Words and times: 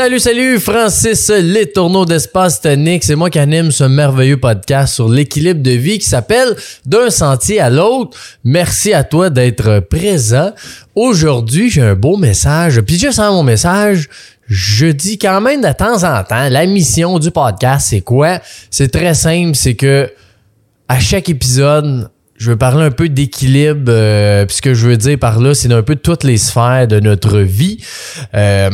Salut, 0.00 0.20
salut, 0.20 0.60
Francis 0.60 1.28
Les 1.28 1.72
Tourneaux 1.72 2.04
d'Espace 2.04 2.60
Tonique. 2.60 3.02
C'est 3.02 3.16
moi 3.16 3.30
qui 3.30 3.40
anime 3.40 3.72
ce 3.72 3.82
merveilleux 3.82 4.36
podcast 4.36 4.94
sur 4.94 5.08
l'équilibre 5.08 5.60
de 5.60 5.72
vie 5.72 5.98
qui 5.98 6.06
s'appelle 6.06 6.54
D'un 6.86 7.10
sentier 7.10 7.58
à 7.58 7.68
l'autre. 7.68 8.16
Merci 8.44 8.92
à 8.92 9.02
toi 9.02 9.28
d'être 9.28 9.80
présent. 9.80 10.52
Aujourd'hui, 10.94 11.68
j'ai 11.68 11.82
un 11.82 11.96
beau 11.96 12.16
message. 12.16 12.80
Puis 12.82 12.96
juste 12.96 13.14
sans 13.14 13.32
mon 13.32 13.42
message, 13.42 14.08
je 14.46 14.86
dis 14.86 15.18
quand 15.18 15.40
même 15.40 15.62
de 15.62 15.72
temps 15.72 16.04
en 16.04 16.22
temps, 16.22 16.48
la 16.48 16.64
mission 16.66 17.18
du 17.18 17.32
podcast, 17.32 17.88
c'est 17.90 18.02
quoi? 18.02 18.38
C'est 18.70 18.92
très 18.92 19.14
simple, 19.14 19.56
c'est 19.56 19.74
que 19.74 20.08
à 20.86 21.00
chaque 21.00 21.28
épisode, 21.28 22.08
je 22.36 22.52
veux 22.52 22.56
parler 22.56 22.84
un 22.84 22.92
peu 22.92 23.08
d'équilibre. 23.08 23.86
Euh, 23.88 24.46
puis 24.46 24.58
ce 24.58 24.62
que 24.62 24.74
je 24.74 24.86
veux 24.86 24.96
dire 24.96 25.18
par 25.18 25.40
là, 25.40 25.54
c'est 25.54 25.72
un 25.72 25.82
peu 25.82 25.96
toutes 25.96 26.22
les 26.22 26.38
sphères 26.38 26.86
de 26.86 27.00
notre 27.00 27.40
vie. 27.40 27.78
Euh, 28.34 28.70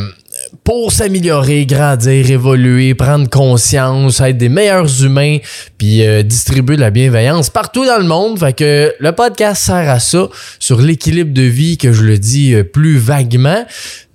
pour 0.63 0.91
s'améliorer, 0.91 1.65
grandir, 1.65 2.29
évoluer, 2.29 2.95
prendre 2.95 3.29
conscience, 3.29 4.21
être 4.21 4.37
des 4.37 4.49
meilleurs 4.49 5.03
humains, 5.03 5.37
puis 5.77 6.05
euh, 6.05 6.23
distribuer 6.23 6.75
de 6.75 6.81
la 6.81 6.91
bienveillance 6.91 7.49
partout 7.49 7.85
dans 7.85 7.97
le 7.97 8.07
monde. 8.07 8.39
Fait 8.39 8.53
que 8.53 8.93
le 8.99 9.11
podcast 9.11 9.63
sert 9.63 9.89
à 9.89 9.99
ça, 9.99 10.29
sur 10.59 10.81
l'équilibre 10.81 11.33
de 11.33 11.41
vie, 11.41 11.77
que 11.77 11.91
je 11.93 12.03
le 12.03 12.17
dis 12.17 12.53
euh, 12.53 12.63
plus 12.63 12.97
vaguement. 12.97 13.65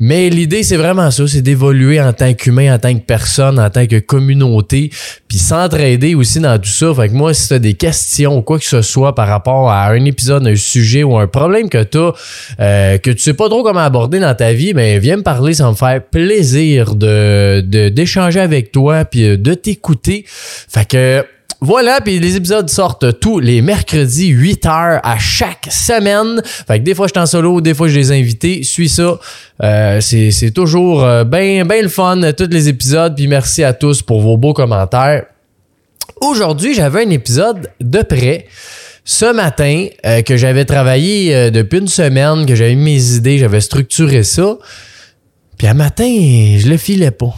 Mais 0.02 0.30
l'idée, 0.30 0.62
c'est 0.62 0.78
vraiment 0.78 1.10
ça, 1.10 1.28
c'est 1.28 1.42
d'évoluer 1.42 2.00
en 2.00 2.14
tant 2.14 2.32
qu'humain, 2.32 2.74
en 2.74 2.78
tant 2.78 2.94
que 2.94 3.04
personne, 3.04 3.60
en 3.60 3.68
tant 3.68 3.86
que 3.86 3.98
communauté, 3.98 4.90
puis 5.28 5.36
s'entraider 5.36 6.14
aussi 6.14 6.40
dans 6.40 6.58
tout 6.58 6.70
ça. 6.70 6.94
Fait 6.94 7.08
que 7.08 7.12
moi, 7.12 7.34
si 7.34 7.48
tu 7.48 7.54
as 7.54 7.58
des 7.58 7.74
questions 7.74 8.38
ou 8.38 8.42
quoi 8.42 8.58
que 8.58 8.64
ce 8.64 8.80
soit 8.80 9.14
par 9.14 9.28
rapport 9.28 9.70
à 9.70 9.88
un 9.88 10.04
épisode, 10.06 10.46
un 10.46 10.56
sujet 10.56 11.02
ou 11.02 11.18
un 11.18 11.26
problème 11.26 11.68
que 11.68 11.82
tu 11.82 11.98
as, 11.98 12.12
euh, 12.60 12.98
que 12.98 13.10
tu 13.10 13.18
sais 13.18 13.34
pas 13.34 13.50
trop 13.50 13.62
comment 13.62 13.80
aborder 13.80 14.20
dans 14.20 14.34
ta 14.34 14.54
vie, 14.54 14.72
ben 14.72 14.98
viens 14.98 15.18
me 15.18 15.22
parler, 15.22 15.52
ça 15.52 15.68
me 15.68 15.74
faire 15.74 16.02
plaisir 16.02 16.29
de 16.38 17.88
d'échanger 17.88 18.40
avec 18.40 18.72
toi 18.72 19.04
puis 19.04 19.24
euh, 19.24 19.36
de 19.36 19.54
t'écouter. 19.54 20.24
Fait 20.26 20.86
que 20.86 21.24
voilà, 21.62 22.00
puis 22.00 22.18
les 22.18 22.36
épisodes 22.36 22.70
sortent 22.70 23.20
tous 23.20 23.38
les 23.38 23.60
mercredis 23.60 24.28
8 24.28 24.66
heures 24.66 25.00
à 25.02 25.18
chaque 25.18 25.68
semaine. 25.70 26.40
Fait 26.44 26.78
que 26.78 26.84
des 26.84 26.94
fois 26.94 27.06
je 27.06 27.12
suis 27.12 27.20
en 27.20 27.26
solo, 27.26 27.60
des 27.60 27.74
fois 27.74 27.88
je 27.88 27.96
les 27.96 28.12
invite. 28.12 28.64
Suis 28.64 28.88
ça. 28.88 29.18
Euh, 29.62 30.00
c'est 30.00 30.52
toujours 30.54 31.00
bien 31.26 31.64
ben 31.66 31.82
le 31.82 31.88
fun, 31.88 32.18
tous 32.36 32.48
les 32.50 32.68
épisodes. 32.68 33.14
Puis 33.14 33.26
merci 33.26 33.62
à 33.62 33.74
tous 33.74 34.00
pour 34.00 34.22
vos 34.22 34.38
beaux 34.38 34.54
commentaires. 34.54 35.24
Aujourd'hui, 36.20 36.74
j'avais 36.74 37.04
un 37.06 37.10
épisode 37.10 37.70
de 37.80 38.02
près 38.02 38.46
ce 39.04 39.32
matin 39.32 39.86
euh, 40.04 40.22
que 40.22 40.36
j'avais 40.36 40.64
travaillé 40.64 41.34
euh, 41.34 41.50
depuis 41.50 41.78
une 41.78 41.88
semaine, 41.88 42.46
que 42.46 42.54
j'avais 42.54 42.74
mis 42.74 42.94
mes 42.94 43.14
idées, 43.14 43.38
j'avais 43.38 43.60
structuré 43.60 44.22
ça. 44.22 44.58
Puis 45.60 45.68
un 45.68 45.74
matin, 45.74 46.06
je 46.06 46.70
le 46.70 46.78
filais 46.78 47.10
pas. 47.10 47.36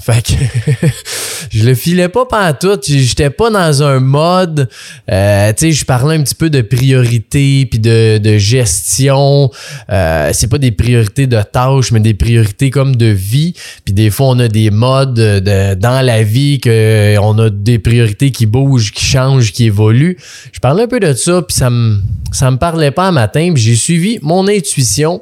Fait 0.00 0.22
que 0.22 0.86
je 1.50 1.64
le 1.64 1.74
filais 1.74 2.08
pas 2.08 2.24
tout. 2.52 2.78
J'étais 2.86 3.30
pas 3.30 3.50
dans 3.50 3.82
un 3.82 4.00
mode. 4.00 4.68
Euh, 5.10 5.52
tu 5.52 5.66
sais, 5.66 5.72
je 5.72 5.84
parlais 5.84 6.16
un 6.16 6.22
petit 6.22 6.34
peu 6.34 6.48
de 6.48 6.62
priorité 6.62 7.66
puis 7.66 7.78
de, 7.78 8.18
de 8.18 8.38
gestion. 8.38 9.50
Euh, 9.90 10.30
c'est 10.32 10.48
pas 10.48 10.58
des 10.58 10.70
priorités 10.72 11.26
de 11.26 11.40
tâches, 11.42 11.92
mais 11.92 12.00
des 12.00 12.14
priorités 12.14 12.70
comme 12.70 12.96
de 12.96 13.06
vie. 13.06 13.54
Puis 13.84 13.92
des 13.92 14.10
fois, 14.10 14.28
on 14.28 14.38
a 14.38 14.48
des 14.48 14.70
modes 14.70 15.14
de, 15.14 15.74
dans 15.74 16.04
la 16.04 16.22
vie 16.22 16.60
que 16.60 17.18
on 17.18 17.38
a 17.38 17.50
des 17.50 17.78
priorités 17.78 18.30
qui 18.30 18.46
bougent, 18.46 18.92
qui 18.92 19.04
changent, 19.04 19.52
qui 19.52 19.66
évoluent. 19.66 20.16
Je 20.52 20.60
parlais 20.60 20.84
un 20.84 20.88
peu 20.88 21.00
de 21.00 21.12
ça, 21.12 21.42
puis 21.42 21.56
ça 21.56 21.68
me 21.70 22.00
ça 22.32 22.50
me 22.50 22.56
parlait 22.56 22.90
pas 22.90 23.08
un 23.08 23.12
matin. 23.12 23.50
Puis 23.54 23.62
j'ai 23.62 23.74
suivi 23.74 24.18
mon 24.22 24.48
intuition. 24.48 25.20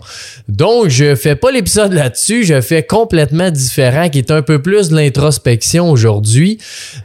Donc, 0.49 0.89
je 0.89 1.15
fais 1.15 1.37
pas 1.37 1.51
l'épisode 1.51 1.93
là-dessus. 1.93 2.45
Je 2.45 2.61
fais 2.61 2.83
complètement 2.83 3.51
différent, 3.51 4.09
qui 4.09 4.19
est 4.19 4.31
un 4.31 4.43
peu 4.43 4.61
plus 4.61 4.68
de 4.69 4.95
l'introspection 4.95 5.91
aujourd'hui 5.91 6.09
aujourd'hui. 6.19 6.59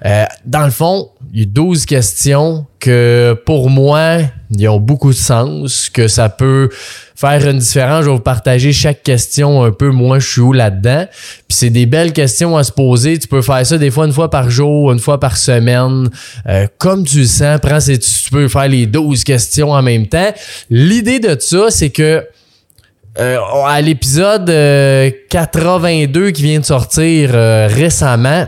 Euh, 0.06 0.26
dans 0.46 0.66
le 0.66 0.72
fond, 0.72 1.10
il 1.34 1.40
y 1.40 1.44
a 1.44 1.46
12 1.46 1.86
questions 1.86 2.66
que 2.80 3.36
pour 3.46 3.70
moi, 3.70 4.20
ils 4.52 4.68
ont 4.68 4.80
beaucoup 4.80 5.12
de 5.12 5.18
sens, 5.18 5.90
que 5.90 6.08
ça 6.08 6.30
peut 6.30 6.70
faire 7.16 7.48
une 7.48 7.60
différence. 7.60 8.04
Je 8.04 8.10
vais 8.10 8.16
vous 8.16 8.22
partager 8.22 8.74
chaque 8.74 9.02
question 9.04 9.64
un 9.64 9.72
peu, 9.72 9.90
moi 9.90 10.20
je 10.20 10.30
suis 10.30 10.42
où 10.42 10.54
là-dedans. 10.54 11.06
Puis 11.48 11.58
c'est 11.58 11.70
des 11.70 11.86
belles 11.86 12.14
questions 12.14 12.56
à 12.58 12.64
se 12.64 12.72
poser. 12.72 13.18
Tu 13.18 13.28
peux 13.28 13.42
faire 13.42 13.66
ça 13.66 13.78
des 13.78 13.90
fois 13.90 14.06
une 14.06 14.14
fois 14.14 14.30
par 14.30 14.50
jour, 14.50 14.92
une 14.92 15.00
fois 15.00 15.20
par 15.20 15.38
semaine. 15.38 16.10
Euh, 16.48 16.68
comme 16.78 17.06
tu 17.06 17.20
le 17.20 17.26
sens, 17.26 17.60
prends, 17.62 17.80
tu 17.80 18.30
peux 18.32 18.48
faire 18.48 18.68
les 18.68 18.86
12 18.86 19.24
questions 19.24 19.72
en 19.72 19.82
même 19.82 20.08
temps. 20.08 20.34
L'idée 20.70 21.20
de 21.20 21.36
ça, 21.40 21.68
c'est 21.70 21.90
que 21.90 22.24
euh, 23.20 23.38
à 23.66 23.82
l'épisode 23.82 24.52
82 25.30 26.32
qui 26.32 26.44
vient 26.44 26.60
de 26.60 26.66
sortir 26.66 27.32
récemment, 27.32 28.48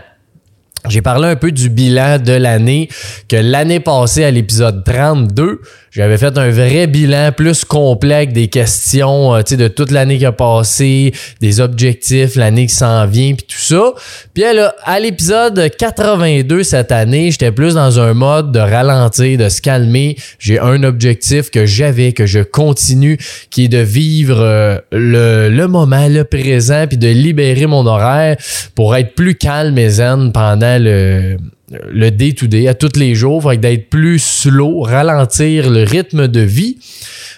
j'ai 0.88 1.02
parlé 1.02 1.30
un 1.30 1.36
peu 1.36 1.52
du 1.52 1.70
bilan 1.70 2.20
de 2.20 2.34
l'année, 2.34 2.90
que 3.28 3.36
l'année 3.36 3.80
passée 3.80 4.24
à 4.24 4.32
l'épisode 4.32 4.84
32, 4.84 5.62
j'avais 5.96 6.18
fait 6.18 6.38
un 6.38 6.50
vrai 6.50 6.88
bilan 6.88 7.32
plus 7.32 7.64
complet 7.64 8.16
avec 8.16 8.34
des 8.34 8.50
questions 8.50 9.34
euh, 9.34 9.44
de 9.44 9.70
toute 9.70 9.92
l'année 9.92 10.18
qui 10.18 10.26
a 10.26 10.34
passé, 10.34 11.14
des 11.40 11.62
objectifs, 11.62 12.36
l'année 12.36 12.68
qui 12.68 12.76
s'en 12.76 13.08
vient, 13.08 13.34
puis 13.34 13.46
tout 13.48 13.58
ça. 13.58 13.94
Puis 14.34 14.44
là, 14.44 14.76
à 14.84 15.00
l'épisode 15.00 15.72
82 15.78 16.64
cette 16.64 16.92
année, 16.92 17.32
j'étais 17.32 17.54
plus 17.54 17.76
dans 17.76 17.98
un 18.02 18.14
mode 18.14 18.52
de 18.52 18.60
ralentir, 18.60 19.38
de 19.38 19.48
se 19.48 19.62
calmer. 19.62 20.18
J'ai 20.38 20.60
un 20.60 20.84
objectif 20.84 21.50
que 21.50 21.66
j'avais, 21.66 22.12
que 22.12 22.26
je 22.26 22.42
continue, 22.42 23.18
qui 23.50 23.64
est 23.64 23.70
de 23.70 23.78
vivre 23.78 24.42
euh, 24.42 24.80
le, 24.92 25.48
le 25.48 25.68
moment, 25.70 26.10
le 26.10 26.26
présent, 26.26 26.88
puis 26.90 26.98
de 26.98 27.08
libérer 27.08 27.68
mon 27.68 27.86
horaire 27.86 28.36
pour 28.76 28.98
être 28.98 29.16
plus 29.16 29.36
calme 29.36 29.78
et 29.78 29.88
zen 29.88 30.34
pendant 30.34 30.78
le 30.78 31.38
le 31.70 32.12
day-to-day, 32.12 32.68
à 32.68 32.74
tous 32.74 32.98
les 32.98 33.16
jours, 33.16 33.52
d'être 33.56 33.90
plus 33.90 34.20
slow, 34.20 34.82
ralentir 34.82 35.70
le 35.70 35.84
rythme 35.84 36.28
de 36.28 36.42
vie. 36.42 36.78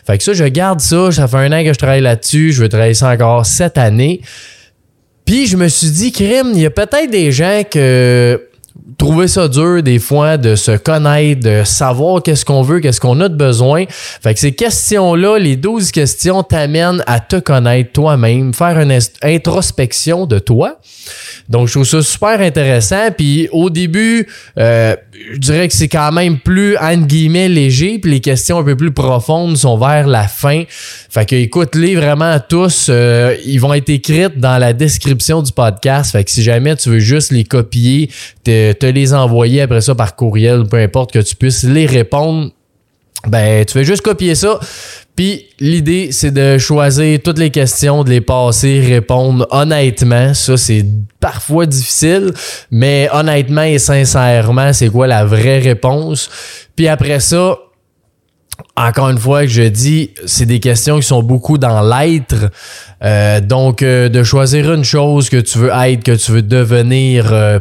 Fait 0.06 0.18
que 0.18 0.24
ça, 0.24 0.34
je 0.34 0.46
garde 0.46 0.80
ça. 0.80 1.12
Ça 1.12 1.28
fait 1.28 1.38
un 1.38 1.52
an 1.52 1.64
que 1.64 1.74
je 1.74 1.78
travaille 1.78 2.02
là-dessus. 2.02 2.52
Je 2.52 2.62
veux 2.62 2.70
travailler 2.70 2.94
ça 2.94 3.10
encore 3.10 3.46
cette 3.46 3.78
année. 3.78 4.22
Puis 5.26 5.48
je 5.48 5.58
me 5.58 5.68
suis 5.68 5.92
dit, 5.92 6.12
crime, 6.12 6.52
il 6.54 6.62
y 6.62 6.66
a 6.66 6.70
peut-être 6.70 7.12
des 7.12 7.32
gens 7.32 7.64
que 7.70 8.42
trouver 8.98 9.28
ça 9.28 9.48
dur 9.48 9.84
des 9.84 10.00
fois 10.00 10.38
de 10.38 10.56
se 10.56 10.72
connaître, 10.72 11.42
de 11.42 11.64
savoir 11.64 12.24
qu'est-ce 12.24 12.46
qu'on 12.46 12.62
veut, 12.62 12.80
qu'est-ce 12.80 13.02
qu'on 13.02 13.20
a 13.20 13.30
de 13.30 13.36
besoin. 13.36 13.86
Fait 13.90 14.34
que 14.34 14.40
ces 14.40 14.54
questions-là, 14.54 15.38
les 15.38 15.56
12 15.56 15.92
questions 15.92 16.44
t'amènent 16.44 17.04
à 17.06 17.20
te 17.20 17.38
connaître 17.38 17.92
toi-même, 17.92 18.54
faire 18.54 18.80
une 18.80 18.98
introspection 19.22 20.26
de 20.26 20.40
toi. 20.40 20.80
Donc, 21.50 21.68
je 21.68 21.74
trouve 21.74 21.86
ça 21.86 22.02
super 22.02 22.42
intéressant. 22.42 23.10
Puis 23.16 23.48
au 23.52 23.70
début, 23.70 24.28
euh, 24.58 24.96
je 25.32 25.38
dirais 25.38 25.68
que 25.68 25.74
c'est 25.74 25.88
quand 25.88 26.12
même 26.12 26.40
plus, 26.40 26.78
entre 26.78 27.08
guillemets, 27.08 27.48
léger. 27.50 28.00
Puis 28.00 28.12
les 28.12 28.20
questions 28.20 28.60
un 28.60 28.64
peu 28.64 28.76
plus 28.76 28.92
profondes 28.92 29.56
sont 29.58 29.78
vers 29.78 30.08
la 30.08 30.28
fin. 30.28 30.64
Fait 31.10 31.26
que 31.26 31.36
écoute-les 31.36 31.96
vraiment 31.96 32.38
tous. 32.40 32.88
Euh, 32.90 33.36
ils 33.46 33.60
vont 33.60 33.74
être 33.74 33.90
écrites 33.90 34.40
dans 34.40 34.58
la 34.58 34.74
description 34.74 35.42
du 35.42 35.52
podcast. 35.52 36.12
Fait 36.12 36.24
que 36.24 36.32
si 36.32 36.44
jamais 36.44 36.76
tu 36.76 36.90
veux 36.90 37.00
juste 37.00 37.32
les 37.32 37.44
copier, 37.44 38.10
te, 38.44 38.74
te 38.74 38.86
les 38.86 39.14
envoyer 39.14 39.62
après 39.62 39.82
ça 39.82 39.96
par 39.96 40.16
courriel, 40.16 40.64
peu 40.70 40.78
importe 40.78 41.12
que 41.12 41.20
tu 41.20 41.36
puisses 41.36 41.64
les 41.64 41.86
répondre, 41.86 42.52
ben, 43.28 43.66
tu 43.66 43.74
fais 43.74 43.84
juste 43.84 44.02
copier 44.02 44.36
ça. 44.36 44.60
Puis 45.16 45.46
l'idée, 45.60 46.10
c'est 46.12 46.32
de 46.32 46.58
choisir 46.60 47.20
toutes 47.24 47.40
les 47.40 47.50
questions, 47.50 48.04
de 48.04 48.10
les 48.12 48.22
passer, 48.22 48.80
répondre 48.80 49.48
honnêtement. 49.50 50.34
Ça, 50.34 50.58
c'est 50.58 50.86
parfois 51.20 51.66
difficile, 51.66 52.34
mais 52.70 53.10
honnêtement 53.12 53.64
et 53.64 53.80
sincèrement, 53.80 54.74
c'est 54.74 54.90
quoi 54.90 55.08
la 55.08 55.26
vraie 55.26 55.60
réponse? 55.60 56.30
Puis 56.76 56.88
après 56.88 57.20
ça, 57.20 57.58
encore 58.76 59.10
une 59.10 59.18
fois, 59.18 59.46
je 59.46 59.64
dis, 59.64 60.12
c'est 60.26 60.46
des 60.46 60.60
questions 60.60 61.00
qui 61.00 61.08
sont 61.08 61.24
beaucoup 61.24 61.58
dans 61.58 61.82
l'être. 61.82 62.52
Euh, 63.04 63.42
donc, 63.42 63.82
euh, 63.82 64.10
de 64.10 64.24
choisir 64.24 64.72
une 64.72 64.84
chose 64.84 65.30
que 65.30 65.38
tu 65.38 65.58
veux 65.58 65.72
être, 65.72 66.04
que 66.04 66.12
tu 66.12 66.32
veux 66.32 66.42
devenir 66.42 67.34
euh, 67.34 67.60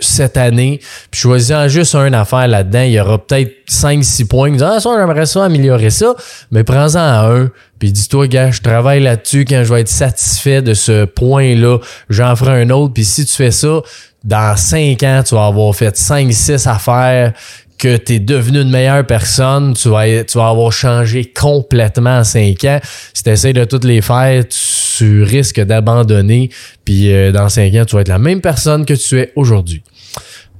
cette 0.00 0.36
année, 0.36 0.80
puis 1.10 1.20
choisissant 1.20 1.68
juste 1.68 1.94
une 1.94 2.14
affaire 2.14 2.46
là-dedans, 2.48 2.82
il 2.82 2.92
y 2.92 3.00
aura 3.00 3.18
peut-être 3.18 3.52
5-6 3.68 4.26
points. 4.26 4.60
Ah, 4.60 4.80
ça, 4.80 4.90
j'aimerais 4.98 5.26
ça 5.26 5.44
améliorer 5.44 5.90
ça, 5.90 6.14
mais 6.50 6.64
prends-en 6.64 6.98
un, 6.98 7.50
puis 7.78 7.92
dis-toi, 7.92 8.28
gars, 8.28 8.50
je 8.50 8.60
travaille 8.60 9.00
là-dessus, 9.00 9.44
quand 9.44 9.62
je 9.64 9.72
vais 9.72 9.80
être 9.80 9.88
satisfait 9.88 10.62
de 10.62 10.74
ce 10.74 11.04
point-là, 11.04 11.78
j'en 12.08 12.34
ferai 12.36 12.62
un 12.62 12.70
autre, 12.70 12.94
puis 12.94 13.04
si 13.04 13.24
tu 13.24 13.34
fais 13.34 13.50
ça, 13.50 13.80
dans 14.24 14.56
5 14.56 15.02
ans, 15.04 15.22
tu 15.24 15.34
vas 15.34 15.46
avoir 15.46 15.74
fait 15.74 15.96
5-6 15.96 16.68
affaires 16.68 17.32
que 17.78 17.96
tu 17.96 18.14
es 18.14 18.18
devenu 18.18 18.62
une 18.62 18.70
meilleure 18.70 19.06
personne, 19.06 19.74
tu 19.74 19.88
vas, 19.88 20.24
tu 20.24 20.36
vas 20.36 20.48
avoir 20.48 20.72
changé 20.72 21.24
complètement 21.24 22.18
en 22.18 22.24
5 22.24 22.64
ans. 22.64 22.80
Si 23.14 23.22
tu 23.22 23.30
essaies 23.30 23.52
de 23.52 23.64
toutes 23.64 23.84
les 23.84 24.02
faire, 24.02 24.44
tu 24.48 25.22
risques 25.22 25.60
d'abandonner, 25.60 26.50
puis 26.84 27.12
euh, 27.12 27.30
dans 27.30 27.48
5 27.48 27.74
ans, 27.74 27.84
tu 27.84 27.94
vas 27.94 28.02
être 28.02 28.08
la 28.08 28.18
même 28.18 28.40
personne 28.40 28.84
que 28.84 28.94
tu 28.94 29.20
es 29.20 29.32
aujourd'hui. 29.36 29.82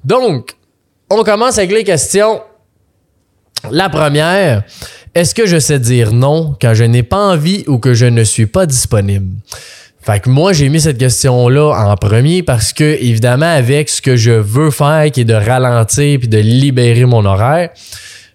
Donc, 0.05 0.57
on 1.11 1.25
commence 1.25 1.59
avec 1.59 1.73
les 1.73 1.85
questions. 1.85 2.41
La 3.71 3.89
première, 3.89 4.63
est-ce 5.15 5.35
que 5.35 5.47
je 5.47 5.59
sais 5.59 5.81
dire 5.81 6.13
non 6.13 6.55
quand 6.61 6.75
je 6.75 6.85
n'ai 6.85 7.03
pas 7.03 7.33
envie 7.33 7.65
ou 7.67 7.79
que 7.79 7.95
je 7.95 8.07
ne 8.07 8.23
suis 8.23 8.47
pas 8.47 8.67
disponible? 8.67 9.35
Fait 10.01 10.21
que 10.21 10.31
moi, 10.31 10.53
j'ai 10.53 10.69
mis 10.69 10.81
cette 10.81 10.99
question-là 10.99 11.73
en 11.73 11.97
premier 11.97 12.43
parce 12.43 12.73
que, 12.73 12.85
évidemment, 12.85 13.53
avec 13.53 13.89
ce 13.89 14.01
que 14.01 14.17
je 14.17 14.31
veux 14.31 14.71
faire, 14.71 15.11
qui 15.11 15.23
est 15.23 15.25
de 15.25 15.35
ralentir 15.35 16.19
puis 16.19 16.29
de 16.29 16.39
libérer 16.39 17.05
mon 17.05 17.25
horaire, 17.25 17.71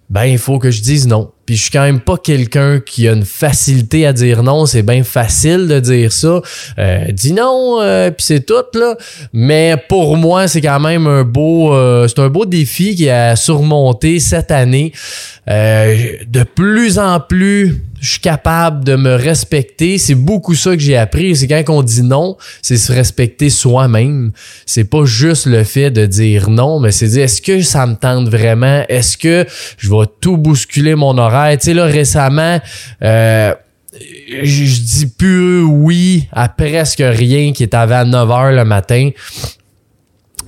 ben, 0.10 0.26
il 0.26 0.38
faut 0.38 0.60
que 0.60 0.70
je 0.70 0.82
dise 0.82 1.08
non. 1.08 1.32
Puis 1.46 1.56
je 1.56 1.64
suis 1.64 1.72
quand 1.72 1.82
même 1.82 2.00
pas 2.00 2.18
quelqu'un 2.18 2.80
qui 2.80 3.08
a 3.08 3.14
une 3.14 3.26
facilité 3.26 4.06
à 4.06 4.14
dire 4.14 4.44
non. 4.44 4.66
C'est 4.66 4.84
bien 4.84 5.04
facile 5.04 5.68
de 5.68 5.80
dire 5.80 6.12
ça. 6.12 6.42
Euh, 6.78 7.12
dis 7.12 7.34
non, 7.34 7.82
euh, 7.82 8.12
puis 8.12 8.24
c'est 8.26 8.46
tout 8.46 8.64
là. 8.76 8.96
Mais 9.34 9.76
pour 9.90 10.16
moi, 10.16 10.48
c'est 10.48 10.62
quand 10.62 10.80
même 10.80 11.08
un 11.08 11.24
beau, 11.24 11.74
euh, 11.74 12.08
c'est 12.08 12.20
un 12.20 12.30
beau 12.30 12.46
défi 12.46 12.96
qui 12.96 13.10
a 13.10 13.36
surmonté 13.36 14.20
cette 14.20 14.52
année. 14.52 14.94
Euh, 15.50 15.96
de 16.28 16.44
plus 16.44 17.00
en 17.00 17.20
plus, 17.20 17.82
je 18.04 18.12
suis 18.12 18.20
capable 18.20 18.84
de 18.84 18.98
me 18.98 19.16
respecter. 19.16 19.98
C'est 19.98 20.14
beaucoup 20.14 20.56
ça 20.56 20.72
que 20.72 20.82
j'ai 20.82 20.98
appris. 20.98 21.38
C'est 21.38 21.48
quand 21.48 21.64
on 21.70 21.82
dit 21.82 22.04
non, 22.04 22.36
c'est 22.62 22.76
se 22.76 22.92
respecter 22.92 23.50
soi-même. 23.50 24.34
C'est 24.66 24.84
pas 24.84 25.06
juste 25.06 25.46
le 25.46 25.64
fait 25.64 25.90
de 25.90 26.06
dire 26.06 26.50
non, 26.50 26.82
mais 26.82 26.92
c'est 26.92 27.08
dire 27.08 27.24
est-ce 27.24 27.42
que 27.42 27.62
ça 27.62 27.88
me 27.88 27.96
tente 27.96 28.28
vraiment? 28.28 28.84
Est-ce 28.90 29.18
que 29.18 29.46
je 29.78 29.90
vais 29.90 30.06
tout 30.20 30.36
bousculer 30.36 30.96
mon 30.96 31.18
horaire? 31.18 31.58
Tu 31.58 31.68
sais, 31.68 31.74
là, 31.74 31.86
récemment, 31.86 32.60
euh, 33.04 33.54
je 34.42 34.82
dis 34.82 35.08
plus 35.08 35.62
oui 35.62 36.28
à 36.34 36.50
presque 36.50 37.04
rien 37.06 37.54
qui 37.54 37.64
est 37.64 37.74
avant 37.74 38.04
9 38.04 38.28
h 38.28 38.54
le 38.54 38.66
matin. 38.66 39.12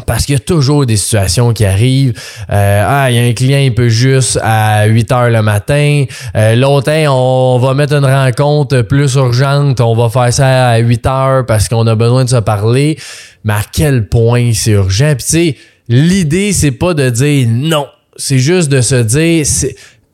Parce 0.06 0.26
qu'il 0.26 0.34
y 0.34 0.36
a 0.38 0.40
toujours 0.40 0.86
des 0.86 0.98
situations 0.98 1.54
qui 1.54 1.66
arrivent. 1.66 2.14
Euh, 2.52 2.86
ah, 2.88 3.10
il 3.10 3.18
y 3.18 3.20
a 3.20 3.24
un 3.24 3.34
client, 3.34 3.60
il 3.60 3.74
peut 3.74 3.90
juste 3.90 4.40
à 4.44 4.86
8 4.86 5.12
heures 5.12 5.30
le 5.30 5.42
matin. 5.42 6.06
Euh, 6.36 6.56
L'autre, 6.56 6.92
on 7.10 7.58
va 7.60 7.74
mettre 7.74 7.94
une 7.94 8.06
rencontre 8.06 8.82
plus 8.82 9.16
urgente. 9.16 9.82
On 9.82 9.96
va 9.96 10.10
faire 10.10 10.34
ça 10.34 10.70
à 10.70 10.78
8 10.78 11.06
heures 11.08 11.46
parce 11.46 11.68
qu'on 11.68 11.88
a 11.88 11.96
besoin 11.96 12.24
de 12.24 12.30
se 12.30 12.36
parler. 12.38 12.98
Mais 13.44 13.54
à 13.54 13.62
quel 13.72 14.08
point 14.08 14.52
c'est 14.54 14.72
urgent? 14.72 15.14
Puis 15.18 15.26
tu 15.26 15.32
sais, 15.32 15.58
l'idée, 15.88 16.54
c'est 16.54 16.72
pas 16.72 16.94
de 16.94 17.10
dire 17.10 17.48
non. 17.50 17.88
C'est 18.18 18.40
juste 18.40 18.70
de 18.70 18.80
se 18.80 18.96
dire, 18.96 19.46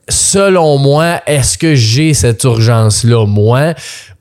selon 0.09 0.77
moi, 0.77 1.21
est-ce 1.25 1.57
que 1.57 1.75
j'ai 1.75 2.13
cette 2.13 2.43
urgence-là, 2.43 3.25
moi, 3.25 3.73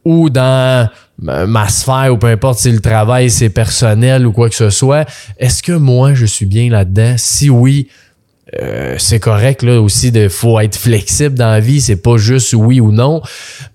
ou 0.05 0.31
dans 0.31 0.89
ma 1.19 1.69
sphère, 1.69 2.13
ou 2.13 2.17
peu 2.17 2.29
importe 2.29 2.61
si 2.61 2.73
le 2.73 2.81
travail 2.81 3.31
c'est 3.31 3.51
personnel 3.51 4.27
ou 4.27 4.33
quoi 4.33 4.49
que 4.49 4.55
ce 4.55 4.71
soit, 4.71 5.07
est-ce 5.39 5.63
que 5.63 5.73
moi 5.73 6.15
je 6.15 6.25
suis 6.25 6.47
bien 6.47 6.71
là-dedans? 6.71 7.15
Si 7.19 7.51
oui, 7.51 7.89
euh, 8.61 8.97
c'est 8.99 9.21
correct 9.21 9.63
là 9.63 9.81
aussi 9.81 10.11
de 10.11 10.29
faut 10.29 10.59
être 10.59 10.77
flexible 10.77 11.37
dans 11.37 11.51
la 11.51 11.61
vie 11.61 11.81
c'est 11.81 12.03
pas 12.03 12.17
juste 12.17 12.53
oui 12.53 12.81
ou 12.81 12.91
non 12.91 13.23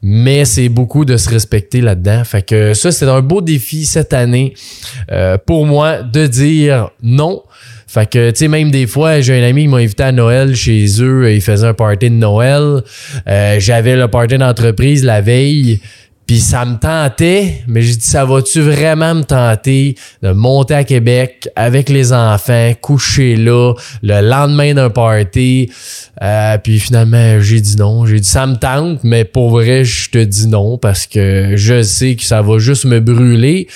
mais 0.02 0.44
c'est 0.44 0.68
beaucoup 0.68 1.06
de 1.06 1.16
se 1.16 1.30
respecter 1.30 1.80
là-dedans 1.80 2.26
fait 2.26 2.42
que 2.42 2.74
ça 2.74 2.92
c'est 2.92 3.08
un 3.08 3.22
beau 3.22 3.40
défi 3.40 3.86
cette 3.86 4.12
année 4.12 4.54
euh, 5.14 5.38
pour 5.38 5.66
moi 5.66 6.02
de 6.04 6.28
dire 6.28 6.90
non 7.02 7.44
fait 7.96 8.10
que, 8.10 8.30
tu 8.32 8.40
sais, 8.40 8.48
même 8.50 8.72
des 8.72 8.88
fois, 8.88 9.22
j'ai 9.22 9.42
un 9.42 9.48
ami 9.48 9.62
qui 9.62 9.68
m'a 9.70 9.78
invité 9.78 10.04
à 10.04 10.12
Noël 10.12 10.54
chez 10.54 10.86
eux. 11.02 11.32
Il 11.32 11.40
faisait 11.40 11.68
un 11.68 11.74
party 11.74 12.10
de 12.10 12.16
Noël. 12.16 12.84
Euh, 13.26 13.56
j'avais 13.58 13.96
le 13.96 14.10
party 14.10 14.38
d'entreprise 14.38 15.02
la 15.06 15.22
veille. 15.22 15.80
Puis 16.28 16.42
ça 16.42 16.66
me 16.66 16.76
tentait, 16.76 17.62
mais 17.68 17.82
j'ai 17.82 17.96
dit, 17.96 18.06
ça 18.06 18.26
va-tu 18.26 18.60
vraiment 18.60 19.16
me 19.16 19.24
tenter 19.24 19.96
de 20.22 20.34
monter 20.34 20.74
à 20.74 20.84
Québec 20.84 21.48
avec 21.56 21.88
les 21.88 22.12
enfants, 22.12 22.74
coucher 22.82 23.38
là, 23.38 23.74
le 24.04 24.20
lendemain 24.20 24.74
d'un 24.74 24.90
party? 24.90 25.72
Euh, 26.22 26.58
puis 26.58 26.82
finalement, 26.82 27.40
j'ai 27.40 27.62
dit 27.62 27.78
non. 27.78 28.06
J'ai 28.06 28.20
dit, 28.20 28.28
ça 28.28 28.46
me 28.46 28.58
tente, 28.58 29.06
mais 29.06 29.24
pour 29.24 29.52
vrai, 29.52 29.86
je 29.86 30.10
te 30.10 30.18
dis 30.18 30.48
non 30.48 30.78
parce 30.78 31.08
que 31.08 31.54
je 31.56 31.82
sais 31.82 32.18
que 32.18 32.24
ça 32.24 32.42
va 32.42 32.58
juste 32.58 32.84
me 32.84 33.00
brûler. 33.00 33.70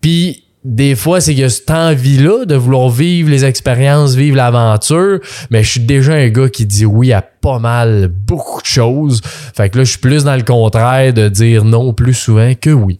Puis 0.00 0.41
des 0.64 0.94
fois, 0.94 1.20
c'est 1.20 1.42
a 1.42 1.48
cette 1.48 1.70
envie-là 1.70 2.44
de 2.44 2.54
vouloir 2.54 2.88
vivre 2.88 3.28
les 3.28 3.44
expériences, 3.44 4.14
vivre 4.14 4.36
l'aventure, 4.36 5.18
mais 5.50 5.64
je 5.64 5.70
suis 5.72 5.80
déjà 5.80 6.12
un 6.12 6.28
gars 6.28 6.48
qui 6.48 6.66
dit 6.66 6.86
oui 6.86 7.12
à 7.12 7.20
pas 7.20 7.58
mal, 7.58 8.08
beaucoup 8.08 8.60
de 8.60 8.66
choses. 8.66 9.20
Fait 9.56 9.68
que 9.70 9.78
là, 9.78 9.84
je 9.84 9.90
suis 9.90 9.98
plus 9.98 10.22
dans 10.24 10.36
le 10.36 10.42
contraire 10.42 11.12
de 11.12 11.28
dire 11.28 11.64
non 11.64 11.92
plus 11.92 12.14
souvent 12.14 12.52
que 12.54 12.70
oui. 12.70 12.98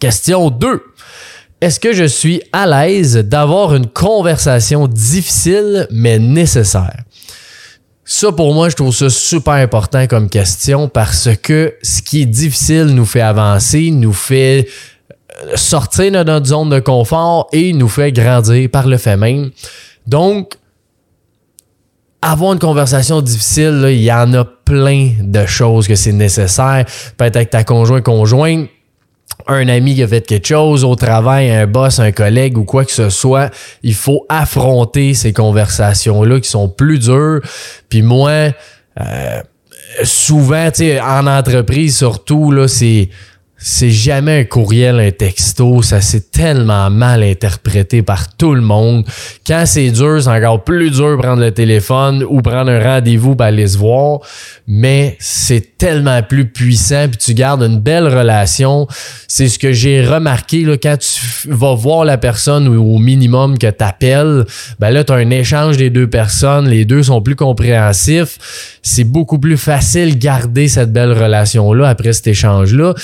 Question 0.00 0.50
2. 0.50 0.82
Est-ce 1.60 1.78
que 1.78 1.92
je 1.92 2.04
suis 2.04 2.42
à 2.52 2.66
l'aise 2.66 3.16
d'avoir 3.16 3.74
une 3.74 3.86
conversation 3.86 4.88
difficile 4.88 5.86
mais 5.90 6.18
nécessaire? 6.18 7.02
Ça, 8.04 8.30
pour 8.30 8.54
moi, 8.54 8.68
je 8.68 8.76
trouve 8.76 8.94
ça 8.94 9.10
super 9.10 9.54
important 9.54 10.06
comme 10.06 10.30
question 10.30 10.88
parce 10.88 11.28
que 11.42 11.74
ce 11.82 12.02
qui 12.02 12.22
est 12.22 12.26
difficile 12.26 12.86
nous 12.86 13.04
fait 13.04 13.20
avancer, 13.20 13.90
nous 13.90 14.12
fait 14.12 14.68
sortir 15.54 16.12
de 16.12 16.22
notre 16.22 16.46
zone 16.46 16.70
de 16.70 16.80
confort 16.80 17.48
et 17.52 17.72
nous 17.72 17.88
fait 17.88 18.12
grandir 18.12 18.68
par 18.70 18.86
le 18.86 18.96
fait 18.96 19.16
même. 19.16 19.50
Donc, 20.06 20.54
avoir 22.22 22.52
une 22.52 22.58
conversation 22.58 23.20
difficile, 23.20 23.84
il 23.88 24.02
y 24.02 24.12
en 24.12 24.32
a 24.34 24.44
plein 24.44 25.12
de 25.20 25.46
choses 25.46 25.86
que 25.86 25.94
c'est 25.94 26.12
nécessaire. 26.12 26.84
Peut-être 27.16 27.36
avec 27.36 27.50
ta 27.50 27.64
conjoint, 27.64 28.00
conjointe, 28.00 28.68
un 29.46 29.68
ami 29.68 29.94
qui 29.94 30.02
a 30.02 30.08
fait 30.08 30.26
quelque 30.26 30.46
chose 30.46 30.82
au 30.82 30.94
travail, 30.96 31.50
un 31.50 31.66
boss, 31.66 31.98
un 32.00 32.12
collègue 32.12 32.58
ou 32.58 32.64
quoi 32.64 32.84
que 32.84 32.92
ce 32.92 33.10
soit, 33.10 33.50
il 33.82 33.94
faut 33.94 34.24
affronter 34.28 35.14
ces 35.14 35.32
conversations-là 35.32 36.40
qui 36.40 36.48
sont 36.48 36.68
plus 36.68 36.98
dures. 36.98 37.40
Puis 37.88 38.02
moi, 38.02 38.50
euh, 39.00 39.42
souvent, 40.02 40.68
en 41.02 41.26
entreprise 41.26 41.96
surtout, 41.96 42.50
là, 42.50 42.66
c'est 42.66 43.10
c'est 43.68 43.90
jamais 43.90 44.42
un 44.42 44.44
courriel, 44.44 45.00
un 45.00 45.10
texto. 45.10 45.82
Ça 45.82 46.00
s'est 46.00 46.30
tellement 46.30 46.88
mal 46.88 47.24
interprété 47.24 48.00
par 48.00 48.36
tout 48.36 48.54
le 48.54 48.60
monde. 48.60 49.04
Quand 49.44 49.64
c'est 49.66 49.90
dur, 49.90 50.22
c'est 50.22 50.30
encore 50.30 50.62
plus 50.62 50.92
dur 50.92 51.18
prendre 51.18 51.42
le 51.42 51.50
téléphone 51.50 52.24
ou 52.28 52.42
prendre 52.42 52.70
un 52.70 52.80
rendez-vous 52.80 53.34
pour 53.34 53.44
aller 53.44 53.66
se 53.66 53.76
voir. 53.76 54.20
Mais 54.68 55.16
c'est 55.18 55.78
tellement 55.78 56.22
plus 56.22 56.46
puissant 56.46 57.08
puis 57.08 57.18
tu 57.18 57.34
gardes 57.34 57.62
une 57.62 57.80
belle 57.80 58.06
relation. 58.06 58.86
C'est 59.26 59.48
ce 59.48 59.58
que 59.58 59.72
j'ai 59.72 60.06
remarqué 60.06 60.62
là, 60.62 60.76
quand 60.76 60.98
tu 60.98 61.50
vas 61.50 61.74
voir 61.74 62.04
la 62.04 62.18
personne 62.18 62.68
ou 62.68 62.94
au 62.94 62.98
minimum 62.98 63.58
que 63.58 63.68
t'appelles. 63.68 64.44
Ben 64.78 64.90
là, 64.90 65.02
tu 65.02 65.12
as 65.12 65.16
un 65.16 65.30
échange 65.30 65.76
des 65.76 65.90
deux 65.90 66.08
personnes. 66.08 66.68
Les 66.68 66.84
deux 66.84 67.02
sont 67.02 67.20
plus 67.20 67.34
compréhensifs. 67.34 68.78
C'est 68.80 69.02
beaucoup 69.02 69.40
plus 69.40 69.56
facile 69.56 70.20
garder 70.20 70.68
cette 70.68 70.92
belle 70.92 71.12
relation-là 71.12 71.88
après 71.88 72.12
cet 72.12 72.28
échange-là 72.28 72.94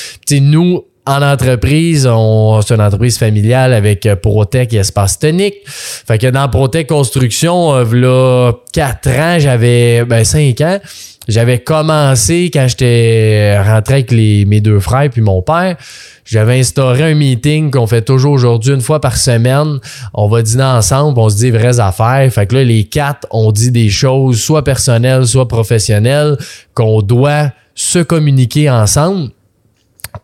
nous, 0.53 0.85
en 1.05 1.21
entreprise, 1.21 2.07
on, 2.07 2.61
c'est 2.63 2.75
une 2.75 2.81
entreprise 2.81 3.19
familiale 3.19 3.73
avec 3.73 4.07
euh, 4.07 4.15
Protec 4.15 4.73
et 4.73 4.77
Espace 4.77 5.19
Tonique. 5.19 5.57
Fait 5.67 6.19
que 6.19 6.29
dans 6.29 6.49
Protec 6.49 6.87
Construction, 6.87 7.75
euh, 7.75 7.85
là, 7.93 8.53
4 8.73 9.09
ans, 9.09 9.37
j'avais, 9.41 10.05
ben 10.05 10.25
5 10.25 10.61
ans, 10.61 10.79
j'avais 11.27 11.59
commencé 11.59 12.51
quand 12.53 12.67
j'étais 12.69 13.61
rentré 13.61 13.95
avec 13.95 14.13
les, 14.13 14.45
mes 14.45 14.61
deux 14.61 14.79
frères 14.79 15.11
puis 15.11 15.23
mon 15.23 15.43
père. 15.43 15.77
J'avais 16.25 16.61
instauré 16.61 17.03
un 17.11 17.15
meeting 17.15 17.71
qu'on 17.71 17.87
fait 17.87 18.03
toujours 18.03 18.33
aujourd'hui 18.33 18.73
une 18.73 18.81
fois 18.81 19.01
par 19.01 19.17
semaine. 19.17 19.79
On 20.15 20.29
va 20.29 20.43
dîner 20.43 20.63
ensemble, 20.63 21.19
on 21.19 21.29
se 21.29 21.37
dit 21.37 21.51
vraies 21.51 21.81
affaires. 21.81 22.29
Fait 22.33 22.47
que 22.47 22.55
là, 22.57 22.65
les 22.65 22.85
quatre, 22.85 23.27
on 23.31 23.51
dit 23.51 23.73
des 23.73 23.89
choses 23.89 24.41
soit 24.41 24.63
personnelles, 24.63 25.27
soit 25.27 25.49
professionnelles, 25.49 26.37
qu'on 26.75 27.03
doit 27.03 27.51
se 27.75 28.01
communiquer 28.01 28.71
ensemble 28.71 29.31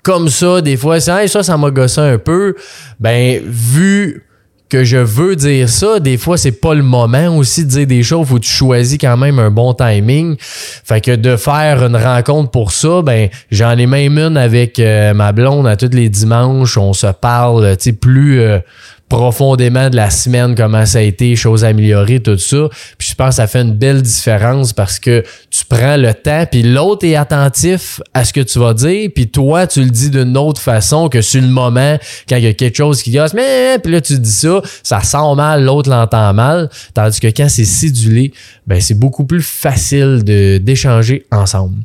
comme 0.03 0.29
ça, 0.29 0.61
des 0.61 0.77
fois, 0.77 1.01
c'est 1.01 1.29
ça, 1.29 1.43
ça 1.43 1.57
m'a 1.57 1.71
gossé 1.71 2.01
un 2.01 2.19
peu. 2.19 2.55
Ben, 3.01 3.41
vu 3.45 4.25
que 4.69 4.85
je 4.85 4.99
veux 4.99 5.35
dire 5.35 5.69
ça, 5.69 5.99
des 5.99 6.19
fois, 6.19 6.37
c'est 6.37 6.53
pas 6.53 6.75
le 6.75 6.83
moment 6.83 7.37
aussi 7.37 7.65
de 7.65 7.71
dire 7.71 7.87
des 7.87 8.03
choses. 8.03 8.27
Faut 8.27 8.35
que 8.35 8.41
tu 8.41 8.51
choisis 8.51 8.99
quand 8.99 9.17
même 9.17 9.39
un 9.39 9.51
bon 9.51 9.73
timing. 9.73 10.37
Fait 10.39 11.01
que 11.01 11.17
de 11.17 11.37
faire 11.37 11.83
une 11.85 11.97
rencontre 11.97 12.51
pour 12.51 12.73
ça, 12.73 13.03
ben, 13.03 13.29
j'en 13.51 13.77
ai 13.79 13.87
même 13.87 14.19
une 14.19 14.37
avec 14.37 14.79
euh, 14.79 15.15
ma 15.15 15.33
blonde 15.33 15.67
à 15.67 15.77
tous 15.77 15.91
les 15.93 16.09
dimanches. 16.09 16.77
On 16.77 16.93
se 16.93 17.07
parle, 17.07 17.77
tu 17.77 17.85
sais, 17.85 17.93
plus, 17.93 18.41
euh, 18.41 18.59
profondément 19.09 19.89
de 19.91 19.97
la 19.97 20.11
semaine, 20.11 20.55
comment 20.55 20.85
ça 20.85 20.99
a 20.99 21.03
été, 21.03 21.35
choses 21.37 21.65
améliorées, 21.65 22.21
tout 22.21 22.39
ça. 22.39 22.69
Puis 22.99 23.09
je 23.11 23.15
pense 23.15 23.31
que 23.31 23.35
ça 23.37 23.47
fait 23.47 23.63
une 23.63 23.73
belle 23.73 24.03
différence 24.03 24.73
parce 24.73 24.99
que 24.99 25.25
tu 25.51 25.65
prends 25.69 25.97
le 25.97 26.13
temps, 26.15 26.45
puis 26.51 26.63
l'autre 26.63 27.07
est 27.07 27.17
attentif 27.17 28.01
à 28.13 28.25
ce 28.25 28.33
que 28.33 28.41
tu 28.41 28.59
vas 28.59 28.75
dire, 28.75 29.11
puis 29.15 29.29
toi, 29.29 29.67
tu 29.67 29.83
le 29.83 29.91
dis 29.91 30.11
d'une 30.11 30.37
autre 30.37 30.61
façon 30.61 31.09
que 31.09 31.23
sur 31.23 31.41
le 31.41 31.49
moment, 31.49 31.97
quand 32.29 32.37
il 32.37 32.45
y 32.45 32.47
a 32.47 32.53
quelque 32.53 32.77
chose 32.77 33.03
qui 33.03 33.13
gosse, 33.13 33.35
mais 33.35 33.79
puis 33.83 33.93
là, 33.93 34.01
tu 34.01 34.19
dis 34.19 34.31
ça, 34.31 34.61
ça 34.83 35.01
sent 35.03 35.35
mal, 35.37 35.65
l'autre 35.65 35.89
l'entend 35.89 36.33
mal. 36.35 36.69
Tandis 36.95 37.21
que 37.21 37.29
quand 37.29 37.49
c'est 37.49 37.65
sidulé, 37.65 38.33
ben 38.67 38.81
c'est 38.81 38.99
beaucoup 38.99 39.25
plus 39.25 39.43
facile 39.43 40.23
de 40.25 40.59
d'échanger 40.59 41.27
ensemble. 41.31 41.77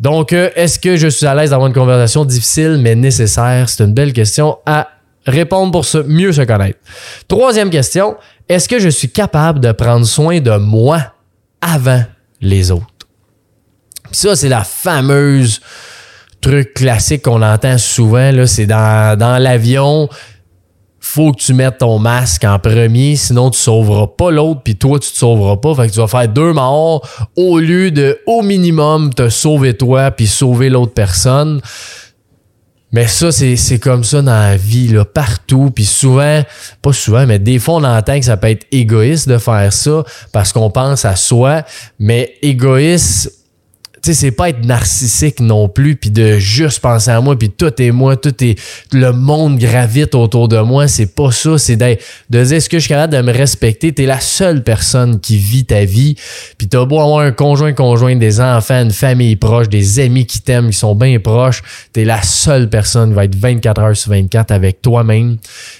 Donc, 0.00 0.32
euh, 0.32 0.50
est-ce 0.56 0.78
que 0.78 0.96
je 0.96 1.08
suis 1.08 1.26
à 1.26 1.34
l'aise 1.34 1.50
d'avoir 1.50 1.68
une 1.68 1.74
conversation 1.74 2.24
difficile 2.24 2.78
mais 2.80 2.94
nécessaire? 2.94 3.68
C'est 3.68 3.84
une 3.84 3.92
belle 3.92 4.12
question 4.12 4.56
à 4.66 4.88
Répondre 5.26 5.72
pour 5.72 5.84
se, 5.84 5.98
mieux 5.98 6.32
se 6.32 6.42
connaître. 6.42 6.78
Troisième 7.28 7.70
question, 7.70 8.16
est-ce 8.48 8.68
que 8.68 8.78
je 8.78 8.88
suis 8.88 9.10
capable 9.10 9.60
de 9.60 9.72
prendre 9.72 10.06
soin 10.06 10.40
de 10.40 10.56
moi 10.56 11.00
avant 11.60 12.04
les 12.40 12.70
autres? 12.70 12.86
ça, 14.14 14.36
c'est 14.36 14.48
la 14.48 14.64
fameuse 14.64 15.60
truc 16.40 16.74
classique 16.74 17.22
qu'on 17.22 17.42
entend 17.42 17.78
souvent, 17.78 18.30
c'est 18.46 18.66
dans, 18.66 19.18
dans 19.18 19.38
l'avion, 19.38 20.08
faut 21.00 21.32
que 21.32 21.38
tu 21.38 21.54
mettes 21.54 21.78
ton 21.78 21.98
masque 21.98 22.44
en 22.44 22.58
premier, 22.58 23.16
sinon 23.16 23.50
tu 23.50 23.58
sauveras 23.58 24.06
pas 24.06 24.30
l'autre, 24.30 24.62
puis 24.64 24.76
toi, 24.76 24.98
tu 24.98 25.10
te 25.10 25.16
sauveras 25.16 25.58
pas. 25.58 25.74
Fait 25.74 25.88
que 25.88 25.92
tu 25.92 26.00
vas 26.00 26.06
faire 26.06 26.28
deux 26.28 26.52
morts 26.52 27.06
au 27.36 27.58
lieu 27.58 27.90
de, 27.90 28.18
au 28.26 28.42
minimum, 28.42 29.12
te 29.12 29.28
sauver 29.28 29.74
toi, 29.74 30.10
puis 30.10 30.26
sauver 30.26 30.70
l'autre 30.70 30.94
personne. 30.94 31.60
Mais 32.94 33.08
ça, 33.08 33.32
c'est 33.32 33.80
comme 33.80 34.04
ça 34.04 34.22
dans 34.22 34.30
la 34.30 34.56
vie, 34.56 34.86
là, 34.86 35.04
partout. 35.04 35.72
Puis 35.74 35.84
souvent, 35.84 36.44
pas 36.80 36.92
souvent, 36.92 37.26
mais 37.26 37.40
des 37.40 37.58
fois, 37.58 37.74
on 37.74 37.82
entend 37.82 38.16
que 38.20 38.24
ça 38.24 38.36
peut 38.36 38.50
être 38.50 38.68
égoïste 38.70 39.28
de 39.28 39.36
faire 39.38 39.72
ça 39.72 40.04
parce 40.30 40.52
qu'on 40.52 40.70
pense 40.70 41.04
à 41.04 41.16
soi. 41.16 41.64
Mais 41.98 42.36
égoïste, 42.40 43.32
tu 44.04 44.12
sais, 44.12 44.20
c'est 44.20 44.32
pas 44.32 44.50
être 44.50 44.66
narcissique 44.66 45.40
non 45.40 45.66
plus, 45.66 45.96
puis 45.96 46.10
de 46.10 46.36
juste 46.36 46.80
penser 46.80 47.10
à 47.10 47.22
moi, 47.22 47.38
puis 47.38 47.48
tout 47.48 47.72
est 47.80 47.90
moi, 47.90 48.16
tout 48.16 48.34
est 48.44 48.54
le 48.92 49.12
monde 49.12 49.56
gravite 49.58 50.14
autour 50.14 50.46
de 50.48 50.58
moi. 50.58 50.88
C'est 50.88 51.14
pas 51.14 51.32
ça. 51.32 51.56
C'est 51.56 51.76
de, 51.76 51.96
dire 52.28 52.52
est-ce 52.52 52.68
que 52.68 52.76
je 52.76 52.82
suis 52.82 52.90
capable 52.90 53.14
de 53.14 53.22
me 53.22 53.32
respecter? 53.32 53.92
T'es 53.94 54.04
la 54.04 54.20
seule 54.20 54.62
personne 54.62 55.20
qui 55.20 55.38
vit 55.38 55.64
ta 55.64 55.86
vie, 55.86 56.16
puis 56.58 56.68
t'as 56.68 56.84
beau 56.84 57.00
avoir 57.00 57.20
un 57.20 57.32
conjoint, 57.32 57.72
conjoint, 57.72 58.14
des 58.14 58.42
enfants, 58.42 58.82
une 58.82 58.90
famille 58.90 59.36
proche, 59.36 59.70
des 59.70 60.00
amis 60.00 60.26
qui 60.26 60.42
t'aiment, 60.42 60.68
qui 60.68 60.76
sont 60.76 60.94
bien 60.94 61.18
proches. 61.18 61.62
T'es 61.94 62.04
la 62.04 62.20
seule 62.20 62.68
personne 62.68 63.08
qui 63.08 63.14
va 63.14 63.24
être 63.24 63.36
24 63.36 63.80
heures 63.80 63.96
sur 63.96 64.10
24 64.10 64.50
avec 64.50 64.82
toi-même. 64.82 65.38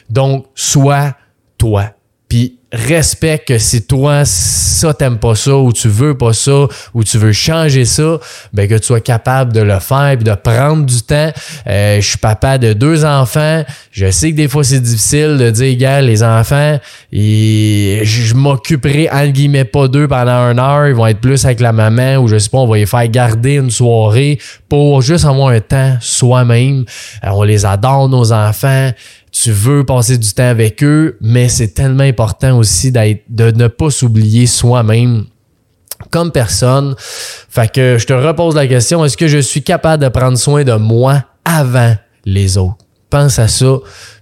Donc, 0.09 0.47
sois 0.55 1.15
toi. 1.59 1.94
Puis 2.35 2.59
respecte 2.73 3.47
que 3.47 3.59
si 3.59 3.87
toi, 3.87 4.25
ça, 4.25 4.93
t'aimes 4.93 5.19
pas 5.19 5.37
ça, 5.37 5.57
ou 5.57 5.73
tu 5.73 5.87
veux 5.87 6.19
pas 6.19 6.33
ça, 6.33 6.67
ou 6.93 7.05
tu 7.05 7.17
veux 7.17 7.31
changer 7.31 7.85
ça, 7.85 8.19
ben 8.53 8.69
que 8.69 8.75
tu 8.75 8.87
sois 8.87 9.01
capable 9.01 9.53
de 9.53 9.61
le 9.61 9.79
faire 9.79 10.17
puis 10.17 10.25
de 10.25 10.35
prendre 10.35 10.85
du 10.85 11.01
temps. 11.03 11.31
Euh, 11.69 12.01
je 12.01 12.09
suis 12.09 12.19
papa 12.19 12.59
de 12.59 12.73
deux 12.73 13.05
enfants. 13.05 13.63
Je 13.93 14.11
sais 14.11 14.33
que 14.33 14.37
des 14.37 14.49
fois, 14.49 14.65
c'est 14.65 14.81
difficile 14.81 15.39
de 15.39 15.49
dire, 15.51 15.77
gars, 15.77 16.01
les 16.01 16.25
enfants, 16.25 16.81
et 17.13 18.01
je 18.03 18.35
m'occuperai, 18.35 19.09
entre 19.13 19.31
guillemets, 19.31 19.65
pas 19.65 19.87
d'eux 19.87 20.09
pendant 20.09 20.33
un 20.33 20.59
heure. 20.59 20.89
Ils 20.89 20.97
vont 20.97 21.07
être 21.07 21.21
plus 21.21 21.45
avec 21.45 21.61
la 21.61 21.71
maman, 21.71 22.17
ou 22.17 22.27
je 22.27 22.37
sais 22.37 22.51
pas, 22.51 22.59
on 22.59 22.67
va 22.67 22.79
les 22.79 22.87
faire 22.87 23.07
garder 23.07 23.55
une 23.55 23.71
soirée 23.71 24.41
pour 24.69 25.03
juste 25.03 25.25
avoir 25.25 25.51
un 25.51 25.61
temps 25.61 25.97
soi-même. 26.01 26.85
Euh, 27.23 27.29
on 27.31 27.45
les 27.45 27.65
adore, 27.65 28.09
nos 28.09 28.33
enfants 28.33 28.91
tu 29.35 29.51
veux 29.51 29.85
passer 29.85 30.17
du 30.17 30.33
temps 30.33 30.49
avec 30.49 30.83
eux, 30.85 31.19
mais 31.21 31.49
c'est 31.49 31.75
tellement 31.75 32.05
important 32.05 32.57
aussi 32.57 32.93
de 32.93 33.51
ne 33.51 33.67
pas 33.67 33.91
s'oublier 33.91 34.47
soi-même 34.47 35.25
comme 36.11 36.31
personne. 36.31 36.95
Fait 36.99 37.71
que 37.71 37.99
je 37.99 38.07
te 38.07 38.13
repose 38.13 38.55
la 38.55 38.69
question, 38.69 39.05
est-ce 39.05 39.17
que 39.17 39.27
je 39.27 39.39
suis 39.39 39.63
capable 39.63 40.05
de 40.05 40.09
prendre 40.09 40.39
soin 40.39 40.63
de 40.63 40.75
moi 40.75 41.25
avant 41.45 41.97
les 42.25 42.57
autres? 42.57 42.79
Pense 43.11 43.41
à 43.41 43.49
ça. 43.49 43.79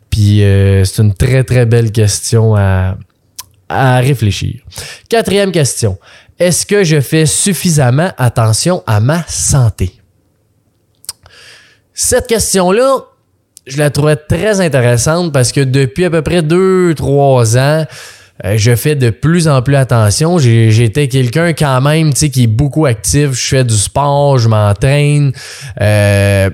Puis 0.08 0.42
euh, 0.42 0.82
c'est 0.84 1.02
une 1.02 1.12
très, 1.12 1.44
très 1.44 1.66
belle 1.66 1.92
question 1.92 2.56
à, 2.56 2.96
à 3.68 3.98
réfléchir. 3.98 4.62
Quatrième 5.10 5.52
question. 5.52 5.98
Est-ce 6.38 6.64
que 6.64 6.84
je 6.84 7.00
fais 7.02 7.26
suffisamment 7.26 8.12
attention 8.16 8.82
à 8.86 9.00
ma 9.00 9.22
santé? 9.28 10.00
Cette 11.92 12.26
question-là, 12.26 13.11
je 13.66 13.78
la 13.78 13.90
trouvais 13.90 14.16
très 14.16 14.60
intéressante 14.60 15.32
parce 15.32 15.52
que 15.52 15.60
depuis 15.60 16.04
à 16.04 16.10
peu 16.10 16.22
près 16.22 16.42
deux, 16.42 16.94
trois 16.94 17.56
ans, 17.56 17.86
euh, 18.44 18.54
je 18.56 18.74
fais 18.74 18.96
de 18.96 19.10
plus 19.10 19.46
en 19.46 19.62
plus 19.62 19.76
attention. 19.76 20.38
J'étais 20.38 21.08
quelqu'un 21.08 21.52
quand 21.52 21.80
même, 21.80 22.12
qui 22.12 22.44
est 22.44 22.46
beaucoup 22.46 22.86
actif. 22.86 23.32
Je 23.32 23.48
fais 23.48 23.64
du 23.64 23.74
sport, 23.74 24.38
je 24.38 24.48
m'entraîne. 24.48 25.32
Euh, 25.80 26.50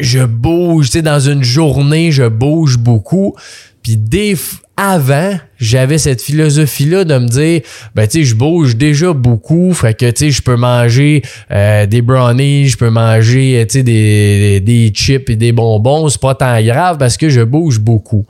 je 0.00 0.20
bouge, 0.20 0.86
tu 0.86 0.98
sais, 0.98 1.02
dans 1.02 1.20
une 1.20 1.42
journée, 1.42 2.12
je 2.12 2.28
bouge 2.28 2.78
beaucoup. 2.78 3.34
Puis 3.82 3.96
des, 3.96 4.36
avant, 4.76 5.34
j'avais 5.62 5.96
cette 5.96 6.20
philosophie-là 6.20 7.04
de 7.04 7.16
me 7.18 7.28
dire, 7.28 7.60
ben 7.94 8.06
tu 8.06 8.18
sais, 8.18 8.24
je 8.24 8.34
bouge 8.34 8.76
déjà 8.76 9.12
beaucoup, 9.12 9.72
fait 9.72 9.94
que 9.94 10.10
tu 10.10 10.26
sais, 10.26 10.30
je 10.30 10.42
peux 10.42 10.56
manger 10.56 11.22
euh, 11.52 11.86
des 11.86 12.02
brownies, 12.02 12.66
je 12.66 12.76
peux 12.76 12.90
manger, 12.90 13.60
euh, 13.60 13.64
tu 13.64 13.78
sais, 13.78 13.82
des, 13.82 14.60
des 14.60 14.92
chips 14.92 15.30
et 15.30 15.36
des 15.36 15.52
bonbons, 15.52 16.08
c'est 16.08 16.20
pas 16.20 16.34
tant 16.34 16.60
grave 16.60 16.98
parce 16.98 17.16
que 17.16 17.28
je 17.28 17.42
bouge 17.42 17.78
beaucoup. 17.78 18.26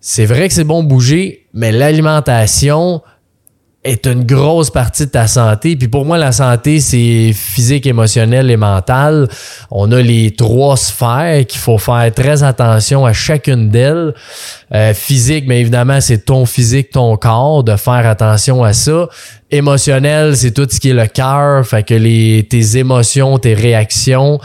C'est 0.00 0.24
vrai 0.24 0.48
que 0.48 0.54
c'est 0.54 0.64
bon 0.64 0.82
bouger, 0.82 1.46
mais 1.52 1.70
l'alimentation, 1.70 3.02
est 3.88 4.06
une 4.06 4.24
grosse 4.24 4.70
partie 4.70 5.06
de 5.06 5.10
ta 5.10 5.26
santé. 5.26 5.76
Puis 5.76 5.88
pour 5.88 6.04
moi, 6.04 6.18
la 6.18 6.32
santé, 6.32 6.80
c'est 6.80 7.32
physique, 7.34 7.86
émotionnel 7.86 8.50
et 8.50 8.56
mental. 8.56 9.28
On 9.70 9.90
a 9.92 10.00
les 10.00 10.32
trois 10.32 10.76
sphères 10.76 11.46
qu'il 11.46 11.60
faut 11.60 11.78
faire 11.78 12.12
très 12.14 12.42
attention 12.42 13.06
à 13.06 13.12
chacune 13.12 13.70
d'elles. 13.70 14.14
Euh, 14.74 14.92
physique, 14.92 15.44
mais 15.46 15.60
évidemment, 15.60 16.00
c'est 16.00 16.26
ton 16.26 16.44
physique, 16.44 16.90
ton 16.90 17.16
corps, 17.16 17.64
de 17.64 17.76
faire 17.76 18.06
attention 18.06 18.62
à 18.62 18.72
ça. 18.72 19.08
Émotionnel, 19.50 20.36
c'est 20.36 20.52
tout 20.52 20.66
ce 20.70 20.78
qui 20.78 20.90
est 20.90 20.94
le 20.94 21.06
cœur, 21.06 21.66
fait 21.66 21.82
que 21.82 21.94
les, 21.94 22.46
tes 22.48 22.76
émotions, 22.76 23.38
tes 23.38 23.54
réactions. 23.54 24.38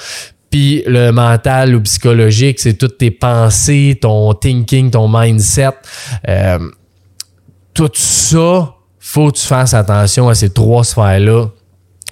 Puis 0.49 0.83
le 0.85 1.11
mental 1.11 1.75
ou 1.75 1.81
psychologique, 1.81 2.59
c'est 2.59 2.75
toutes 2.75 2.99
tes 2.99 3.11
pensées, 3.11 3.97
ton 4.01 4.33
thinking, 4.33 4.91
ton 4.91 5.09
mindset. 5.09 5.71
Euh, 6.29 6.59
tout 7.73 7.91
ça, 7.93 8.75
faut 9.13 9.29
que 9.29 9.37
tu 9.37 9.45
fasses 9.45 9.75
attention 9.75 10.27
à 10.27 10.33
ces 10.33 10.49
trois 10.49 10.83
sphères-là 10.83 11.49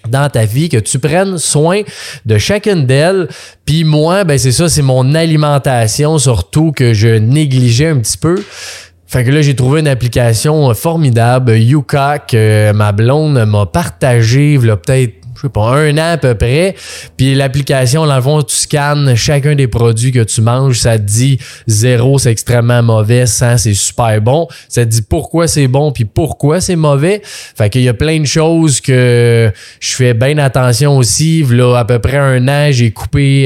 dans 0.08 0.30
ta 0.30 0.46
vie, 0.46 0.70
que 0.70 0.78
tu 0.78 1.00
prennes 1.00 1.40
soin 1.40 1.82
de 2.28 2.38
chacune 2.38 2.86
d'elles. 2.86 3.28
Puis 3.66 3.84
moi, 3.84 4.24
ben 4.24 4.38
c'est 4.38 4.52
ça, 4.52 4.70
c'est 4.70 4.84
mon 4.84 5.16
alimentation 5.16 6.20
surtout 6.20 6.72
que 6.72 6.94
je 6.94 7.08
négligeais 7.08 7.88
un 7.88 7.98
petit 7.98 8.20
peu. 8.20 8.44
Fait 9.08 9.24
que 9.24 9.32
là, 9.32 9.42
j'ai 9.42 9.56
trouvé 9.56 9.80
une 9.80 9.88
application 9.88 10.72
formidable, 10.76 11.58
Yuka, 11.58 12.20
que 12.20 12.72
ma 12.72 12.92
blonde 12.92 13.46
m'a 13.46 13.66
partagé, 13.66 14.54
il 14.54 14.60
peut-être 14.60 15.21
je 15.42 15.48
sais 15.48 15.52
pas, 15.52 15.76
un 15.76 15.98
an 15.98 16.14
à 16.14 16.18
peu 16.18 16.36
près. 16.36 16.76
Puis 17.18 17.34
l'application, 17.34 18.06
dans 18.06 18.44
tu 18.44 18.56
scannes 18.56 19.16
chacun 19.16 19.56
des 19.56 19.68
produits 19.68 20.12
que 20.12 20.24
tu 20.24 20.42
manges. 20.42 20.80
Ça 20.80 21.00
te 21.00 21.04
dit 21.04 21.40
zéro, 21.66 22.20
c'est 22.20 22.32
extrêmement 22.32 22.84
mauvais, 22.84 23.26
100, 23.26 23.58
c'est 23.58 23.74
super 23.74 24.22
bon. 24.22 24.48
Ça 24.70 24.86
te 24.86 24.92
dit 24.92 25.02
pourquoi 25.02 25.48
c'est 25.48 25.68
bon 25.68 25.92
puis 25.92 26.06
pourquoi 26.06 26.62
c'est 26.62 26.76
mauvais. 26.76 27.22
Fait 27.24 27.70
qu'il 27.70 27.82
y 27.82 27.90
a 27.90 27.94
plein 27.94 28.20
de 28.20 28.26
choses 28.26 28.82
que 28.82 29.52
je 29.80 29.92
fais 29.96 30.14
bien 30.14 30.38
attention 30.38 30.98
aussi. 30.98 31.44
Là, 31.50 31.78
à 31.78 31.86
peu 31.86 32.00
près 32.00 32.18
un 32.18 32.48
an, 32.48 32.70
j'ai 32.72 32.92
coupé 32.92 33.46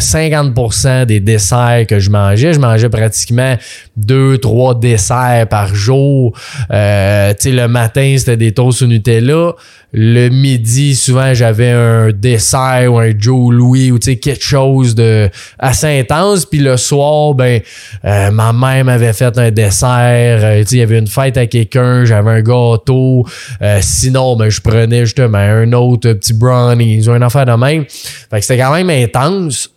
50% 0.00 0.86
euh, 0.86 1.04
des 1.04 1.20
desserts 1.20 1.84
que 1.88 1.98
je 1.98 2.10
mangeais. 2.10 2.52
Je 2.52 2.60
mangeais 2.60 2.88
pratiquement 2.88 3.56
deux, 3.96 4.38
trois 4.38 4.74
desserts 4.74 5.46
par 5.48 5.74
jour. 5.74 6.36
Euh, 6.72 7.30
tu 7.30 7.50
sais, 7.50 7.52
le 7.52 7.68
matin, 7.68 8.16
c'était 8.18 8.36
des 8.36 8.52
toasts 8.52 8.82
au 8.82 8.86
Nutella. 8.86 9.54
Le 9.98 10.28
midi, 10.28 10.94
souvent, 10.94 11.32
j'avais 11.32 11.70
un 11.70 12.10
dessert 12.12 12.92
ou 12.92 12.98
un 12.98 13.12
Joe 13.18 13.54
Louis 13.54 13.90
ou 13.90 13.98
quelque 13.98 14.38
chose 14.38 14.94
de 14.94 15.30
assez 15.58 16.00
intense. 16.00 16.44
Puis 16.44 16.58
le 16.58 16.76
soir, 16.76 17.32
ben, 17.32 17.62
euh, 18.04 18.30
ma 18.30 18.52
mère 18.52 18.84
m'avait 18.84 19.14
fait 19.14 19.38
un 19.38 19.50
dessert. 19.50 20.40
Euh, 20.42 20.64
il 20.70 20.76
y 20.76 20.82
avait 20.82 20.98
une 20.98 21.06
fête 21.06 21.38
à 21.38 21.46
quelqu'un, 21.46 22.04
j'avais 22.04 22.30
un 22.30 22.42
gâteau. 22.42 23.24
Euh, 23.62 23.78
sinon, 23.80 24.36
ben, 24.36 24.50
je 24.50 24.60
prenais 24.60 25.06
justement 25.06 25.38
un 25.38 25.72
autre 25.72 26.12
petit 26.12 26.34
brownie 26.34 27.08
ou 27.08 27.12
une 27.12 27.22
affaire 27.22 27.46
de 27.46 27.52
même. 27.52 27.86
Fait 27.88 28.40
que 28.40 28.44
c'était 28.44 28.62
quand 28.62 28.74
même 28.74 28.90
intense. 28.90 29.70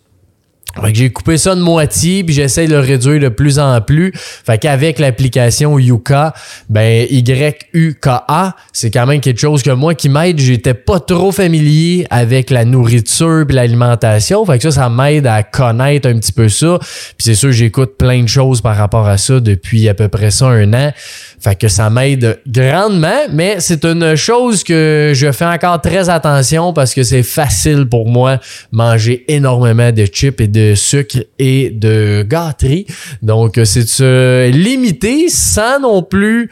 Fait 0.80 0.92
que 0.92 0.98
j'ai 0.98 1.10
coupé 1.10 1.36
ça 1.36 1.54
de 1.54 1.60
moitié, 1.60 2.22
puis 2.24 2.34
j'essaie 2.34 2.66
de 2.66 2.72
le 2.72 2.80
réduire 2.80 3.20
de 3.20 3.28
plus 3.28 3.58
en 3.58 3.80
plus. 3.80 4.12
Fait 4.14 4.58
qu'avec 4.58 4.98
l'application 4.98 5.78
Yuka, 5.78 6.32
ben 6.68 7.06
Y-U-K-A, 7.10 8.56
c'est 8.72 8.90
quand 8.90 9.06
même 9.06 9.20
quelque 9.20 9.40
chose 9.40 9.62
que 9.62 9.70
moi 9.70 9.94
qui 9.94 10.08
m'aide. 10.08 10.38
J'étais 10.38 10.74
pas 10.74 11.00
trop 11.00 11.32
familier 11.32 12.06
avec 12.10 12.50
la 12.50 12.64
nourriture 12.64 13.44
puis 13.46 13.56
l'alimentation. 13.56 14.44
Fait 14.44 14.58
que 14.58 14.62
ça, 14.64 14.70
ça 14.70 14.88
m'aide 14.88 15.26
à 15.26 15.42
connaître 15.42 16.08
un 16.08 16.18
petit 16.18 16.32
peu 16.32 16.48
ça. 16.48 16.78
Puis 16.80 17.24
c'est 17.24 17.34
sûr, 17.34 17.52
j'écoute 17.52 17.96
plein 17.98 18.22
de 18.22 18.28
choses 18.28 18.60
par 18.60 18.76
rapport 18.76 19.06
à 19.06 19.18
ça 19.18 19.40
depuis 19.40 19.88
à 19.88 19.94
peu 19.94 20.08
près 20.08 20.30
ça 20.30 20.46
un 20.46 20.72
an. 20.72 20.92
Fait 21.40 21.54
que 21.54 21.68
ça 21.68 21.88
m'aide 21.88 22.38
grandement, 22.46 23.22
mais 23.32 23.60
c'est 23.60 23.84
une 23.86 24.14
chose 24.14 24.62
que 24.62 25.12
je 25.14 25.32
fais 25.32 25.46
encore 25.46 25.80
très 25.80 26.10
attention 26.10 26.74
parce 26.74 26.92
que 26.92 27.02
c'est 27.02 27.22
facile 27.22 27.86
pour 27.86 28.06
moi 28.06 28.38
manger 28.72 29.24
énormément 29.26 29.90
de 29.90 30.04
chips 30.04 30.40
et 30.40 30.48
de 30.48 30.74
sucre 30.74 31.16
et 31.38 31.70
de 31.70 32.26
gâterie. 32.28 32.86
Donc, 33.22 33.58
c'est 33.64 33.84
de 33.84 33.88
se 33.88 34.50
limiter 34.50 35.30
sans 35.30 35.80
non 35.80 36.02
plus 36.02 36.50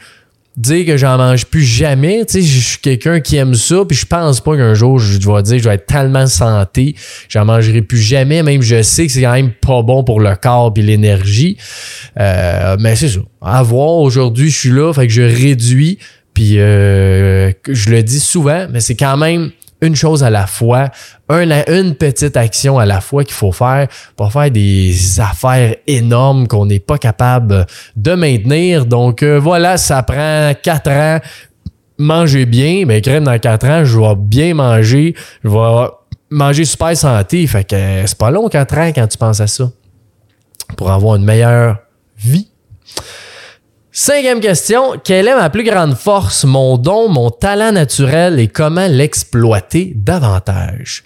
dire 0.59 0.85
que 0.85 0.97
j'en 0.97 1.17
mange 1.17 1.45
plus 1.45 1.63
jamais. 1.63 2.25
Tu 2.25 2.33
sais, 2.33 2.41
je 2.41 2.59
suis 2.59 2.77
quelqu'un 2.79 3.19
qui 3.19 3.37
aime 3.37 3.55
ça, 3.55 3.83
puis 3.87 3.97
je 3.97 4.05
pense 4.05 4.41
pas 4.41 4.55
qu'un 4.57 4.73
jour 4.73 4.99
je 4.99 5.17
dois 5.17 5.41
dire 5.41 5.59
je 5.59 5.69
vais 5.69 5.75
être 5.75 5.85
tellement 5.85 6.27
santé, 6.27 6.95
j'en 7.29 7.45
mangerai 7.45 7.81
plus 7.81 7.99
jamais. 7.99 8.43
Même 8.43 8.61
je 8.61 8.81
sais 8.81 9.07
que 9.07 9.11
c'est 9.11 9.21
quand 9.21 9.33
même 9.33 9.51
pas 9.51 9.81
bon 9.81 10.03
pour 10.03 10.19
le 10.19 10.35
corps 10.35 10.73
et 10.75 10.81
l'énergie. 10.81 11.57
Euh, 12.19 12.75
mais 12.79 12.95
c'est 12.95 13.09
ça. 13.09 13.19
À 13.41 13.63
voir, 13.63 13.97
aujourd'hui, 13.97 14.49
je 14.49 14.57
suis 14.57 14.71
là, 14.71 14.93
fait 14.93 15.07
que 15.07 15.13
je 15.13 15.21
réduis. 15.21 15.97
Puis 16.33 16.59
euh, 16.59 17.51
je 17.67 17.89
le 17.89 18.03
dis 18.03 18.19
souvent, 18.19 18.67
mais 18.71 18.79
c'est 18.79 18.95
quand 18.95 19.17
même 19.17 19.51
une 19.81 19.95
chose 19.95 20.23
à 20.23 20.29
la 20.29 20.47
fois, 20.47 20.89
une 21.29 21.95
petite 21.95 22.35
action 22.35 22.79
à 22.79 22.85
la 22.85 23.01
fois 23.01 23.23
qu'il 23.23 23.33
faut 23.33 23.51
faire 23.51 23.87
pour 24.15 24.31
faire 24.31 24.51
des 24.51 25.19
affaires 25.19 25.75
énormes 25.87 26.47
qu'on 26.47 26.65
n'est 26.65 26.79
pas 26.79 26.97
capable 26.97 27.65
de 27.95 28.13
maintenir. 28.13 28.85
Donc 28.85 29.23
euh, 29.23 29.39
voilà, 29.39 29.77
ça 29.77 30.03
prend 30.03 30.53
quatre 30.61 30.91
ans. 30.91 31.19
Manger 32.01 32.45
bien, 32.45 32.85
mais 32.85 33.01
crème 33.01 33.25
dans 33.25 33.37
quatre 33.39 33.67
ans, 33.67 33.83
je 33.83 33.99
vais 33.99 34.15
bien 34.15 34.53
manger, 34.53 35.15
je 35.43 35.49
vais 35.49 35.87
manger 36.29 36.63
super 36.63 36.95
santé. 36.95 37.45
Fait 37.45 37.65
que 37.65 37.75
euh, 37.75 38.07
c'est 38.07 38.17
pas 38.17 38.31
long 38.31 38.47
quatre 38.47 38.77
ans 38.77 38.91
quand 38.95 39.05
tu 39.07 39.17
penses 39.17 39.41
à 39.41 39.47
ça. 39.47 39.69
Pour 40.77 40.89
avoir 40.91 41.17
une 41.17 41.25
meilleure 41.25 41.77
vie. 42.17 42.47
Cinquième 44.01 44.39
question, 44.39 44.93
quelle 45.03 45.27
est 45.27 45.35
ma 45.35 45.49
plus 45.49 45.65
grande 45.65 45.93
force, 45.93 46.45
mon 46.45 46.77
don, 46.77 47.09
mon 47.09 47.29
talent 47.31 47.73
naturel 47.73 48.39
et 48.39 48.47
comment 48.47 48.87
l'exploiter 48.87 49.91
davantage? 49.93 51.03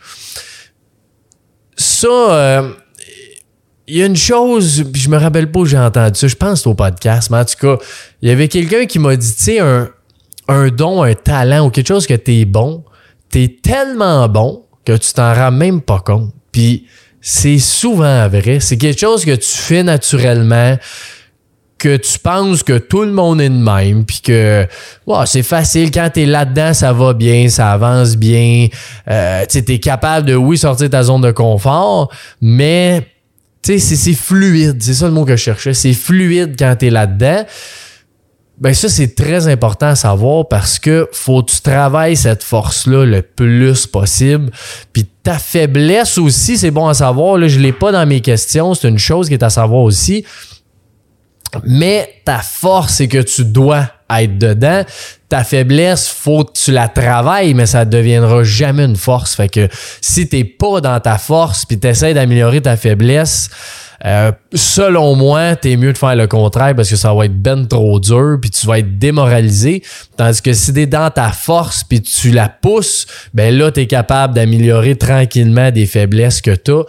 Ça, 1.76 2.08
euh, 2.08 2.70
il 3.88 3.98
y 3.98 4.04
a 4.04 4.06
une 4.06 4.16
chose, 4.16 4.84
puis 4.94 5.02
je 5.02 5.10
me 5.10 5.18
rappelle 5.18 5.52
pas 5.52 5.62
où 5.62 5.66
j'ai 5.66 5.80
entendu 5.80 6.20
ça, 6.20 6.28
je 6.28 6.36
pense 6.36 6.68
au 6.68 6.76
podcast, 6.76 7.32
mais 7.32 7.38
en 7.38 7.46
tout 7.46 7.56
cas, 7.60 7.84
il 8.22 8.30
y 8.30 8.32
avait 8.32 8.48
quelqu'un 8.48 8.86
qui 8.86 9.00
m'a 9.00 9.16
dit, 9.16 9.36
tu 9.38 9.44
sais, 9.44 9.60
un, 9.60 10.68
don, 10.68 11.02
un 11.02 11.16
talent 11.16 11.66
ou 11.66 11.72
quelque 11.72 11.88
chose 11.88 12.06
que 12.06 12.14
tu 12.14 12.42
es 12.42 12.46
bon, 12.46 12.84
tu 13.32 13.42
es 13.42 13.58
tellement 13.60 14.30
bon 14.30 14.68
que 14.86 14.96
tu 14.96 15.14
t'en 15.14 15.34
rends 15.34 15.52
même 15.52 15.82
pas 15.82 15.98
compte. 15.98 16.32
Puis 16.52 16.86
c'est 17.22 17.58
souvent 17.58 18.30
vrai, 18.30 18.60
c'est 18.60 18.78
quelque 18.78 19.00
chose 19.00 19.26
que 19.26 19.36
tu 19.36 19.50
fais 19.50 19.82
naturellement 19.82 20.78
que 21.84 21.98
tu 21.98 22.18
penses 22.18 22.64
que 22.64 22.78
tout 22.78 23.02
le 23.02 23.12
monde 23.12 23.42
est 23.42 23.50
de 23.50 23.58
même, 23.58 24.06
puis 24.06 24.22
que 24.22 24.66
c'est 25.26 25.44
facile, 25.44 25.92
quand 25.92 26.10
tu 26.14 26.22
es 26.22 26.26
là-dedans, 26.26 26.74
ça 26.74 26.94
va 26.94 27.12
bien, 27.12 27.50
ça 27.50 27.74
avance 27.74 28.16
bien, 28.16 28.70
euh, 29.10 29.44
tu 29.50 29.58
es 29.58 29.80
capable 29.80 30.26
de, 30.26 30.34
oui, 30.34 30.58
sortir 30.58 30.88
de 30.88 30.92
ta 30.92 31.04
zone 31.04 31.20
de 31.20 31.32
confort, 31.32 32.10
mais 32.42 33.06
c'est 33.62 34.14
fluide, 34.14 34.82
c'est 34.82 34.94
ça 34.94 35.08
le 35.08 35.12
mot 35.12 35.26
que 35.26 35.36
je 35.36 35.44
cherchais, 35.44 35.74
c'est 35.74 35.92
fluide 35.92 36.56
quand 36.58 36.74
tu 36.80 36.88
es 36.88 36.90
là-dedans. 36.90 37.44
Ben 38.60 38.74
ça, 38.74 38.88
c'est 38.88 39.14
très 39.14 39.50
important 39.50 39.88
à 39.88 39.96
savoir 39.96 40.48
parce 40.48 40.80
que 40.80 41.10
faut 41.12 41.44
que 41.44 41.52
tu 41.52 41.60
travailles 41.60 42.16
cette 42.16 42.44
force-là 42.44 43.04
le 43.04 43.22
plus 43.22 43.88
possible. 43.88 44.52
Puis 44.94 45.06
ta 45.22 45.38
faiblesse 45.38 46.18
aussi, 46.18 46.58
c'est 46.58 46.72
bon 46.72 46.88
à 46.88 46.94
savoir. 46.94 47.38
Là, 47.38 47.50
je 47.50 47.60
l'ai 47.60 47.74
pas 47.74 47.92
dans 47.92 48.06
mes 48.06 48.22
questions, 48.22 48.74
c'est 48.74 48.88
une 48.88 49.00
chose 49.00 49.28
qui 49.28 49.34
est 49.34 49.44
à 49.44 49.50
savoir 49.50 49.82
aussi. 49.82 50.24
Mais 51.66 52.22
ta 52.26 52.40
force, 52.40 52.96
c'est 52.96 53.08
que 53.08 53.20
tu 53.20 53.46
dois 53.46 53.88
être 54.10 54.38
dedans. 54.38 54.84
Ta 55.30 55.44
faiblesse, 55.44 56.08
faut 56.08 56.44
que 56.44 56.52
tu 56.54 56.72
la 56.72 56.88
travailles, 56.88 57.54
mais 57.54 57.66
ça 57.66 57.86
deviendra 57.86 58.44
jamais 58.44 58.86
une 58.86 58.96
force. 58.96 59.36
Fait 59.36 59.50
que 59.50 59.68
si 60.02 60.28
t'es 60.28 60.44
pas 60.44 60.82
dans 60.82 61.00
ta 61.00 61.18
force 61.18 61.66
puis 61.66 61.80
t'essaies 61.80 62.14
d'améliorer 62.14 62.62
ta 62.62 62.78
faiblesse, 62.78 63.50
euh, 64.06 64.32
selon 64.54 65.16
moi, 65.16 65.56
t'es 65.56 65.78
mieux 65.78 65.94
de 65.94 65.98
faire 65.98 66.16
le 66.16 66.28
contraire 66.28 66.76
parce 66.76 66.90
que 66.90 66.96
ça 66.96 67.14
va 67.14 67.26
être 67.26 67.42
ben 67.42 67.68
trop 67.68 68.00
dur 68.00 68.38
puis 68.42 68.50
tu 68.50 68.68
vas 68.68 68.80
être 68.80 68.98
démoralisé. 68.98 69.82
Tandis 70.18 70.42
que 70.42 70.54
si 70.54 70.74
t'es 70.74 70.86
dans 70.86 71.10
ta 71.10 71.32
force 71.32 71.84
puis 71.84 72.02
tu 72.02 72.32
la 72.32 72.50
pousses, 72.50 73.08
ben 73.34 73.56
là, 73.58 73.72
t'es 73.72 73.88
capable 73.88 74.34
d'améliorer 74.34 74.96
tranquillement 74.98 75.72
des 75.72 75.86
faiblesses 75.86 76.42
que 76.42 76.52
t'as. 76.52 76.84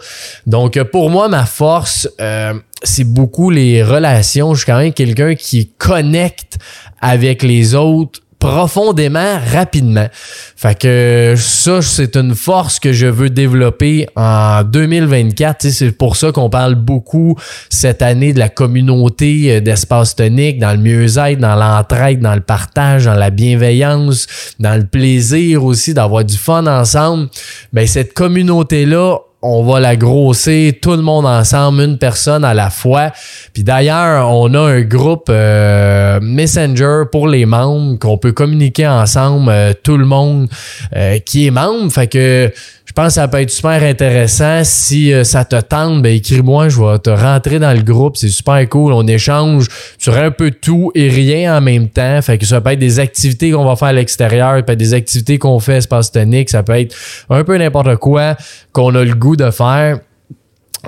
Donc, 0.45 0.81
pour 0.91 1.09
moi, 1.09 1.29
ma 1.29 1.45
force, 1.45 2.09
euh, 2.19 2.53
c'est 2.83 3.05
beaucoup 3.05 3.49
les 3.49 3.83
relations. 3.83 4.53
Je 4.53 4.59
suis 4.59 4.65
quand 4.65 4.79
même 4.79 4.93
quelqu'un 4.93 5.35
qui 5.35 5.71
connecte 5.77 6.57
avec 7.01 7.43
les 7.43 7.75
autres 7.75 8.19
profondément 8.45 9.39
rapidement. 9.51 10.07
Fait 10.55 10.77
que 10.77 11.33
ça, 11.35 11.81
c'est 11.81 12.15
une 12.15 12.35
force 12.35 12.79
que 12.79 12.93
je 12.93 13.07
veux 13.07 13.31
développer 13.31 14.07
en 14.15 14.63
2024. 14.63 15.67
C'est 15.69 15.91
pour 15.91 16.15
ça 16.15 16.31
qu'on 16.31 16.51
parle 16.51 16.75
beaucoup 16.75 17.35
cette 17.69 18.03
année 18.03 18.33
de 18.33 18.39
la 18.39 18.49
communauté 18.49 19.51
euh, 19.51 19.61
d'espace 19.61 20.15
tonique, 20.15 20.59
dans 20.59 20.73
le 20.73 20.77
mieux-être, 20.77 21.39
dans 21.39 21.55
l'entraide, 21.55 22.19
dans 22.19 22.35
le 22.35 22.41
partage, 22.41 23.05
dans 23.05 23.15
la 23.15 23.31
bienveillance, 23.31 24.27
dans 24.59 24.75
le 24.79 24.85
plaisir 24.85 25.63
aussi 25.63 25.95
d'avoir 25.95 26.23
du 26.23 26.37
fun 26.37 26.67
ensemble. 26.67 27.29
Ben, 27.73 27.87
cette 27.87 28.13
communauté-là, 28.13 29.17
on 29.45 29.63
va 29.63 29.79
la 29.79 29.95
grossir 29.95 30.73
tout 30.81 30.91
le 30.91 31.03
monde 31.03 31.25
ensemble, 31.25 31.81
une 31.81 31.97
personne 31.97 32.43
à 32.43 32.53
la 32.53 32.69
fois. 32.69 33.11
Puis 33.53 33.63
d'ailleurs, 33.63 34.27
on 34.29 34.53
a 34.55 34.59
un 34.59 34.81
groupe 34.81 35.27
euh, 35.29 36.19
Messenger 36.21 37.03
pour 37.11 37.27
les 37.27 37.45
membres 37.45 37.99
qu'on 37.99 38.17
peut 38.17 38.31
communiquer 38.31 38.87
ensemble, 38.87 39.49
euh, 39.51 39.73
tout 39.83 39.97
le 39.97 40.05
monde 40.05 40.47
euh, 40.95 41.19
qui 41.19 41.45
est 41.45 41.51
membre. 41.51 41.91
Fait 41.91 42.07
que 42.07 42.51
je 42.85 42.93
pense 42.93 43.07
que 43.07 43.13
ça 43.13 43.27
peut 43.27 43.41
être 43.41 43.51
super 43.51 43.83
intéressant. 43.83 44.61
Si 44.63 45.11
ça 45.25 45.43
te 45.43 45.59
tente, 45.59 46.01
ben 46.01 46.15
écris-moi, 46.15 46.69
je 46.69 46.79
vais 46.79 46.99
te 46.99 47.09
rentrer 47.09 47.59
dans 47.59 47.73
le 47.73 47.81
groupe. 47.81 48.15
C'est 48.15 48.29
super 48.29 48.69
cool. 48.69 48.93
On 48.93 49.05
échange 49.05 49.67
sur 49.97 50.15
un 50.15 50.31
peu 50.31 50.51
tout 50.51 50.91
et 50.95 51.09
rien 51.09 51.57
en 51.57 51.61
même 51.61 51.89
temps. 51.89 52.21
Fait 52.21 52.37
que 52.37 52.45
ça 52.45 52.61
peut 52.61 52.71
être 52.71 52.79
des 52.79 52.99
activités 52.99 53.51
qu'on 53.51 53.65
va 53.65 53.75
faire 53.75 53.89
à 53.89 53.93
l'extérieur, 53.93 54.63
peut 54.63 54.73
être 54.73 54.79
des 54.79 54.93
activités 54.93 55.39
qu'on 55.39 55.59
fait 55.59 55.77
espace 55.77 56.11
tonique, 56.11 56.49
ça 56.49 56.63
peut 56.63 56.79
être 56.79 56.95
un 57.29 57.43
peu 57.43 57.57
n'importe 57.57 57.97
quoi 57.97 58.37
qu'on 58.71 58.93
a 58.95 59.03
le 59.03 59.15
goût 59.15 59.34
de 59.37 59.51
faire 59.51 59.99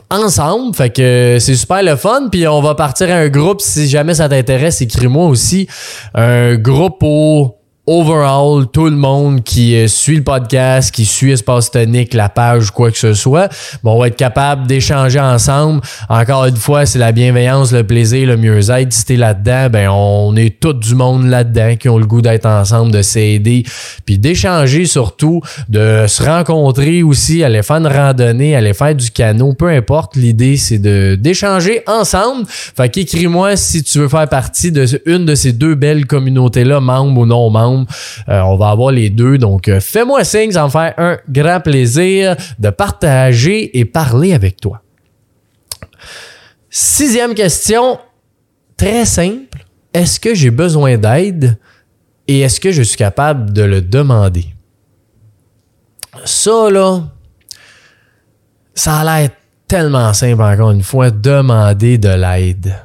ensemble. 0.09 0.75
Fait 0.75 0.89
que 0.89 1.37
c'est 1.39 1.55
super 1.55 1.83
le 1.83 1.95
fun. 1.95 2.29
Puis 2.31 2.47
on 2.47 2.61
va 2.61 2.75
partir 2.75 3.09
à 3.11 3.15
un 3.15 3.29
groupe. 3.29 3.61
Si 3.61 3.87
jamais 3.87 4.13
ça 4.13 4.29
t'intéresse, 4.29 4.81
écris-moi 4.81 5.27
aussi. 5.27 5.67
Un 6.13 6.55
groupe 6.55 6.99
pour 6.99 7.56
overall, 7.87 8.67
tout 8.67 8.85
le 8.85 8.97
monde 8.97 9.45
qui 9.45 9.73
euh, 9.77 9.87
suit 9.87 10.17
le 10.17 10.23
podcast, 10.23 10.93
qui 10.93 11.05
suit 11.05 11.31
Espace 11.31 11.71
Tonique, 11.71 12.13
la 12.13 12.27
page, 12.27 12.69
quoi 12.71 12.91
que 12.91 12.97
ce 12.97 13.13
soit, 13.13 13.49
bon, 13.81 13.93
on 13.93 13.99
va 13.99 14.07
être 14.07 14.17
capable 14.17 14.67
d'échanger 14.67 15.21
ensemble. 15.21 15.79
Encore 16.09 16.45
une 16.45 16.57
fois, 16.57 16.85
c'est 16.85 16.99
la 16.99 17.13
bienveillance, 17.13 17.71
le 17.71 17.85
plaisir, 17.85 18.27
le 18.27 18.35
mieux-être. 18.35 18.91
Si 18.91 19.05
t'es 19.05 19.15
là-dedans, 19.15 19.69
ben, 19.71 19.89
on 19.89 20.35
est 20.35 20.59
tout 20.59 20.73
du 20.73 20.95
monde 20.95 21.27
là-dedans 21.27 21.77
qui 21.77 21.87
ont 21.87 21.97
le 21.97 22.05
goût 22.05 22.21
d'être 22.21 22.45
ensemble, 22.45 22.91
de 22.91 23.01
s'aider, 23.01 23.63
puis 24.05 24.17
d'échanger 24.19 24.85
surtout, 24.85 25.41
de 25.69 26.05
se 26.07 26.21
rencontrer 26.21 27.03
aussi, 27.03 27.41
aller 27.41 27.63
faire 27.63 27.77
une 27.77 27.87
randonnée, 27.87 28.53
aller 28.53 28.73
faire 28.73 28.95
du 28.95 29.09
canot, 29.11 29.53
peu 29.53 29.69
importe. 29.69 30.17
L'idée, 30.17 30.57
c'est 30.57 30.79
de 30.79 31.15
d'échanger 31.15 31.83
ensemble. 31.87 32.45
Fait 32.49 32.89
qu'écris-moi 32.89 33.55
si 33.55 33.81
tu 33.81 33.99
veux 33.99 34.09
faire 34.09 34.27
partie 34.27 34.73
de 34.73 34.85
une 35.05 35.25
de 35.25 35.35
ces 35.35 35.53
deux 35.53 35.75
belles 35.75 36.05
communautés-là, 36.05 36.81
membres 36.81 37.21
ou 37.21 37.25
non 37.25 37.49
membres 37.49 37.76
euh, 38.29 38.39
on 38.41 38.57
va 38.57 38.69
avoir 38.69 38.91
les 38.91 39.09
deux. 39.09 39.37
Donc, 39.37 39.67
euh, 39.67 39.79
fais-moi 39.79 40.23
signe, 40.23 40.51
ça 40.51 40.65
va 40.65 40.65
me 40.65 40.71
faire 40.71 40.93
un 40.97 41.17
grand 41.29 41.59
plaisir 41.59 42.35
de 42.57 42.69
partager 42.69 43.77
et 43.77 43.85
parler 43.85 44.33
avec 44.33 44.59
toi. 44.59 44.81
Sixième 46.69 47.33
question, 47.33 47.99
très 48.75 49.05
simple. 49.05 49.65
Est-ce 49.93 50.19
que 50.19 50.35
j'ai 50.35 50.51
besoin 50.51 50.97
d'aide 50.97 51.57
et 52.27 52.41
est-ce 52.41 52.59
que 52.59 52.71
je 52.71 52.81
suis 52.81 52.97
capable 52.97 53.53
de 53.53 53.63
le 53.63 53.81
demander? 53.81 54.45
Ça, 56.25 56.69
là, 56.69 57.03
ça 58.75 58.99
a 58.99 59.03
l'air 59.03 59.29
tellement 59.67 60.13
simple, 60.13 60.41
encore 60.41 60.71
une 60.71 60.83
fois, 60.83 61.09
demander 61.09 61.97
de 61.97 62.09
l'aide. 62.09 62.75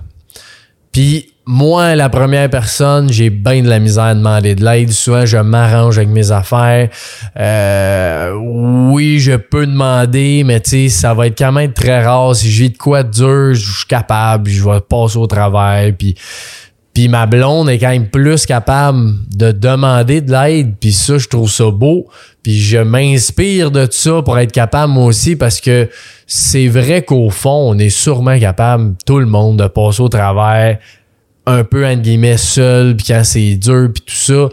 Puis, 0.90 1.32
moi, 1.44 1.96
la 1.96 2.09
première 2.09 2.48
personne, 2.48 3.11
j'ai 3.12 3.28
bien 3.28 3.62
de 3.62 3.68
la 3.68 3.81
misère 3.81 4.05
à 4.05 4.14
demander 4.14 4.55
de 4.55 4.64
l'aide. 4.64 4.92
Souvent, 4.92 5.26
je 5.26 5.38
m'arrange 5.38 5.98
avec 5.98 6.11
mes 6.11 6.31
affaires. 6.31 6.88
Euh, 7.37 8.33
oui, 8.38 9.18
je 9.18 9.33
peux 9.33 9.66
demander, 9.66 10.44
mais 10.44 10.61
tu 10.61 10.70
sais, 10.70 10.88
ça 10.88 11.14
va 11.14 11.26
être 11.26 11.38
quand 11.38 11.50
même 11.50 11.72
très 11.72 12.05
rare. 12.05 12.37
Si 12.37 12.48
j'ai 12.50 12.68
de 12.68 12.78
quoi 12.78 13.02
dur, 13.02 13.55
je 13.55 13.78
suis 13.78 13.87
capable, 13.87 14.48
je 14.48 14.62
vais 14.62 14.81
passer 14.88 15.16
au 15.16 15.26
travail. 15.26 15.92
Puis, 15.94 16.14
puis 16.94 17.09
ma 17.09 17.26
blonde 17.26 17.68
est 17.70 17.78
quand 17.78 17.90
même 17.90 18.09
plus 18.09 18.46
capable 18.46 19.14
de 19.35 19.50
demander 19.50 20.20
de 20.20 20.31
l'aide. 20.31 20.76
Puis 20.78 20.92
ça, 20.92 21.18
je 21.18 21.26
trouve 21.26 21.50
ça 21.50 21.70
beau. 21.72 22.07
Puis 22.44 22.61
je 22.61 22.78
m'inspire 22.78 23.72
de 23.72 23.88
ça 23.90 24.22
pour 24.22 24.38
être 24.38 24.52
capable 24.52 24.92
moi 24.92 25.07
aussi 25.07 25.35
parce 25.35 25.61
que 25.61 25.88
c'est 26.26 26.68
vrai 26.68 27.02
qu'au 27.02 27.31
fond, 27.31 27.70
on 27.70 27.78
est 27.78 27.90
sûrement 27.90 28.38
capable, 28.38 28.94
tout 29.07 29.18
le 29.18 29.26
monde, 29.26 29.59
de 29.59 29.66
passer 29.66 30.02
au 30.02 30.09
travers 30.09 30.78
un 31.46 31.64
peu 31.64 31.87
entre 31.87 32.02
guillemets 32.02 32.37
seul 32.37 32.96
puis 32.96 33.07
quand 33.09 33.24
c'est 33.24 33.55
dur 33.57 33.90
puis 33.92 34.02
tout 34.07 34.14
ça. 34.14 34.48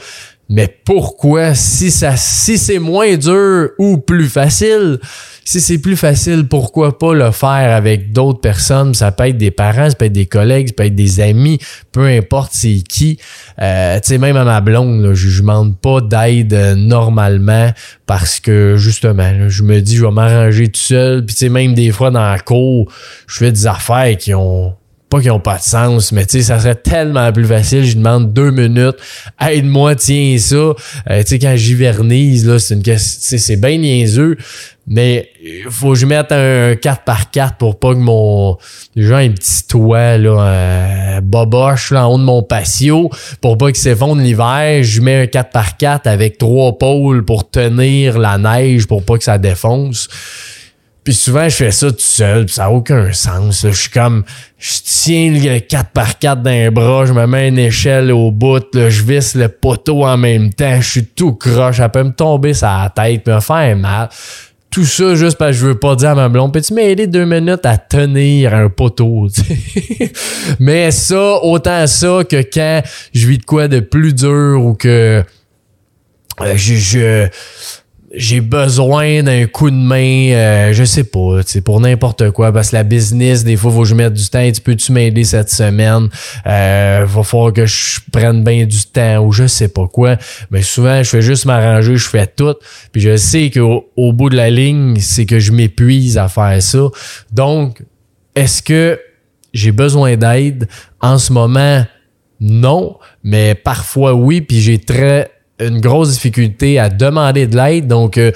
Mais 0.51 0.67
pourquoi 0.83 1.53
si 1.53 1.91
ça 1.91 2.17
si 2.17 2.57
c'est 2.57 2.79
moins 2.79 3.15
dur 3.17 3.69
ou 3.77 3.99
plus 3.99 4.27
facile 4.27 4.97
si 5.45 5.61
c'est 5.61 5.77
plus 5.77 5.95
facile 5.95 6.47
pourquoi 6.47 6.97
pas 6.97 7.13
le 7.13 7.29
faire 7.29 7.75
avec 7.75 8.13
d'autres 8.13 8.41
personnes? 8.41 8.95
Ça 8.95 9.11
peut 9.11 9.27
être 9.27 9.37
des 9.37 9.51
parents 9.51 9.91
ça 9.91 9.95
peut 9.95 10.05
être 10.05 10.13
des 10.13 10.25
collègues 10.25 10.69
ça 10.69 10.73
peut 10.73 10.85
être 10.85 10.95
des 10.95 11.19
amis 11.19 11.59
peu 11.91 12.07
importe 12.07 12.51
c'est 12.53 12.79
qui. 12.79 13.19
Euh, 13.61 13.99
tu 13.99 14.07
sais 14.07 14.17
même 14.17 14.37
à 14.37 14.43
ma 14.43 14.59
blonde 14.59 15.03
là, 15.03 15.13
je, 15.13 15.29
je 15.29 15.41
demande 15.41 15.77
pas 15.77 16.01
d'aide 16.01 16.53
euh, 16.53 16.73
normalement 16.73 17.71
parce 18.07 18.39
que 18.39 18.75
justement 18.75 19.49
je 19.49 19.61
me 19.61 19.81
dis 19.81 19.97
je 19.97 20.05
vais 20.05 20.11
m'arranger 20.11 20.69
tout 20.69 20.81
seul 20.81 21.23
puis 21.23 21.35
tu 21.35 21.45
sais 21.45 21.49
même 21.49 21.75
des 21.75 21.91
fois 21.91 22.09
dans 22.09 22.27
la 22.27 22.39
cour 22.39 22.91
je 23.27 23.37
fais 23.37 23.51
des 23.51 23.67
affaires 23.67 24.17
qui 24.17 24.33
ont 24.33 24.73
pas 25.09 25.19
qu'ils 25.21 25.31
ont 25.31 25.39
pas 25.39 25.57
de 25.57 25.63
sens, 25.63 26.11
mais 26.11 26.25
tu 26.25 26.37
sais, 26.37 26.43
ça 26.43 26.59
serait 26.59 26.75
tellement 26.75 27.31
plus 27.31 27.45
facile. 27.45 27.83
Je 27.83 27.97
demande 27.97 28.31
deux 28.31 28.51
minutes, 28.51 28.97
aide-moi, 29.41 29.95
tiens 29.95 30.37
ça. 30.37 30.55
Euh, 30.55 30.75
tu 31.21 31.25
sais, 31.25 31.39
quand 31.39 31.55
j'hivernise, 31.55 32.47
là, 32.47 32.59
c'est 32.59 32.75
une 32.75 32.83
question, 32.83 33.37
c'est 33.37 33.55
bien 33.55 33.77
niaiseux. 33.77 34.37
Mais 34.91 35.29
faut 35.69 35.89
que 35.89 35.99
je 35.99 36.07
mette 36.07 36.31
un 36.31 36.75
4 36.75 37.03
par 37.03 37.29
4 37.29 37.57
pour 37.57 37.77
pas 37.77 37.93
que 37.93 37.99
mon 37.99 38.57
genre 38.95 39.19
un 39.19 39.29
petit 39.29 39.67
toit 39.67 40.17
là 40.17 40.39
un 40.39 41.21
boboche 41.21 41.91
là, 41.91 42.07
en 42.07 42.15
haut 42.15 42.17
de 42.17 42.23
mon 42.23 42.41
patio 42.41 43.11
pour 43.39 43.59
pas 43.59 43.67
qu'il 43.67 43.77
s'effondre 43.77 44.19
l'hiver, 44.19 44.81
je 44.81 44.99
mets 45.01 45.21
un 45.21 45.27
4 45.27 45.51
par 45.51 45.77
4 45.77 46.07
avec 46.07 46.39
trois 46.39 46.75
pôles 46.79 47.23
pour 47.23 47.51
tenir 47.51 48.17
la 48.17 48.39
neige 48.39 48.87
pour 48.87 49.03
pas 49.03 49.19
que 49.19 49.23
ça 49.23 49.37
défonce. 49.37 50.07
Puis 51.09 51.15
souvent, 51.15 51.49
je 51.49 51.55
fais 51.55 51.71
ça 51.71 51.89
tout 51.89 51.97
seul, 51.97 52.45
pis 52.45 52.53
ça 52.53 52.65
n'a 52.65 52.69
aucun 52.69 53.11
sens. 53.13 53.65
Je 53.67 53.71
suis 53.71 53.89
comme, 53.89 54.23
je 54.59 54.73
tiens 54.83 55.31
le 55.31 55.57
4 55.57 55.89
par 55.89 56.19
4 56.19 56.43
dans 56.43 56.71
bras, 56.71 57.07
je 57.07 57.13
me 57.13 57.25
mets 57.25 57.47
une 57.47 57.57
échelle 57.57 58.11
au 58.11 58.29
bout, 58.29 58.63
là, 58.75 58.91
je 58.91 59.01
visse 59.01 59.33
le 59.33 59.47
poteau 59.47 60.05
en 60.05 60.17
même 60.17 60.53
temps, 60.53 60.79
je 60.79 60.87
suis 60.87 61.05
tout 61.07 61.33
croche, 61.33 61.77
ça 61.77 61.89
peut 61.89 62.03
me 62.03 62.11
tomber 62.11 62.53
sur 62.53 62.67
la 62.67 62.93
tête, 62.95 63.25
me 63.25 63.39
faire 63.39 63.75
mal. 63.75 64.09
Tout 64.69 64.85
ça 64.85 65.15
juste 65.15 65.39
parce 65.39 65.53
que 65.53 65.57
je 65.57 65.65
veux 65.65 65.79
pas 65.79 65.95
dire 65.95 66.09
à 66.09 66.15
ma 66.15 66.29
blonde, 66.29 66.53
peux-tu 66.53 66.75
m'aider 66.75 67.07
deux 67.07 67.25
minutes 67.25 67.65
à 67.65 67.79
tenir 67.79 68.53
un 68.53 68.69
poteau? 68.69 69.29
Mais 70.59 70.91
ça, 70.91 71.43
autant 71.43 71.87
ça 71.87 72.19
que 72.29 72.43
quand 72.53 72.83
je 73.15 73.27
vis 73.27 73.39
de 73.39 73.45
quoi 73.45 73.67
de 73.67 73.79
plus 73.79 74.13
dur 74.13 74.63
ou 74.63 74.75
que 74.75 75.23
euh, 76.41 76.55
je 76.55 77.27
j'ai 78.13 78.41
besoin 78.41 79.21
d'un 79.21 79.45
coup 79.45 79.69
de 79.69 79.75
main, 79.75 80.31
euh, 80.31 80.73
je 80.73 80.83
sais 80.83 81.03
pas, 81.03 81.41
pour 81.63 81.79
n'importe 81.79 82.31
quoi, 82.31 82.51
parce 82.51 82.71
que 82.71 82.75
la 82.75 82.83
business, 82.83 83.43
des 83.43 83.55
fois, 83.55 83.71
faut 83.71 83.81
que 83.81 83.87
je 83.87 83.95
mette 83.95 84.13
du 84.13 84.27
temps. 84.29 84.51
Tu 84.51 84.61
peux-tu 84.61 84.91
m'aider 84.91 85.23
cette 85.23 85.49
semaine? 85.51 86.09
Euh, 86.47 87.05
va 87.07 87.23
falloir 87.23 87.53
que 87.53 87.65
je 87.65 87.99
prenne 88.11 88.43
bien 88.43 88.65
du 88.65 88.83
temps 88.85 89.19
ou 89.19 89.31
je 89.31 89.45
sais 89.47 89.67
pas 89.67 89.87
quoi. 89.87 90.17
Mais 90.49 90.63
souvent, 90.63 91.03
je 91.03 91.09
fais 91.09 91.21
juste 91.21 91.45
m'arranger, 91.45 91.97
je 91.97 92.09
fais 92.09 92.25
tout. 92.25 92.55
Puis 92.91 93.01
je 93.01 93.15
sais 93.15 93.51
qu'au 93.51 93.89
au 93.95 94.11
bout 94.11 94.29
de 94.29 94.35
la 94.35 94.49
ligne, 94.49 94.97
c'est 94.99 95.25
que 95.25 95.39
je 95.39 95.51
m'épuise 95.51 96.17
à 96.17 96.27
faire 96.27 96.61
ça. 96.61 96.87
Donc, 97.31 97.83
est-ce 98.35 98.63
que 98.63 98.99
j'ai 99.53 99.71
besoin 99.71 100.15
d'aide? 100.15 100.67
En 101.01 101.17
ce 101.17 101.31
moment, 101.31 101.85
non, 102.39 102.97
mais 103.23 103.53
parfois 103.53 104.13
oui, 104.13 104.41
puis 104.41 104.61
j'ai 104.61 104.79
très 104.79 105.31
une 105.59 105.81
grosse 105.81 106.13
difficulté 106.13 106.79
à 106.79 106.89
demander 106.89 107.47
de 107.47 107.55
l'aide. 107.55 107.87
Donc, 107.87 108.17
euh, 108.17 108.31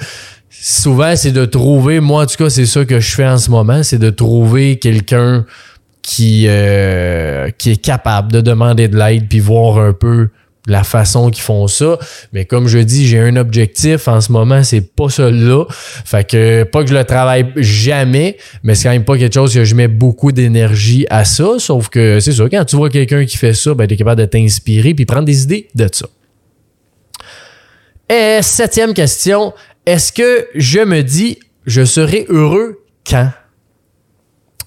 souvent, 0.50 1.16
c'est 1.16 1.32
de 1.32 1.44
trouver, 1.44 2.00
moi 2.00 2.24
en 2.24 2.26
tout 2.26 2.36
cas, 2.36 2.50
c'est 2.50 2.66
ça 2.66 2.84
que 2.84 3.00
je 3.00 3.14
fais 3.14 3.26
en 3.26 3.38
ce 3.38 3.50
moment, 3.50 3.82
c'est 3.82 3.98
de 3.98 4.10
trouver 4.10 4.78
quelqu'un 4.78 5.44
qui, 6.02 6.44
euh, 6.48 7.50
qui 7.56 7.72
est 7.72 7.82
capable 7.82 8.30
de 8.30 8.40
demander 8.40 8.88
de 8.88 8.96
l'aide, 8.96 9.28
puis 9.28 9.40
voir 9.40 9.78
un 9.78 9.92
peu 9.92 10.28
la 10.66 10.82
façon 10.84 11.30
qu'ils 11.30 11.42
font 11.42 11.66
ça. 11.66 11.98
Mais 12.32 12.44
comme 12.44 12.68
je 12.68 12.78
dis, 12.78 13.06
j'ai 13.06 13.18
un 13.18 13.36
objectif 13.36 14.08
en 14.08 14.20
ce 14.20 14.32
moment, 14.32 14.62
c'est 14.62 14.94
pas 14.94 15.08
celui-là. 15.08 15.64
Fait 15.68 16.28
que 16.28 16.64
pas 16.64 16.82
que 16.82 16.88
je 16.88 16.94
le 16.94 17.04
travaille 17.04 17.46
jamais, 17.56 18.36
mais 18.62 18.74
c'est 18.74 18.84
quand 18.84 18.92
même 18.92 19.04
pas 19.04 19.18
quelque 19.18 19.34
chose 19.34 19.52
que 19.52 19.64
je 19.64 19.74
mets 19.74 19.88
beaucoup 19.88 20.32
d'énergie 20.32 21.06
à 21.10 21.24
ça. 21.24 21.54
Sauf 21.58 21.88
que 21.88 22.20
c'est 22.20 22.32
ça, 22.32 22.44
quand 22.50 22.64
tu 22.64 22.76
vois 22.76 22.90
quelqu'un 22.90 23.24
qui 23.24 23.36
fait 23.36 23.54
ça, 23.54 23.74
ben, 23.74 23.86
t'es 23.86 23.96
capable 23.96 24.20
de 24.20 24.26
t'inspirer 24.26 24.94
puis 24.94 25.04
prendre 25.04 25.24
des 25.24 25.42
idées 25.42 25.68
de 25.74 25.88
ça. 25.92 26.06
Et 28.08 28.40
septième 28.42 28.92
question, 28.92 29.54
est-ce 29.86 30.12
que 30.12 30.46
je 30.54 30.80
me 30.80 31.02
dis 31.02 31.38
je 31.66 31.84
serai 31.84 32.26
heureux 32.28 32.84
quand? 33.08 33.30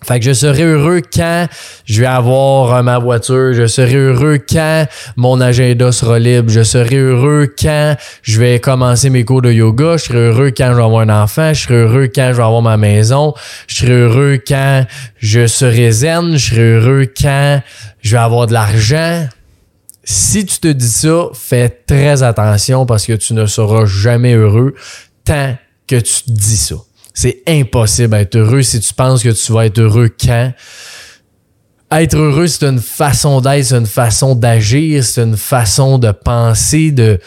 Fait 0.04 0.20
que 0.20 0.26
je 0.26 0.34
serai 0.34 0.64
heureux 0.64 1.02
quand 1.14 1.48
je 1.86 2.00
vais 2.00 2.08
avoir 2.08 2.82
ma 2.84 2.98
voiture, 2.98 3.54
je 3.54 3.68
serai 3.68 3.96
heureux 3.96 4.38
quand 4.38 4.86
mon 5.18 5.42
agenda 5.42 5.92
sera 5.92 6.18
libre, 6.18 6.50
je 6.50 6.64
serai 6.64 6.96
heureux 6.96 7.54
quand 7.60 7.96
je 8.22 8.40
vais 8.40 8.60
commencer 8.60 9.10
mes 9.10 9.26
cours 9.26 9.42
de 9.42 9.52
yoga, 9.52 9.98
je 9.98 10.06
serai 10.06 10.18
heureux 10.20 10.52
quand 10.56 10.70
je 10.70 10.76
vais 10.76 10.84
avoir 10.84 11.02
un 11.02 11.24
enfant, 11.24 11.54
je 11.54 11.64
serai 11.64 11.76
heureux 11.76 12.08
quand 12.14 12.30
je 12.32 12.38
vais 12.38 12.44
avoir 12.44 12.62
ma 12.62 12.78
maison, 12.78 13.34
je 13.68 13.76
serai 13.76 13.92
heureux 13.92 14.40
quand 14.48 14.86
je 15.18 15.46
serai 15.46 15.92
zen, 15.92 16.38
je 16.38 16.52
serai 16.52 16.74
heureux 16.74 17.06
quand 17.20 17.62
je 18.02 18.12
vais 18.12 18.22
avoir 18.22 18.48
de 18.48 18.54
l'argent 18.54 19.28
si 20.10 20.46
tu 20.46 20.60
te 20.60 20.70
dis 20.70 20.88
ça, 20.88 21.28
fais 21.34 21.68
très 21.68 22.24
attention 22.24 22.86
parce 22.86 23.06
que 23.06 23.12
tu 23.12 23.34
ne 23.34 23.46
seras 23.46 23.84
jamais 23.86 24.36
heureux 24.36 24.74
tant 25.26 25.58
que 25.86 25.98
tu 25.98 26.24
te 26.24 26.32
dis 26.32 26.56
ça. 26.56 26.76
C'est 27.14 27.44
impossible 27.46 28.12
d'être 28.12 28.38
heureux 28.38 28.62
si 28.62 28.80
tu 28.80 28.94
penses 28.94 29.22
que 29.22 29.30
tu 29.30 29.52
vas 29.52 29.66
être 29.66 29.80
heureux 29.80 30.08
quand. 30.08 30.54
Être 31.92 32.16
heureux, 32.16 32.48
c'est 32.48 32.64
une 32.64 32.80
façon 32.80 33.42
d'être, 33.42 33.66
c'est 33.66 33.76
une 33.76 33.86
façon 33.86 34.34
d'agir, 34.34 35.04
c'est 35.04 35.24
une 35.24 35.36
façon 35.36 35.98
de 35.98 36.12
penser, 36.12 36.92
de, 36.92 37.20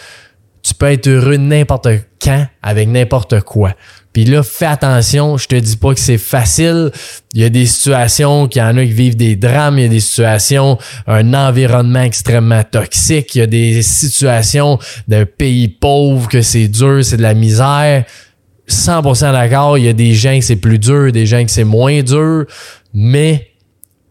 tu 0.63 0.73
peux 0.73 0.91
être 0.91 1.07
heureux 1.07 1.37
n'importe 1.37 1.89
quand 2.23 2.47
avec 2.63 2.89
n'importe 2.89 3.43
quoi. 3.43 3.75
Puis 4.13 4.25
là, 4.25 4.43
fais 4.43 4.67
attention, 4.67 5.37
je 5.37 5.47
te 5.47 5.55
dis 5.55 5.77
pas 5.77 5.95
que 5.95 6.01
c'est 6.01 6.19
facile. 6.19 6.91
Il 7.33 7.41
y 7.41 7.45
a 7.45 7.49
des 7.49 7.67
situations 7.67 8.49
qu'il 8.49 8.61
y 8.61 8.65
en 8.65 8.77
a 8.77 8.85
qui 8.85 8.93
vivent 8.93 9.17
des 9.17 9.37
drames, 9.37 9.79
il 9.79 9.83
y 9.83 9.85
a 9.87 9.89
des 9.89 10.01
situations, 10.01 10.79
un 11.07 11.33
environnement 11.33 12.03
extrêmement 12.03 12.65
toxique, 12.65 13.35
il 13.37 13.39
y 13.39 13.43
a 13.43 13.47
des 13.47 13.83
situations 13.83 14.79
d'un 15.07 15.27
pays 15.27 15.69
pauvre 15.69 16.29
que 16.29 16.43
c'est 16.43 16.67
dur, 16.67 17.05
c'est 17.05 17.19
de 17.19 17.23
la 17.23 17.35
misère. 17.35 18.05
100% 18.69 19.33
d'accord, 19.33 19.79
il 19.79 19.85
y 19.85 19.89
a 19.89 19.93
des 19.93 20.15
gens 20.15 20.39
que 20.39 20.45
c'est 20.45 20.57
plus 20.57 20.79
dur, 20.79 21.13
des 21.13 21.27
gens 21.27 21.45
que 21.45 21.51
c'est 21.51 21.65
moins 21.65 22.03
dur, 22.03 22.47
mais 22.95 23.49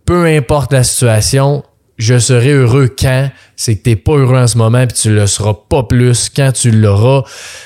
peu 0.05 0.25
importe 0.25 0.73
la 0.73 0.83
situation, 0.83 1.63
je 1.99 2.17
serai 2.17 2.51
heureux 2.51 2.87
quand, 2.87 3.29
c'est 3.57 3.75
que 3.75 3.83
t'es 3.83 3.95
pas 3.97 4.13
heureux 4.13 4.37
en 4.37 4.47
ce 4.47 4.57
moment 4.57 4.87
puis 4.87 4.97
tu 4.97 5.13
le 5.13 5.27
seras 5.27 5.53
pas 5.53 5.83
plus 5.83 6.29
quand 6.33 6.53
tu 6.53 6.71
l'auras. 6.71 7.23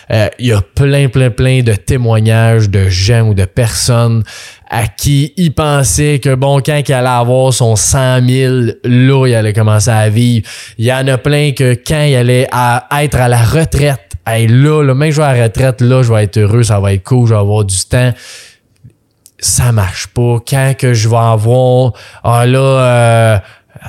Euh, 0.10 0.28
il 0.40 0.48
y 0.48 0.52
a 0.52 0.62
plein, 0.62 1.08
plein, 1.08 1.30
plein 1.30 1.62
de 1.62 1.74
témoignages 1.74 2.70
de 2.72 2.90
gens 2.90 3.30
ou 3.30 3.36
de 3.36 3.46
personnes 3.46 4.24
à 4.72 4.88
qui 4.88 5.34
ils 5.38 5.54
pensaient 5.54 6.18
que 6.18 6.34
bon, 6.34 6.62
quand 6.66 6.82
il 6.86 6.94
allait 6.94 7.08
avoir 7.08 7.54
son 7.54 7.76
100 7.76 8.28
000, 8.28 8.54
là, 8.84 9.28
il 9.28 9.36
allait 9.36 9.54
commencer 9.54 9.92
à 9.92 10.10
vivre. 10.10 10.48
Il 10.80 10.86
y 10.86 10.92
en 10.92 11.08
a 11.08 11.20
plein 11.20 11.52
que 11.52 11.76
quand 11.76 12.02
il 12.02 12.16
allait 12.16 12.48
être 13.00 13.18
à 13.20 13.28
la 13.28 13.44
retraite, 13.44 14.14
hey, 14.26 14.48
là, 14.48 14.82
là, 14.82 14.96
même 14.96 15.10
que 15.10 15.16
je 15.16 15.22
vais 15.22 15.28
à 15.28 15.38
la 15.38 15.44
retraite, 15.44 15.80
là, 15.82 16.02
je 16.02 16.12
vais 16.12 16.24
être 16.24 16.38
heureux, 16.40 16.64
ça 16.64 16.80
va 16.80 16.94
être 16.94 17.04
cool, 17.04 17.28
je 17.28 17.36
vais 17.36 17.40
avoir 17.40 17.66
du 17.66 17.78
temps 17.86 18.14
ça 19.44 19.72
marche 19.72 20.08
pas. 20.08 20.38
Quand 20.48 20.74
que 20.78 20.94
je 20.94 21.10
vais 21.10 21.18
avoir, 21.18 21.92
ah 22.24 22.46
là, 22.46 22.60
euh, 22.60 23.38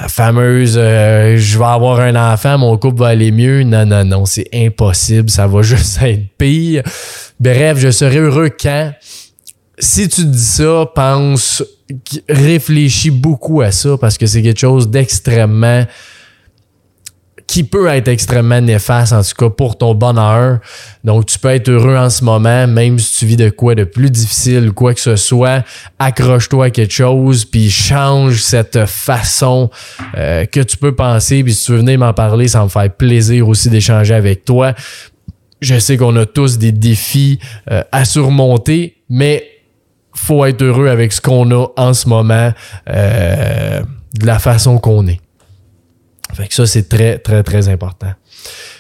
fameuse 0.08 0.76
euh, 0.76 1.36
je 1.36 1.58
vais 1.58 1.64
avoir 1.64 2.00
un 2.00 2.32
enfant, 2.32 2.58
mon 2.58 2.76
couple 2.76 3.00
va 3.00 3.08
aller 3.08 3.30
mieux. 3.30 3.62
Non, 3.62 3.86
non, 3.86 4.04
non, 4.04 4.24
c'est 4.24 4.48
impossible, 4.52 5.30
ça 5.30 5.46
va 5.46 5.62
juste 5.62 6.00
être 6.02 6.28
pire. 6.38 6.82
Bref, 7.40 7.78
je 7.78 7.90
serai 7.90 8.18
heureux 8.18 8.50
quand? 8.50 8.92
Si 9.78 10.08
tu 10.08 10.24
dis 10.24 10.38
ça, 10.38 10.86
pense, 10.94 11.62
réfléchis 12.28 13.10
beaucoup 13.10 13.60
à 13.60 13.72
ça 13.72 13.96
parce 14.00 14.16
que 14.18 14.26
c'est 14.26 14.42
quelque 14.42 14.60
chose 14.60 14.88
d'extrêmement 14.88 15.84
qui 17.46 17.64
peut 17.64 17.88
être 17.88 18.08
extrêmement 18.08 18.60
néfaste, 18.60 19.12
en 19.12 19.22
tout 19.22 19.34
cas 19.36 19.50
pour 19.50 19.76
ton 19.76 19.94
bonheur. 19.94 20.60
Donc, 21.04 21.26
tu 21.26 21.38
peux 21.38 21.50
être 21.50 21.68
heureux 21.68 21.96
en 21.96 22.10
ce 22.10 22.24
moment, 22.24 22.66
même 22.66 22.98
si 22.98 23.18
tu 23.18 23.26
vis 23.26 23.36
de 23.36 23.50
quoi 23.50 23.74
de 23.74 23.84
plus 23.84 24.10
difficile 24.10 24.72
quoi 24.72 24.94
que 24.94 25.00
ce 25.00 25.16
soit. 25.16 25.64
Accroche-toi 25.98 26.66
à 26.66 26.70
quelque 26.70 26.92
chose, 26.92 27.44
puis 27.44 27.70
change 27.70 28.40
cette 28.42 28.86
façon 28.86 29.70
euh, 30.16 30.46
que 30.46 30.60
tu 30.60 30.76
peux 30.76 30.94
penser. 30.94 31.44
Puis 31.44 31.54
si 31.54 31.66
tu 31.66 31.72
veux 31.72 31.78
venir 31.78 31.98
m'en 31.98 32.12
parler, 32.12 32.48
ça 32.48 32.62
me 32.64 32.68
fait 32.68 32.96
plaisir 32.96 33.48
aussi 33.48 33.68
d'échanger 33.68 34.14
avec 34.14 34.44
toi. 34.44 34.74
Je 35.60 35.78
sais 35.78 35.96
qu'on 35.96 36.16
a 36.16 36.26
tous 36.26 36.58
des 36.58 36.72
défis 36.72 37.38
euh, 37.70 37.82
à 37.92 38.04
surmonter, 38.04 38.96
mais 39.08 39.44
faut 40.14 40.44
être 40.44 40.62
heureux 40.62 40.88
avec 40.88 41.12
ce 41.12 41.20
qu'on 41.20 41.50
a 41.50 41.68
en 41.76 41.92
ce 41.92 42.08
moment, 42.08 42.52
euh, 42.88 43.82
de 44.14 44.26
la 44.26 44.38
façon 44.38 44.78
qu'on 44.78 45.06
est. 45.06 45.20
Fait 46.34 46.48
que 46.48 46.54
ça, 46.54 46.66
c'est 46.66 46.88
très, 46.88 47.18
très, 47.18 47.42
très 47.42 47.68
important. 47.68 48.12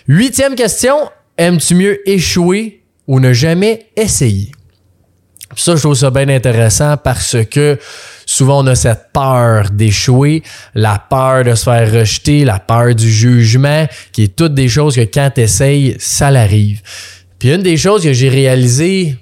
Huitième 0.08 0.54
question. 0.54 0.96
Aimes-tu 1.36 1.74
mieux 1.74 2.08
échouer 2.08 2.82
ou 3.06 3.20
ne 3.20 3.32
jamais 3.32 3.86
essayer? 3.96 4.52
Ça, 5.56 5.76
je 5.76 5.80
trouve 5.80 5.94
ça 5.94 6.10
bien 6.10 6.28
intéressant 6.28 6.96
parce 6.96 7.36
que 7.50 7.78
souvent 8.26 8.64
on 8.64 8.66
a 8.66 8.74
cette 8.74 9.12
peur 9.12 9.70
d'échouer, 9.70 10.42
la 10.74 10.98
peur 10.98 11.44
de 11.44 11.54
se 11.54 11.64
faire 11.64 11.92
rejeter, 11.92 12.44
la 12.44 12.58
peur 12.58 12.94
du 12.94 13.10
jugement, 13.10 13.86
qui 14.12 14.24
est 14.24 14.36
toutes 14.36 14.54
des 14.54 14.68
choses 14.68 14.96
que 14.96 15.02
quand 15.02 15.30
tu 15.34 15.42
essayes, 15.42 15.96
ça 15.98 16.30
l'arrive. 16.30 16.82
Puis 17.38 17.52
une 17.52 17.62
des 17.62 17.76
choses 17.76 18.02
que 18.02 18.12
j'ai 18.12 18.28
réalisées 18.28 19.16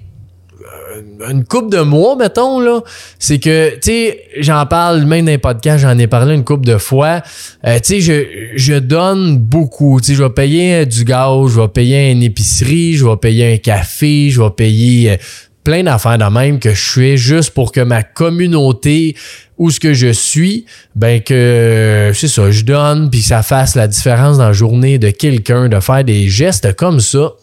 une 1.29 1.45
coupe 1.45 1.71
de 1.71 1.81
mois, 1.81 2.15
mettons, 2.15 2.59
là, 2.59 2.81
c'est 3.19 3.39
que, 3.39 3.75
tu 3.75 3.79
sais, 3.83 4.19
j'en 4.39 4.65
parle 4.65 5.03
même 5.05 5.25
dans 5.25 5.31
les 5.31 5.37
podcasts, 5.37 5.81
j'en 5.81 5.97
ai 5.97 6.07
parlé 6.07 6.35
une 6.35 6.43
coupe 6.43 6.65
de 6.65 6.77
fois. 6.77 7.21
Euh, 7.65 7.79
tu 7.79 8.01
sais, 8.01 8.01
je, 8.01 8.23
je 8.55 8.73
donne 8.73 9.37
beaucoup. 9.37 9.99
Tu 9.99 10.07
sais, 10.07 10.15
je 10.15 10.23
vais 10.23 10.29
payer 10.29 10.85
du 10.85 11.03
gaz, 11.03 11.49
je 11.49 11.61
vais 11.61 11.67
payer 11.67 12.11
une 12.11 12.23
épicerie, 12.23 12.93
je 12.95 13.05
vais 13.05 13.17
payer 13.17 13.53
un 13.53 13.57
café, 13.57 14.29
je 14.29 14.41
vais 14.41 14.49
payer 14.49 15.11
euh, 15.11 15.17
plein 15.63 15.83
d'affaires 15.83 16.17
de 16.17 16.25
même 16.25 16.59
que 16.59 16.73
je 16.73 16.91
fais 16.91 17.17
juste 17.17 17.51
pour 17.51 17.71
que 17.71 17.81
ma 17.81 18.03
communauté 18.03 19.15
où 19.57 19.71
ce 19.71 19.79
que 19.79 19.93
je 19.93 20.11
suis, 20.11 20.65
ben 20.95 21.21
que 21.21 22.11
c'est 22.13 22.27
ça, 22.27 22.51
je 22.51 22.63
donne 22.63 23.09
puis 23.09 23.21
ça 23.21 23.43
fasse 23.43 23.75
la 23.75 23.87
différence 23.87 24.37
dans 24.37 24.47
la 24.47 24.53
journée 24.53 24.97
de 24.97 25.09
quelqu'un 25.09 25.69
de 25.69 25.79
faire 25.79 26.03
des 26.03 26.27
gestes 26.27 26.75
comme 26.75 26.99
ça. 26.99 27.33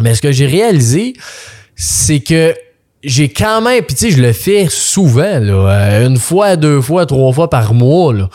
Mais 0.00 0.14
ce 0.14 0.22
que 0.22 0.32
j'ai 0.32 0.46
réalisé, 0.46 1.14
c'est 1.82 2.20
que 2.20 2.54
j'ai 3.02 3.30
quand 3.30 3.62
même, 3.62 3.82
puis 3.82 3.96
tu 3.96 4.04
sais, 4.04 4.10
je 4.10 4.20
le 4.20 4.34
fais 4.34 4.66
souvent, 4.68 5.38
là, 5.38 6.04
une 6.04 6.18
fois, 6.18 6.56
deux 6.56 6.82
fois, 6.82 7.06
trois 7.06 7.32
fois 7.32 7.48
par 7.48 7.72
mois. 7.72 8.28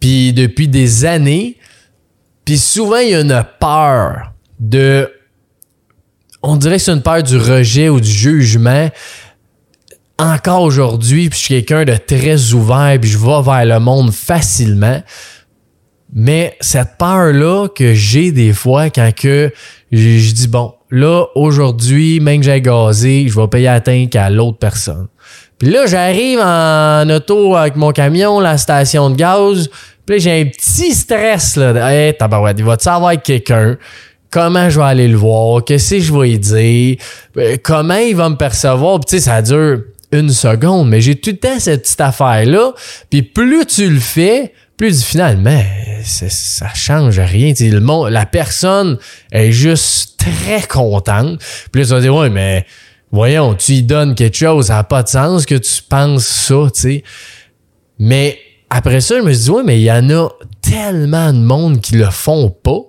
Puis 0.00 0.32
depuis 0.32 0.68
des 0.68 1.04
années, 1.04 1.58
puis 2.46 2.56
souvent 2.56 2.96
il 2.96 3.10
y 3.10 3.14
a 3.14 3.20
une 3.20 3.44
peur 3.60 4.32
de, 4.58 5.12
on 6.42 6.56
dirait 6.56 6.78
que 6.78 6.82
c'est 6.82 6.92
une 6.92 7.02
peur 7.02 7.22
du 7.22 7.36
rejet 7.36 7.90
ou 7.90 8.00
du 8.00 8.10
jugement. 8.10 8.88
Encore 10.18 10.62
aujourd'hui, 10.62 11.28
puis 11.28 11.38
je 11.38 11.44
suis 11.44 11.54
quelqu'un 11.62 11.84
de 11.84 11.98
très 11.98 12.54
ouvert, 12.54 12.96
puis 12.98 13.10
je 13.10 13.18
vais 13.18 13.42
vers 13.42 13.66
le 13.66 13.80
monde 13.80 14.12
facilement. 14.12 15.02
Mais 16.14 16.56
cette 16.62 16.96
peur-là 16.98 17.68
que 17.68 17.92
j'ai 17.92 18.32
des 18.32 18.54
fois 18.54 18.88
quand 18.88 19.14
que 19.14 19.52
je 19.92 20.32
dis 20.32 20.48
bon, 20.48 20.72
là, 20.90 21.26
aujourd'hui, 21.34 22.20
même 22.20 22.40
que 22.40 22.46
j'ai 22.46 22.60
gazé, 22.60 23.26
je 23.28 23.38
vais 23.38 23.48
payer 23.48 23.68
à 23.68 23.80
tank 23.80 24.14
à 24.16 24.30
l'autre 24.30 24.58
personne. 24.58 25.08
Puis 25.58 25.70
là, 25.70 25.86
j'arrive 25.86 26.40
en 26.40 27.08
auto 27.10 27.56
avec 27.56 27.76
mon 27.76 27.92
camion, 27.92 28.38
la 28.40 28.58
station 28.58 29.10
de 29.10 29.16
gaz. 29.16 29.68
Puis 30.06 30.16
là, 30.16 30.18
j'ai 30.18 30.40
un 30.40 30.44
petit 30.46 30.94
stress, 30.94 31.56
là. 31.56 31.90
Hey, 31.90 32.14
tabarouette, 32.14 32.58
il 32.58 32.64
va-tu 32.64 32.84
savoir 32.84 33.20
quelqu'un? 33.20 33.76
Comment 34.30 34.70
je 34.70 34.78
vais 34.78 34.86
aller 34.86 35.08
le 35.08 35.16
voir? 35.16 35.64
Qu'est-ce 35.64 35.96
que 35.96 36.00
je 36.00 36.12
vais 36.12 36.28
lui 36.28 36.38
dire? 36.38 36.96
Euh, 37.38 37.56
comment 37.62 37.96
il 37.96 38.14
va 38.14 38.28
me 38.28 38.36
percevoir? 38.36 39.00
Puis 39.00 39.10
tu 39.10 39.16
sais, 39.16 39.30
ça 39.30 39.42
dure 39.42 39.80
une 40.12 40.30
seconde, 40.30 40.88
mais 40.88 41.00
j'ai 41.00 41.16
tout 41.16 41.30
le 41.30 41.36
temps 41.36 41.58
cette 41.58 41.82
petite 41.82 42.00
affaire-là. 42.00 42.72
Puis 43.10 43.22
plus 43.22 43.66
tu 43.66 43.88
le 43.90 44.00
fais, 44.00 44.52
plus 44.76 45.02
finalement, 45.02 45.62
ça 46.04 46.68
change 46.74 47.18
rien. 47.18 47.52
le 47.58 47.80
monde, 47.80 48.10
la 48.10 48.26
personne 48.26 48.98
est 49.32 49.50
juste 49.50 50.17
très 50.30 50.62
contente. 50.62 51.40
Puis 51.72 51.82
là, 51.82 51.96
tu 51.96 52.00
dire, 52.00 52.14
ouais, 52.14 52.30
mais 52.30 52.66
voyons, 53.10 53.54
tu 53.54 53.72
y 53.72 53.82
donnes 53.82 54.14
quelque 54.14 54.36
chose, 54.36 54.66
ça 54.66 54.74
n'a 54.74 54.84
pas 54.84 55.02
de 55.02 55.08
sens 55.08 55.46
que 55.46 55.54
tu 55.54 55.82
penses 55.82 56.26
ça, 56.26 56.66
tu 56.74 56.80
sais. 56.80 57.04
Mais 57.98 58.38
après 58.70 59.00
ça, 59.00 59.16
je 59.18 59.22
me 59.22 59.32
suis 59.32 59.44
dit, 59.44 59.50
ouais, 59.50 59.62
mais 59.64 59.80
il 59.80 59.84
y 59.84 59.92
en 59.92 60.08
a 60.10 60.28
tellement 60.60 61.32
de 61.32 61.38
monde 61.38 61.80
qui 61.80 61.96
le 61.96 62.10
font 62.10 62.50
pas. 62.50 62.80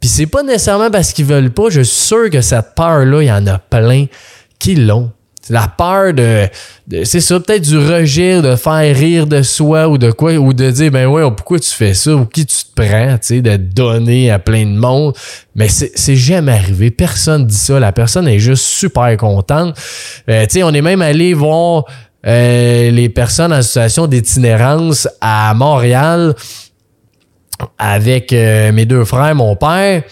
Puis 0.00 0.08
c'est 0.08 0.26
pas 0.26 0.42
nécessairement 0.42 0.90
parce 0.90 1.12
qu'ils 1.12 1.24
veulent 1.24 1.50
pas, 1.50 1.70
je 1.70 1.80
suis 1.80 2.06
sûr 2.06 2.30
que 2.30 2.40
cette 2.40 2.74
peur-là, 2.76 3.22
il 3.22 3.26
y 3.26 3.32
en 3.32 3.46
a 3.46 3.58
plein 3.58 4.06
qui 4.58 4.76
l'ont 4.76 5.12
la 5.50 5.68
peur 5.68 6.12
de, 6.12 6.48
c'est 7.04 7.20
ça, 7.20 7.40
peut-être 7.40 7.62
du 7.62 7.78
rejet, 7.78 8.42
de 8.42 8.56
faire 8.56 8.96
rire 8.96 9.26
de 9.26 9.42
soi 9.42 9.88
ou 9.88 9.98
de 9.98 10.10
quoi, 10.10 10.34
ou 10.34 10.52
de 10.52 10.70
dire, 10.70 10.90
ben 10.90 11.06
ouais, 11.06 11.22
pourquoi 11.30 11.58
tu 11.58 11.70
fais 11.70 11.94
ça, 11.94 12.14
ou 12.14 12.26
qui 12.26 12.44
tu 12.44 12.56
te 12.56 12.74
prends, 12.74 13.12
tu 13.18 13.26
sais, 13.26 13.40
de 13.40 13.56
donner 13.56 14.30
à 14.30 14.38
plein 14.38 14.64
de 14.64 14.76
monde. 14.76 15.14
Mais 15.54 15.68
c'est 15.68 16.16
jamais 16.16 16.52
arrivé. 16.52 16.90
Personne 16.90 17.46
dit 17.46 17.56
ça. 17.56 17.80
La 17.80 17.92
personne 17.92 18.28
est 18.28 18.38
juste 18.38 18.64
super 18.64 19.16
contente. 19.16 19.76
Euh, 20.28 20.42
tu 20.42 20.54
sais, 20.54 20.62
on 20.62 20.72
est 20.72 20.82
même 20.82 21.02
allé 21.02 21.34
voir 21.34 21.84
euh, 22.26 22.90
les 22.90 23.08
personnes 23.08 23.52
en 23.52 23.62
situation 23.62 24.06
d'itinérance 24.06 25.08
à 25.20 25.54
Montréal 25.54 26.34
avec 27.78 28.32
euh, 28.32 28.72
mes 28.72 28.86
deux 28.86 29.04
frères, 29.04 29.34
mon 29.34 29.56
père. 29.56 30.02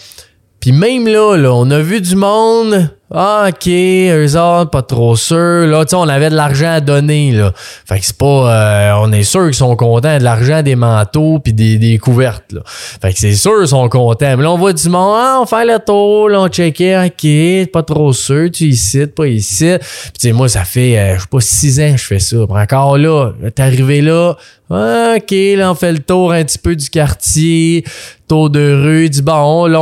Puis 0.59 0.71
même 0.71 1.07
là, 1.07 1.35
là, 1.37 1.53
on 1.53 1.69
a 1.69 1.79
vu 1.79 2.01
du 2.01 2.15
monde 2.15 2.89
ah, 3.09 3.45
ok, 3.47 3.67
eux 3.67 4.35
autres, 4.35 4.69
pas 4.69 4.81
trop 4.81 5.15
sûrs. 5.15 5.65
Là, 5.65 5.85
tu 5.85 5.95
on 5.95 6.09
avait 6.09 6.29
de 6.29 6.35
l'argent 6.35 6.73
à 6.73 6.81
donner, 6.81 7.31
là. 7.31 7.53
Fait 7.55 7.99
que 7.99 8.05
c'est 8.05 8.17
pas. 8.17 8.25
Euh, 8.25 8.93
on 8.99 9.13
est 9.13 9.23
sûr 9.23 9.45
qu'ils 9.45 9.53
sont 9.53 9.77
contents 9.77 10.17
de 10.17 10.23
l'argent 10.23 10.61
des 10.61 10.75
manteaux 10.75 11.39
puis 11.39 11.53
des, 11.53 11.77
des 11.77 11.99
couvertes, 11.99 12.51
là. 12.51 12.61
Fait 12.65 13.13
que 13.13 13.19
c'est 13.19 13.35
sûr 13.35 13.59
qu'ils 13.59 13.69
sont 13.69 13.87
contents. 13.87 14.35
Mais 14.35 14.43
là, 14.43 14.51
on 14.51 14.57
voit 14.57 14.73
du 14.73 14.89
monde, 14.89 15.15
ah, 15.17 15.39
on 15.41 15.45
fait 15.45 15.63
le 15.63 15.79
tour, 15.79 16.27
là, 16.27 16.41
on 16.41 16.49
checkait, 16.49 17.05
ok, 17.05 17.71
pas 17.71 17.83
trop 17.83 18.11
sûr, 18.11 18.49
tu 18.51 18.65
ici, 18.65 19.07
pas 19.07 19.27
ici. 19.27 19.77
Puis 19.79 20.11
tu 20.13 20.27
sais, 20.27 20.31
moi, 20.33 20.49
ça 20.49 20.65
fait, 20.65 20.97
euh, 20.97 21.15
je 21.15 21.21
sais 21.21 21.27
pas, 21.31 21.39
six 21.39 21.79
ans 21.79 21.91
que 21.93 21.97
je 21.97 22.05
fais 22.05 22.19
ça. 22.19 22.37
Encore 22.49 22.97
là, 22.97 23.31
t'es 23.55 23.61
arrivé 23.61 24.01
là, 24.01 24.35
OK, 24.69 25.31
là, 25.31 25.71
on 25.71 25.75
fait 25.75 25.93
le 25.93 25.99
tour 25.99 26.33
un 26.33 26.43
petit 26.43 26.57
peu 26.57 26.75
du 26.75 26.89
quartier, 26.89 27.85
tour 28.27 28.49
de 28.49 28.83
rue. 28.83 29.09
Dit 29.09 29.21
bon, 29.21 29.65
là, 29.65 29.79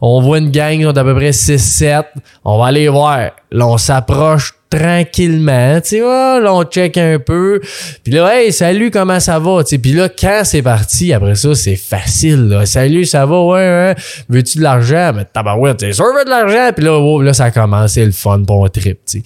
on, 0.00 0.20
voit 0.20 0.38
une 0.38 0.50
gang, 0.50 0.84
on 0.84 0.90
à 0.90 1.02
peu 1.02 1.14
près 1.14 1.30
6-7. 1.30 2.04
On 2.44 2.58
va 2.58 2.66
aller 2.66 2.88
voir. 2.88 3.30
Là, 3.50 3.66
on 3.66 3.76
s'approche 3.76 4.54
tranquillement, 4.70 5.80
tu 5.80 5.88
sais, 5.88 6.00
ah, 6.00 6.38
là, 6.40 6.54
on 6.54 6.62
check 6.62 6.96
un 6.96 7.18
peu. 7.18 7.60
Puis 8.04 8.12
là, 8.12 8.36
hey, 8.36 8.52
salut, 8.52 8.92
comment 8.92 9.18
ça 9.18 9.40
va? 9.40 9.64
Puis 9.64 9.92
là, 9.92 10.08
quand 10.08 10.42
c'est 10.44 10.62
parti, 10.62 11.12
après 11.12 11.34
ça, 11.34 11.56
c'est 11.56 11.74
facile, 11.74 12.48
là. 12.48 12.64
Salut, 12.66 13.04
ça 13.04 13.26
va? 13.26 13.42
Ouais, 13.42 13.56
ouais. 13.56 13.94
Veux-tu 14.28 14.58
de 14.58 14.62
l'argent? 14.62 15.10
Mais 15.12 15.24
tabarouette, 15.24 15.78
t'es 15.78 15.92
sûr, 15.92 16.04
veux 16.16 16.24
de 16.24 16.30
l'argent? 16.30 16.70
Puis 16.74 16.84
là, 16.84 16.92
oh, 16.92 17.20
là, 17.20 17.32
ça 17.32 17.46
a 17.46 17.50
commencé 17.50 18.04
le 18.04 18.12
fun 18.12 18.44
pour 18.44 18.64
un 18.64 18.68
trip, 18.68 19.00
tu. 19.04 19.24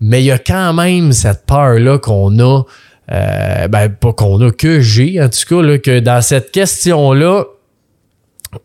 Mais 0.00 0.22
il 0.22 0.26
y 0.26 0.30
a 0.30 0.38
quand 0.38 0.72
même 0.74 1.10
cette 1.12 1.44
peur-là 1.44 1.98
qu'on 1.98 2.38
a 2.38 2.62
euh, 3.12 3.68
ben, 3.68 3.88
pas 3.88 4.12
qu'on 4.12 4.40
a, 4.40 4.50
que 4.50 4.80
j'ai, 4.80 5.20
en 5.22 5.28
tout 5.28 5.40
cas, 5.48 5.62
là, 5.62 5.78
que 5.78 6.00
dans 6.00 6.22
cette 6.22 6.50
question-là, 6.50 7.44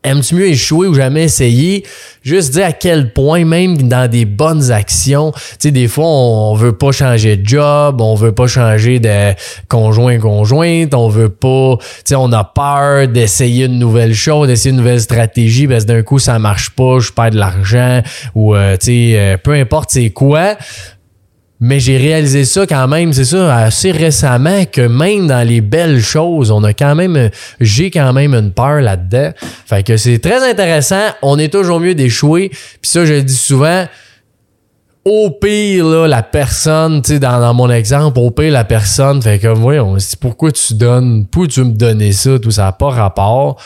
Aimes-tu 0.03 0.35
mieux 0.35 0.47
échouer 0.47 0.87
ou 0.87 0.93
jamais 0.93 1.23
essayer? 1.23 1.85
Juste 2.21 2.53
dire 2.53 2.65
à 2.65 2.71
quel 2.71 3.13
point, 3.13 3.45
même 3.45 3.77
dans 3.77 4.09
des 4.09 4.25
bonnes 4.25 4.71
actions, 4.71 5.31
tu 5.31 5.39
sais, 5.59 5.71
des 5.71 5.87
fois, 5.87 6.05
on 6.05 6.53
veut 6.53 6.73
pas 6.73 6.91
changer 6.91 7.37
de 7.37 7.47
job, 7.47 8.01
on 8.01 8.15
veut 8.15 8.31
pas 8.31 8.47
changer 8.47 8.99
de 8.99 9.33
conjoint-conjointe, 9.67 10.93
on 10.93 11.09
veut 11.09 11.29
pas, 11.29 11.77
tu 11.79 11.85
sais, 12.05 12.15
on 12.15 12.31
a 12.31 12.43
peur 12.43 13.07
d'essayer 13.07 13.65
une 13.65 13.79
nouvelle 13.79 14.13
chose, 14.13 14.47
d'essayer 14.47 14.71
une 14.71 14.77
nouvelle 14.77 15.01
stratégie, 15.01 15.67
parce 15.67 15.85
que 15.85 15.89
d'un 15.89 16.03
coup, 16.03 16.19
ça 16.19 16.39
marche 16.39 16.71
pas, 16.71 16.99
je 16.99 17.11
perds 17.11 17.31
de 17.31 17.37
l'argent, 17.37 18.01
ou, 18.35 18.55
euh, 18.55 18.77
tu 18.77 18.85
sais, 18.85 19.13
euh, 19.15 19.37
peu 19.37 19.53
importe 19.53 19.89
c'est 19.91 20.11
quoi. 20.11 20.55
Mais 21.61 21.81
j'ai 21.81 21.97
réalisé 21.97 22.45
ça 22.45 22.65
quand 22.65 22.87
même, 22.87 23.11
c'est 23.11 23.25
ça, 23.25 23.53
assez 23.53 23.91
récemment, 23.91 24.63
que 24.65 24.81
même 24.81 25.27
dans 25.27 25.45
les 25.45 25.59
belles 25.59 26.01
choses, 26.01 26.51
on 26.51 26.63
a 26.63 26.73
quand 26.73 26.95
même, 26.95 27.29
j'ai 27.59 27.91
quand 27.91 28.13
même 28.13 28.33
une 28.33 28.51
peur 28.51 28.79
là-dedans. 28.79 29.31
Fait 29.65 29.83
que 29.83 29.97
c'est 29.97 30.19
très 30.19 30.49
intéressant. 30.49 31.07
On 31.21 31.37
est 31.37 31.51
toujours 31.51 31.81
mieux 31.81 31.95
d'échouer. 31.95 32.49
Puis 32.49 32.89
ça, 32.89 33.05
je 33.05 33.15
le 33.15 33.23
dis 33.23 33.35
souvent, 33.35 33.85
au 35.03 35.31
pire, 35.31 35.85
là, 35.85 36.07
la 36.07 36.23
personne, 36.23 37.01
tu 37.01 37.13
sais, 37.13 37.19
dans, 37.19 37.53
mon 37.53 37.69
exemple, 37.69 38.19
au 38.19 38.31
pire, 38.31 38.53
la 38.53 38.63
personne 38.63 39.21
fait 39.21 39.39
comme, 39.39 39.97
dit, 39.97 40.15
pourquoi 40.19 40.51
tu 40.53 40.75
donnes, 40.75 41.25
pourquoi 41.25 41.47
tu 41.47 41.63
me 41.63 41.73
donner 41.73 42.13
ça, 42.13 42.39
tout 42.39 42.51
ça 42.51 42.63
n'a 42.63 42.71
pas 42.71 42.89
rapport 42.89 43.61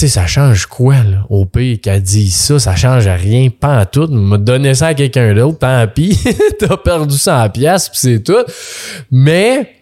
sais, 0.00 0.08
ça 0.08 0.26
change 0.26 0.66
quoi, 0.66 0.96
là? 0.96 1.24
Au 1.30 1.46
pire 1.46 1.78
qu'elle 1.82 2.02
dit 2.02 2.30
ça, 2.30 2.58
ça 2.58 2.76
change 2.76 3.06
rien, 3.06 3.48
pas 3.48 3.78
à 3.78 3.86
tout. 3.86 4.08
Me 4.08 4.36
donner 4.36 4.74
ça 4.74 4.88
à 4.88 4.94
quelqu'un 4.94 5.34
d'autre, 5.34 5.58
tant 5.58 5.86
pis. 5.88 6.18
T'as 6.58 6.76
perdu 6.76 7.16
100 7.16 7.50
pièces 7.50 7.88
puis 7.88 7.98
c'est 8.00 8.22
tout. 8.22 8.44
Mais, 9.10 9.72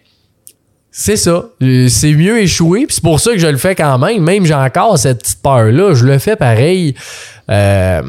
c'est 0.91 1.17
ça. 1.17 1.49
C'est 1.89 2.13
mieux 2.13 2.39
échouer, 2.39 2.85
puis 2.85 2.95
c'est 2.95 3.03
pour 3.03 3.19
ça 3.19 3.33
que 3.33 3.37
je 3.37 3.47
le 3.47 3.57
fais 3.57 3.75
quand 3.75 3.97
même. 3.97 4.23
Même 4.23 4.45
j'ai 4.45 4.53
encore 4.53 4.97
cette 4.97 5.19
petite 5.19 5.41
peur-là, 5.41 5.93
je 5.93 6.05
le 6.05 6.17
fais 6.19 6.37
pareil. 6.37 6.95
Euh, 7.49 8.01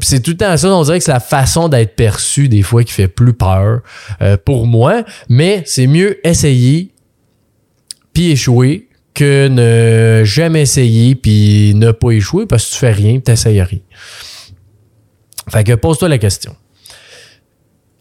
c'est 0.00 0.20
tout 0.20 0.30
le 0.32 0.36
temps 0.36 0.56
ça, 0.56 0.72
on 0.72 0.82
dirait 0.82 0.98
que 0.98 1.04
c'est 1.04 1.12
la 1.12 1.18
façon 1.18 1.68
d'être 1.68 1.96
perçu 1.96 2.48
des 2.48 2.62
fois 2.62 2.84
qui 2.84 2.92
fait 2.92 3.08
plus 3.08 3.32
peur 3.32 3.80
euh, 4.22 4.36
pour 4.36 4.66
moi. 4.66 5.02
Mais 5.28 5.64
c'est 5.66 5.88
mieux 5.88 6.24
essayer, 6.24 6.92
puis 8.12 8.30
échouer, 8.30 8.87
que 9.18 9.48
ne 9.48 10.24
jamais 10.24 10.62
essayer 10.62 11.16
puis 11.16 11.72
ne 11.74 11.90
pas 11.90 12.12
échouer 12.12 12.46
parce 12.46 12.66
que 12.66 12.72
tu 12.72 12.78
fais 12.78 12.92
rien, 12.92 13.18
tu 13.18 13.30
n'essayes 13.30 13.60
rien. 13.60 13.80
Fait 15.50 15.64
que 15.64 15.72
pose-toi 15.74 16.08
la 16.08 16.18
question. 16.18 16.54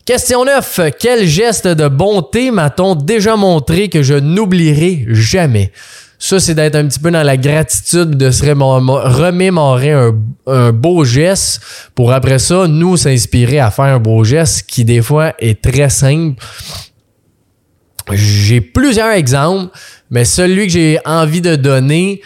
Question 0.06 0.46
9. 0.46 0.82
Quel 1.00 1.26
geste 1.26 1.68
de 1.68 1.88
bonté 1.88 2.52
m'a-t-on 2.52 2.94
déjà 2.94 3.36
montré 3.36 3.90
que 3.90 4.04
je 4.04 4.14
n'oublierai 4.14 5.06
jamais? 5.10 5.72
Ça, 6.20 6.40
c'est 6.40 6.54
d'être 6.54 6.76
un 6.76 6.88
petit 6.88 7.00
peu 7.00 7.10
dans 7.10 7.24
la 7.24 7.38
gratitude, 7.38 8.12
de 8.12 8.30
se 8.30 8.46
remémorer 8.46 9.92
un, 9.92 10.16
un, 10.46 10.72
beau 10.72 11.04
geste 11.04 11.62
pour 11.96 12.12
après 12.12 12.40
ça, 12.40 12.68
nous 12.68 12.96
s'inspirer 12.96 13.60
à 13.60 13.72
faire 13.72 13.86
un 13.86 14.00
beau 14.00 14.24
geste 14.24 14.68
qui, 14.68 14.86
des 14.86 15.02
fois, 15.02 15.34
est 15.40 15.62
très 15.62 15.90
simple. 15.90 16.44
J'ai 18.14 18.62
plusieurs 18.62 19.12
exemples. 19.12 19.78
Mais 20.10 20.26
celui 20.26 20.68
que 20.68 20.74
j'ai 20.74 21.00
envie 21.06 21.42
de 21.42 21.56
donner, 21.56 22.22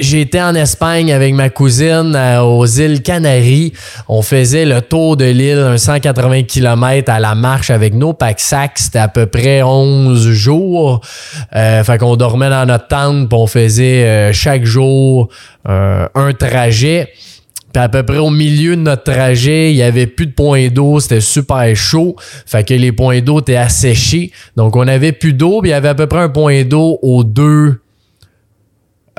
J'étais 0.00 0.40
en 0.40 0.54
Espagne 0.54 1.12
avec 1.12 1.34
ma 1.34 1.50
cousine 1.50 2.14
euh, 2.16 2.40
aux 2.40 2.64
îles 2.64 3.02
Canaries. 3.02 3.74
On 4.08 4.22
faisait 4.22 4.64
le 4.64 4.80
tour 4.80 5.18
de 5.18 5.26
l'île, 5.26 5.58
un 5.58 5.76
180 5.76 6.44
km 6.44 7.12
à 7.12 7.20
la 7.20 7.34
marche 7.34 7.68
avec 7.68 7.92
nos 7.92 8.14
packs 8.14 8.40
sacs. 8.40 8.78
C'était 8.78 8.98
à 8.98 9.08
peu 9.08 9.26
près 9.26 9.62
11 9.62 10.30
jours. 10.30 11.02
Euh, 11.54 11.84
fait 11.84 11.98
qu'on 11.98 12.16
dormait 12.16 12.48
dans 12.48 12.64
notre 12.64 12.88
tente, 12.88 13.28
puis 13.28 13.38
on 13.38 13.46
faisait 13.46 14.04
euh, 14.06 14.32
chaque 14.32 14.64
jour 14.64 15.28
un 15.66 16.32
trajet. 16.32 17.10
À 17.74 17.88
peu 17.88 18.02
près 18.02 18.18
au 18.18 18.30
milieu 18.30 18.74
de 18.74 18.82
notre 18.82 19.04
trajet, 19.04 19.70
il 19.70 19.76
y 19.76 19.82
avait 19.82 20.06
plus 20.06 20.26
de 20.26 20.32
points 20.32 20.68
d'eau, 20.68 20.98
c'était 20.98 21.20
super 21.20 21.74
chaud. 21.76 22.16
Fait 22.46 22.66
que 22.66 22.74
les 22.74 22.92
points 22.92 23.20
d'eau 23.20 23.40
étaient 23.40 23.56
asséchés. 23.56 24.32
Donc 24.56 24.76
on 24.76 24.88
avait 24.88 25.12
plus 25.12 25.32
d'eau, 25.32 25.60
puis 25.60 25.70
il 25.70 25.72
y 25.72 25.76
avait 25.76 25.88
à 25.88 25.94
peu 25.94 26.06
près 26.06 26.20
un 26.20 26.28
point 26.28 26.64
d'eau 26.64 26.98
aux 27.02 27.22
deux 27.22 27.80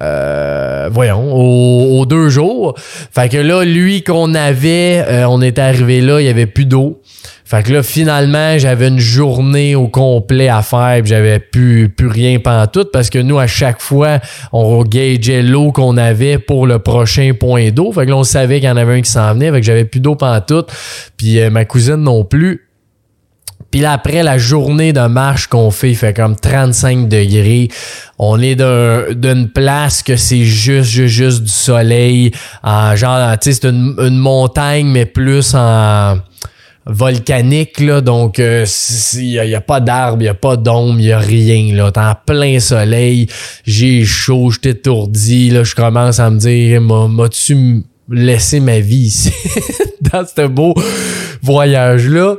euh, 0.02 0.90
voyons, 0.92 1.32
aux, 1.34 2.06
deux 2.06 2.30
jours. 2.30 2.74
Fait 2.78 3.30
que 3.30 3.38
là, 3.38 3.64
lui 3.64 4.04
qu'on 4.04 4.34
avait, 4.34 5.04
euh, 5.08 5.28
on 5.28 5.42
était 5.42 5.62
arrivé 5.62 6.02
là, 6.02 6.20
il 6.20 6.26
y 6.26 6.30
avait 6.30 6.48
plus 6.48 6.66
d'eau. 6.66 7.02
Fait 7.52 7.64
que 7.64 7.74
là, 7.74 7.84
finalement, 7.84 8.58
j'avais 8.58 8.88
une 8.88 9.02
journée 9.02 9.76
au 9.76 9.90
complet 9.90 10.48
à 10.48 10.62
faire, 10.62 11.02
puis 11.02 11.10
j'avais 11.10 11.38
plus, 11.40 11.90
plus 11.90 12.08
rien 12.08 12.40
pendant 12.40 12.66
tout, 12.66 12.86
parce 12.94 13.10
que 13.10 13.20
nous, 13.20 13.40
à 13.40 13.48
chaque 13.48 13.82
fois, 13.82 14.20
on 14.54 14.82
gageait 14.84 15.42
l'eau 15.42 15.74
qu'on 15.74 15.98
avait 15.98 16.38
pour 16.38 16.66
le 16.66 16.80
prochain 16.80 17.34
point 17.38 17.72
d'eau. 17.72 17.92
Fait 17.92 18.06
que 18.06 18.12
là, 18.12 18.16
on 18.16 18.24
savait 18.24 18.62
qu'il 18.62 18.70
y 18.70 18.72
en 18.72 18.78
avait 18.78 18.94
un 18.94 19.02
qui 19.02 19.12
s'en 19.12 19.34
venait, 19.34 19.52
fait 19.52 19.60
que 19.60 19.66
j'avais 19.66 19.84
plus 19.84 20.00
d'eau 20.00 20.16
pendant 20.16 20.40
tout, 20.40 20.64
puis 21.18 21.42
euh, 21.42 21.50
ma 21.50 21.66
cousine 21.66 21.98
non 21.98 22.24
plus. 22.24 22.70
Puis 23.70 23.82
là, 23.82 23.92
après 23.92 24.24
la 24.24 24.38
journée 24.38 24.94
de 24.94 25.06
marche 25.08 25.48
qu'on 25.48 25.72
fait, 25.72 25.90
il 25.90 25.98
fait 25.98 26.16
comme 26.16 26.38
35 26.38 27.10
degrés. 27.10 27.68
On 28.18 28.40
est 28.40 28.56
d'une 28.56 29.50
place 29.50 30.04
que 30.04 30.16
c'est 30.16 30.46
juste, 30.46 30.90
juste, 30.90 31.14
juste 31.14 31.44
du 31.44 31.52
soleil. 31.52 32.32
En 32.64 32.96
genre, 32.96 33.38
tu 33.40 33.52
sais, 33.52 33.60
c'est 33.62 33.68
une, 33.68 34.18
montagne, 34.18 34.88
mais 34.88 35.06
plus 35.06 35.54
en 35.54 36.16
volcanique, 36.86 37.80
là. 37.80 38.02
Donc, 38.02 38.38
il 38.38 38.44
euh, 38.44 38.66
n'y 39.18 39.56
a, 39.56 39.62
pas 39.62 39.80
d'arbres, 39.80 40.18
il 40.20 40.24
n'y 40.24 40.30
a 40.30 40.34
pas 40.34 40.58
d'ombre, 40.58 41.00
il 41.00 41.06
n'y 41.06 41.12
a 41.12 41.20
rien, 41.20 41.76
là. 41.76 41.92
T'es 41.92 42.00
en 42.00 42.16
plein 42.26 42.60
soleil. 42.60 43.28
J'ai 43.66 44.04
chaud, 44.04 44.52
je 44.52 44.70
étourdi, 44.70 45.50
là. 45.50 45.64
Je 45.64 45.76
commence 45.76 46.20
à 46.20 46.30
me 46.30 46.40
dire, 46.40 46.82
m'as-tu 46.82 47.84
laissé 48.10 48.60
ma 48.60 48.80
vie 48.80 49.08
ici? 49.08 49.32
dans 50.12 50.26
ce 50.26 50.48
beau 50.48 50.74
voyage-là? 51.42 52.38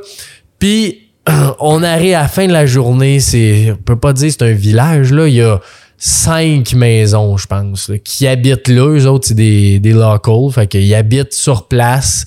Puis, 0.59 0.99
on 1.59 1.83
arrive 1.83 2.15
à 2.15 2.23
la 2.23 2.27
fin 2.27 2.47
de 2.47 2.53
la 2.53 2.65
journée, 2.65 3.19
c'est, 3.19 3.71
on 3.71 3.83
peut 3.83 3.99
pas 3.99 4.13
dire 4.13 4.31
c'est 4.31 4.43
un 4.43 4.53
village, 4.53 5.11
là, 5.11 5.27
il 5.27 5.35
y 5.35 5.41
a 5.41 5.59
cinq 5.97 6.73
maisons, 6.73 7.37
je 7.37 7.47
pense, 7.47 7.89
qui 8.03 8.27
habitent 8.27 8.67
là. 8.67 8.87
Eux 8.87 9.07
autres, 9.07 9.27
c'est 9.29 9.35
des, 9.35 9.79
des 9.79 9.93
locals, 9.93 10.51
fait 10.51 10.67
qu'ils 10.67 10.93
habitent 10.93 11.33
sur 11.33 11.69
place. 11.69 12.25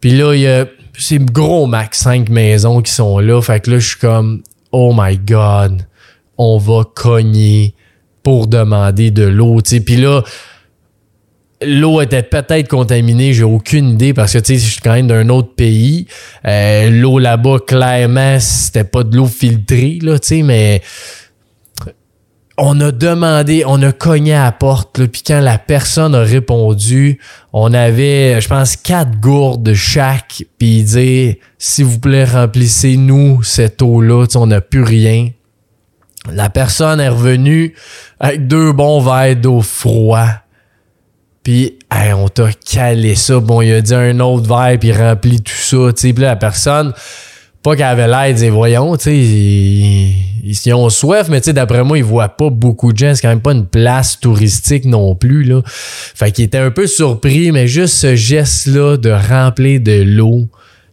Puis 0.00 0.10
là, 0.10 0.34
il 0.34 0.40
y 0.40 0.48
a, 0.48 0.66
c'est 0.98 1.24
gros 1.24 1.66
max, 1.66 2.00
cinq 2.00 2.28
maisons 2.28 2.82
qui 2.82 2.92
sont 2.92 3.18
là. 3.18 3.40
Fait 3.40 3.60
que 3.60 3.70
là, 3.70 3.78
je 3.78 3.88
suis 3.88 3.98
comme, 3.98 4.42
oh 4.72 4.92
my 4.96 5.16
God, 5.16 5.86
on 6.36 6.58
va 6.58 6.82
cogner 6.94 7.74
pour 8.22 8.48
demander 8.48 9.10
de 9.10 9.22
l'eau. 9.22 9.60
Puis 9.62 9.96
là, 9.96 10.22
l'eau 11.62 12.00
était 12.00 12.22
peut-être 12.22 12.68
contaminée, 12.68 13.32
j'ai 13.32 13.44
aucune 13.44 13.90
idée 13.90 14.12
parce 14.12 14.32
que 14.32 14.38
je 14.46 14.54
suis 14.54 14.80
quand 14.80 14.94
même 14.94 15.06
d'un 15.06 15.28
autre 15.28 15.54
pays. 15.54 16.06
Euh, 16.44 16.90
l'eau 16.90 17.18
là-bas, 17.18 17.58
clairement, 17.66 18.38
c'était 18.40 18.84
pas 18.84 19.04
de 19.04 19.16
l'eau 19.16 19.26
filtrée, 19.26 19.98
là, 20.02 20.16
mais 20.44 20.82
on 22.58 22.80
a 22.80 22.90
demandé, 22.90 23.62
on 23.66 23.80
a 23.82 23.92
cogné 23.92 24.34
à 24.34 24.44
la 24.44 24.52
porte, 24.52 25.06
puis 25.06 25.22
quand 25.26 25.40
la 25.40 25.58
personne 25.58 26.14
a 26.14 26.20
répondu, 26.20 27.20
on 27.52 27.72
avait, 27.72 28.40
je 28.40 28.48
pense, 28.48 28.76
quatre 28.76 29.18
gourdes 29.20 29.72
chaque, 29.74 30.44
puis 30.58 30.78
il 30.78 30.84
dit, 30.84 31.38
s'il 31.56 31.84
vous 31.84 32.00
plaît, 32.00 32.24
remplissez-nous 32.24 33.42
cette 33.44 33.80
eau-là, 33.80 34.26
on 34.34 34.48
n'a 34.48 34.60
plus 34.60 34.82
rien. 34.82 35.30
La 36.32 36.50
personne 36.50 37.00
est 37.00 37.08
revenue 37.08 37.74
avec 38.20 38.46
deux 38.48 38.72
bons 38.72 39.00
verres 39.00 39.36
d'eau 39.36 39.62
froid 39.62 40.28
puis, 41.48 41.78
on 42.14 42.28
t'a 42.28 42.50
calé 42.52 43.14
ça. 43.14 43.40
Bon, 43.40 43.62
il 43.62 43.72
a 43.72 43.80
dit 43.80 43.94
un 43.94 44.20
autre 44.20 44.46
verre, 44.46 44.78
puis 44.78 44.92
rempli 44.92 45.40
tout 45.40 45.50
ça. 45.54 45.78
Puis 45.96 46.12
la 46.18 46.36
personne, 46.36 46.92
pas 47.62 47.76
qu'elle 47.76 47.86
avait 47.86 48.06
l'air, 48.06 48.32
disait, 48.32 48.50
voyons, 48.50 48.96
tu 48.96 49.04
sais, 49.04 49.16
ils, 49.16 50.74
ont 50.74 50.88
soif, 50.90 51.28
mais 51.28 51.40
tu 51.40 51.46
sais, 51.46 51.52
d'après 51.52 51.82
moi, 51.84 51.98
ils 51.98 52.04
voient 52.04 52.28
pas 52.28 52.50
beaucoup 52.50 52.92
de 52.92 52.98
gens. 52.98 53.14
C'est 53.14 53.22
quand 53.22 53.28
même 53.28 53.40
pas 53.40 53.52
une 53.52 53.66
place 53.66 54.18
touristique 54.20 54.84
non 54.84 55.14
plus, 55.14 55.44
là. 55.44 55.62
Fait 55.64 56.32
qu'il 56.32 56.44
était 56.44 56.58
un 56.58 56.70
peu 56.70 56.86
surpris, 56.86 57.52
mais 57.52 57.66
juste 57.66 57.94
ce 57.94 58.14
geste-là 58.14 58.96
de 58.96 59.10
remplir 59.10 59.80
de 59.80 60.02
l'eau, 60.02 60.48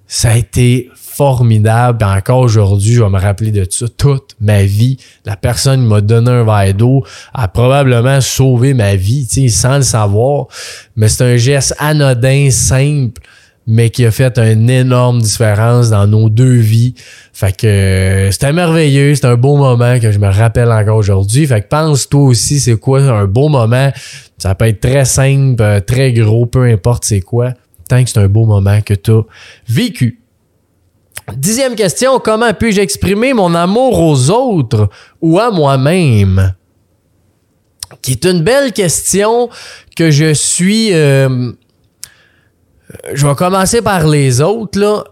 ça 0.08 0.32
a 0.32 0.38
été 0.38 0.90
formidable. 1.16 2.04
encore 2.04 2.40
aujourd'hui, 2.40 2.94
je 2.94 3.02
vais 3.02 3.10
me 3.10 3.20
rappeler 3.20 3.52
de 3.52 3.66
ça 3.70 3.86
toute 3.88 4.36
ma 4.42 4.64
vie. 4.64 4.98
La 5.24 5.38
personne 5.38 5.84
qui 5.84 5.88
m'a 5.88 6.02
donné 6.02 6.30
un 6.30 6.44
verre 6.44 6.74
d'eau 6.74 7.06
a 7.34 7.48
probablement 7.48 8.20
sauvé 8.20 8.74
ma 8.74 8.96
vie, 8.96 9.26
sans 9.50 9.78
le 9.78 9.84
savoir. 9.84 10.48
Mais 10.98 11.08
c'est 11.08 11.24
un 11.24 11.38
geste 11.38 11.74
anodin, 11.80 12.50
simple, 12.52 13.22
mais 13.68 13.90
qui 13.90 14.06
a 14.06 14.12
fait 14.12 14.38
une 14.38 14.70
énorme 14.70 15.22
différence 15.22 15.90
dans 15.90 16.06
nos 16.06 16.30
deux 16.30 16.54
vies. 16.54 16.94
Fait 17.34 17.56
que 17.56 17.66
euh, 17.66 18.32
c'était 18.32 18.54
merveilleux, 18.54 19.16
c'est 19.16 19.26
un 19.26 19.36
beau 19.36 19.58
moment 19.58 20.00
que 20.00 20.12
je 20.12 20.20
me 20.20 20.28
rappelle 20.28 20.72
encore 20.72 20.98
aujourd'hui. 20.98 21.48
Fait 21.48 21.62
que 21.62 21.68
pense 21.68 22.08
toi 22.08 22.22
aussi, 22.22 22.60
c'est 22.60 22.78
quoi 22.78 23.02
un 23.02 23.26
beau 23.26 23.50
moment. 23.50 23.92
Ça 24.38 24.54
peut 24.54 24.68
être 24.68 24.82
très 24.82 25.06
simple, 25.06 25.62
euh, 25.62 25.80
très 25.80 26.14
gros, 26.14 26.46
peu 26.46 26.64
importe 26.64 27.06
c'est 27.06 27.22
quoi. 27.22 27.54
Tant 27.90 28.04
que 28.04 28.10
c'est 28.10 28.20
un 28.20 28.28
beau 28.28 28.46
moment 28.46 28.82
que 28.82 28.94
tu 28.94 29.12
as 29.12 29.22
vécu. 29.68 30.20
Dixième 31.36 31.74
question, 31.74 32.20
comment 32.20 32.54
puis-je 32.54 32.82
exprimer 32.82 33.34
mon 33.34 33.56
amour 33.56 34.00
aux 34.00 34.30
autres 34.30 34.90
ou 35.22 35.40
à 35.40 35.50
moi-même? 35.50 36.54
Qui 38.04 38.12
est 38.12 38.26
une 38.26 38.42
belle 38.42 38.74
question 38.74 39.50
que 39.96 40.12
je 40.12 40.34
suis... 40.34 40.94
Euh, 40.94 41.52
je 43.14 43.28
vais 43.28 43.36
commencer 43.36 43.82
par 43.82 44.08
les 44.08 44.42
autres, 44.42 44.80
là. 44.80 45.04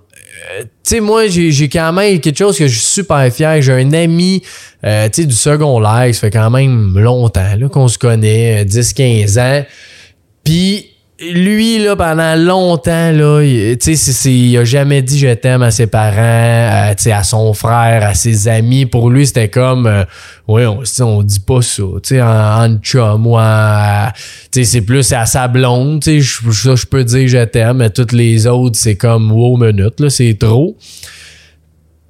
Euh, 0.52 0.64
tu 0.64 0.70
sais, 0.84 1.00
moi, 1.00 1.28
j'ai 1.28 1.70
quand 1.70 1.94
même 1.94 2.20
quelque 2.20 2.38
chose 2.38 2.58
que 2.58 2.68
je 2.68 2.74
suis 2.74 3.02
super 3.04 3.32
fier. 3.32 3.62
J'ai 3.62 3.72
un 3.72 3.94
ami, 3.94 4.44
euh, 4.84 5.08
tu 5.10 5.22
sais, 5.22 5.28
du 5.28 5.36
secondaire, 5.36 6.14
ça 6.14 6.20
fait 6.20 6.32
quand 6.32 6.50
même 6.50 6.98
longtemps 7.00 7.56
qu'on 7.72 7.88
se 7.88 7.98
connaît, 7.98 8.66
10-15 8.66 9.40
ans. 9.40 9.66
Puis 10.44 10.93
lui, 11.32 11.80
là, 11.80 11.96
pendant 11.96 12.36
longtemps, 12.36 13.12
là, 13.12 13.42
sais, 13.80 14.32
il 14.32 14.58
a 14.58 14.64
jamais 14.64 15.02
dit 15.02 15.20
je 15.20 15.34
t'aime 15.34 15.62
à 15.62 15.72
ses 15.72 15.88
parents, 15.88 16.18
à, 16.18 16.94
à 16.94 17.24
son 17.24 17.54
frère, 17.54 18.06
à 18.06 18.14
ses 18.14 18.48
amis. 18.48 18.86
Pour 18.86 19.10
lui, 19.10 19.26
c'était 19.26 19.50
comme, 19.50 19.88
euh, 19.88 20.04
ouais, 20.48 20.66
on, 20.66 20.84
on 21.02 21.24
dit 21.24 21.40
pas 21.40 21.62
ça, 21.62 21.84
tu 22.04 22.16
sais, 22.16 22.22
en, 22.22 22.28
en 22.28 22.78
chum 22.82 23.28
ou 23.28 23.38
sais, 24.52 24.64
c'est 24.64 24.82
plus 24.82 25.12
à 25.14 25.26
sa 25.26 25.48
blonde, 25.48 26.02
tu 26.04 26.22
sais, 26.22 26.42
je 26.76 26.86
peux 26.86 27.04
dire 27.04 27.28
je 27.28 27.44
t'aime, 27.46 27.78
mais 27.78 27.90
toutes 27.90 28.14
les 28.14 28.48
autres, 28.48 28.78
c'est 28.78 28.96
comme, 28.96 29.32
wow, 29.32 29.58
minute, 29.58 30.00
là, 30.00 30.10
c'est 30.10 30.38
trop. 30.40 30.76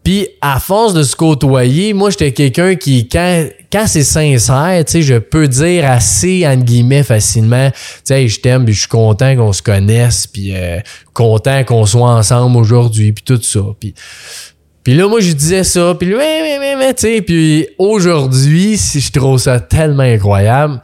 Puis 0.03 0.27
à 0.41 0.59
force 0.59 0.93
de 0.93 1.03
se 1.03 1.15
côtoyer, 1.15 1.93
moi 1.93 2.09
j'étais 2.09 2.33
quelqu'un 2.33 2.75
qui 2.75 3.07
quand 3.07 3.45
quand 3.71 3.87
c'est 3.87 4.03
sincère, 4.03 4.83
tu 4.85 4.91
sais, 4.91 5.01
je 5.01 5.15
peux 5.15 5.47
dire 5.47 5.89
assez 5.89 6.45
entre 6.45 6.63
guillemets 6.63 7.03
facilement, 7.03 7.71
tu 7.71 7.77
sais, 8.03 8.27
je 8.27 8.39
t'aime, 8.39 8.65
puis 8.65 8.73
je 8.73 8.81
suis 8.81 8.89
content 8.89 9.35
qu'on 9.35 9.51
se 9.53 9.63
connaisse, 9.63 10.27
puis 10.27 10.55
euh, 10.55 10.79
content 11.13 11.63
qu'on 11.63 11.85
soit 11.85 12.11
ensemble 12.11 12.57
aujourd'hui, 12.57 13.13
puis 13.13 13.23
tout 13.23 13.41
ça. 13.41 13.61
Puis 13.79 14.93
là, 14.93 15.07
moi, 15.07 15.21
je 15.21 15.31
disais 15.31 15.63
ça, 15.63 15.95
puis 15.97 16.13
mais, 16.13 16.59
mais, 16.77 16.93
tu 16.93 17.01
sais, 17.01 17.21
puis 17.21 17.67
aujourd'hui, 17.79 18.77
si 18.77 18.99
je 18.99 19.11
trouve 19.11 19.39
ça 19.39 19.59
tellement 19.59 20.03
incroyable, 20.03 20.81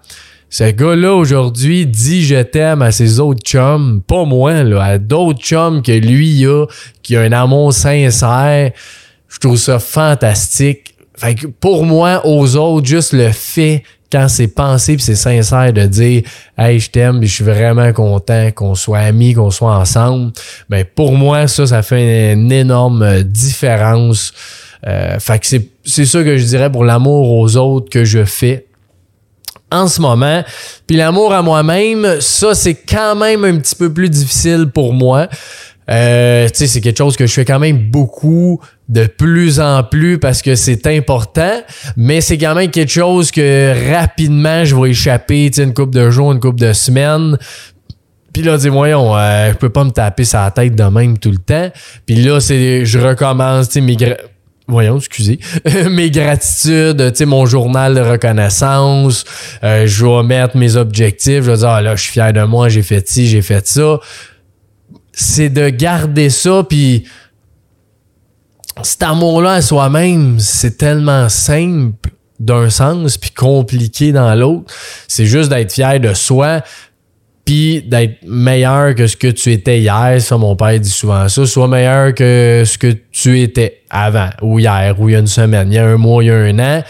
ce 0.49 0.63
gars-là, 0.71 1.13
aujourd'hui, 1.13 1.85
dit 1.85 2.23
je 2.25 2.41
t'aime 2.41 2.81
à 2.81 2.91
ses 2.91 3.19
autres 3.19 3.43
chums, 3.43 4.01
pas 4.01 4.25
moi, 4.25 4.63
là, 4.63 4.83
à 4.83 4.97
d'autres 4.97 5.41
chums 5.41 5.83
que 5.83 5.91
lui 5.91 6.43
a, 6.47 6.65
qui 7.03 7.15
a 7.15 7.21
un 7.21 7.31
amour 7.33 7.71
sincère. 7.71 8.71
Je 9.29 9.37
trouve 9.39 9.57
ça 9.57 9.79
fantastique. 9.79 10.95
Fait 11.15 11.35
que 11.35 11.47
pour 11.47 11.85
moi, 11.85 12.25
aux 12.25 12.55
autres, 12.55 12.87
juste 12.87 13.13
le 13.13 13.31
fait 13.31 13.83
quand 14.11 14.27
c'est 14.27 14.47
pensé 14.47 14.95
puis 14.95 15.03
c'est 15.03 15.15
sincère 15.15 15.71
de 15.71 15.85
dire 15.85 16.23
Hey, 16.57 16.79
je 16.79 16.89
t'aime, 16.89 17.21
je 17.21 17.33
suis 17.33 17.43
vraiment 17.43 17.91
content 17.93 18.49
qu'on 18.51 18.75
soit 18.75 18.99
amis, 18.99 19.33
qu'on 19.33 19.51
soit 19.51 19.75
ensemble, 19.75 20.31
ben 20.69 20.83
pour 20.95 21.13
moi, 21.13 21.47
ça, 21.47 21.67
ça 21.67 21.81
fait 21.81 22.33
une 22.33 22.51
énorme 22.51 23.23
différence. 23.23 24.33
Euh, 24.87 25.19
fait 25.19 25.39
que 25.39 25.45
c'est, 25.45 25.67
c'est 25.83 26.05
ça 26.05 26.23
que 26.23 26.37
je 26.37 26.45
dirais 26.45 26.71
pour 26.71 26.85
l'amour 26.85 27.33
aux 27.33 27.57
autres 27.57 27.89
que 27.89 28.05
je 28.05 28.23
fais 28.23 28.65
en 29.71 29.87
ce 29.87 30.01
moment. 30.01 30.43
Puis 30.87 30.97
l'amour 30.97 31.33
à 31.33 31.41
moi-même, 31.41 32.21
ça, 32.21 32.55
c'est 32.55 32.75
quand 32.75 33.15
même 33.15 33.43
un 33.43 33.57
petit 33.59 33.75
peu 33.75 33.93
plus 33.93 34.09
difficile 34.09 34.67
pour 34.73 34.93
moi. 34.93 35.27
Euh, 35.89 36.47
tu 36.49 36.55
sais, 36.55 36.67
c'est 36.67 36.81
quelque 36.81 36.97
chose 36.97 37.17
que 37.17 37.25
je 37.25 37.33
fais 37.33 37.45
quand 37.45 37.59
même 37.59 37.77
beaucoup 37.77 38.61
de 38.87 39.05
plus 39.05 39.59
en 39.59 39.83
plus 39.83 40.19
parce 40.19 40.41
que 40.41 40.55
c'est 40.55 40.85
important, 40.87 41.61
mais 41.97 42.21
c'est 42.21 42.37
quand 42.37 42.55
même 42.55 42.69
quelque 42.69 42.91
chose 42.91 43.31
que 43.31 43.91
rapidement 43.91 44.65
je 44.65 44.75
vais 44.75 44.91
échapper, 44.91 45.49
tu 45.49 45.57
sais, 45.57 45.63
une 45.63 45.73
coupe 45.73 45.93
de 45.93 46.09
jours, 46.09 46.31
une 46.31 46.39
coupe 46.39 46.59
de 46.59 46.73
semaines. 46.73 47.37
Puis 48.33 48.43
là, 48.43 48.57
dis 48.57 48.69
voyons, 48.69 49.17
euh, 49.17 49.51
je 49.51 49.57
peux 49.57 49.69
pas 49.69 49.83
me 49.83 49.89
taper 49.89 50.25
sa 50.25 50.49
tête 50.51 50.75
de 50.75 50.83
même 50.83 51.17
tout 51.17 51.31
le 51.31 51.37
temps. 51.37 51.69
Puis 52.05 52.15
là, 52.15 52.39
c'est 52.39 52.85
je 52.85 52.99
recommence, 52.99 53.69
tu 53.69 53.81
sais, 53.81 54.17
voyons, 54.67 54.97
excusez, 54.97 55.39
mes 55.89 56.11
gratitudes, 56.11 57.11
tu 57.11 57.17
sais, 57.17 57.25
mon 57.25 57.47
journal 57.47 57.95
de 57.95 58.01
reconnaissance, 58.01 59.25
euh, 59.63 59.87
je 59.87 60.05
vais 60.05 60.23
mettre 60.23 60.55
mes 60.55 60.75
objectifs, 60.75 61.43
je 61.43 61.51
vais 61.51 61.57
dire, 61.57 61.69
ah 61.69 61.81
là, 61.81 61.95
je 61.95 62.03
suis 62.03 62.11
fier 62.11 62.31
de 62.31 62.43
moi, 62.43 62.69
j'ai 62.69 62.83
fait 62.83 63.07
ci, 63.07 63.27
j'ai 63.27 63.41
fait 63.41 63.65
ça. 63.67 63.99
C'est 65.11 65.49
de 65.49 65.69
garder 65.69 66.29
ça, 66.29 66.63
puis 66.67 67.05
cet 68.83 69.03
amour-là 69.03 69.53
à 69.53 69.61
soi-même, 69.61 70.39
c'est 70.39 70.77
tellement 70.77 71.27
simple 71.29 72.09
d'un 72.39 72.69
sens, 72.69 73.17
puis 73.17 73.31
compliqué 73.31 74.11
dans 74.11 74.33
l'autre. 74.33 74.73
C'est 75.07 75.25
juste 75.25 75.49
d'être 75.49 75.73
fier 75.73 75.99
de 75.99 76.13
soi, 76.13 76.61
puis 77.49 77.81
d'être 77.81 78.17
meilleur 78.27 78.93
que 78.93 79.07
ce 79.07 79.17
que 79.17 79.25
tu 79.25 79.51
étais 79.51 79.79
hier. 79.79 80.21
Ça, 80.21 80.37
mon 80.37 80.55
père 80.55 80.79
dit 80.79 80.87
souvent 80.87 81.27
ça. 81.27 81.47
Sois 81.47 81.67
meilleur 81.67 82.13
que 82.13 82.61
ce 82.63 82.77
que 82.77 82.95
tu 83.11 83.41
étais 83.41 83.81
avant, 83.89 84.29
ou 84.43 84.59
hier, 84.59 84.93
ou 84.99 85.09
il 85.09 85.13
y 85.13 85.15
a 85.15 85.19
une 85.19 85.25
semaine, 85.25 85.71
il 85.71 85.73
y 85.73 85.79
a 85.79 85.85
un 85.87 85.97
mois, 85.97 86.23
il 86.23 86.27
y 86.27 86.29
a 86.29 86.35
un 86.35 86.59
an. 86.59 86.83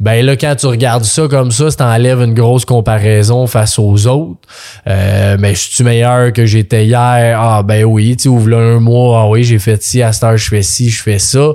Ben 0.00 0.24
là, 0.24 0.34
quand 0.36 0.56
tu 0.56 0.64
regardes 0.64 1.04
ça 1.04 1.28
comme 1.28 1.50
ça, 1.50 1.70
ça 1.70 1.76
t'enlève 1.76 2.22
une 2.22 2.32
grosse 2.32 2.64
comparaison 2.64 3.46
face 3.46 3.78
aux 3.78 4.06
autres. 4.06 4.40
Euh, 4.86 5.36
mais 5.38 5.54
je 5.54 5.74
suis 5.74 5.84
meilleur 5.84 6.32
que 6.32 6.46
j'étais 6.46 6.86
hier? 6.86 7.38
Ah 7.38 7.62
ben 7.62 7.84
oui, 7.84 8.16
tu 8.16 8.28
ouvres 8.28 8.48
là 8.48 8.56
un 8.56 8.80
mois, 8.80 9.20
ah 9.20 9.28
oui, 9.28 9.44
j'ai 9.44 9.58
fait 9.58 9.82
ci, 9.82 10.00
à 10.00 10.14
cette 10.14 10.24
heure, 10.24 10.38
je 10.38 10.48
fais 10.48 10.62
ci, 10.62 10.88
je 10.88 11.02
fais 11.02 11.18
ça. 11.18 11.50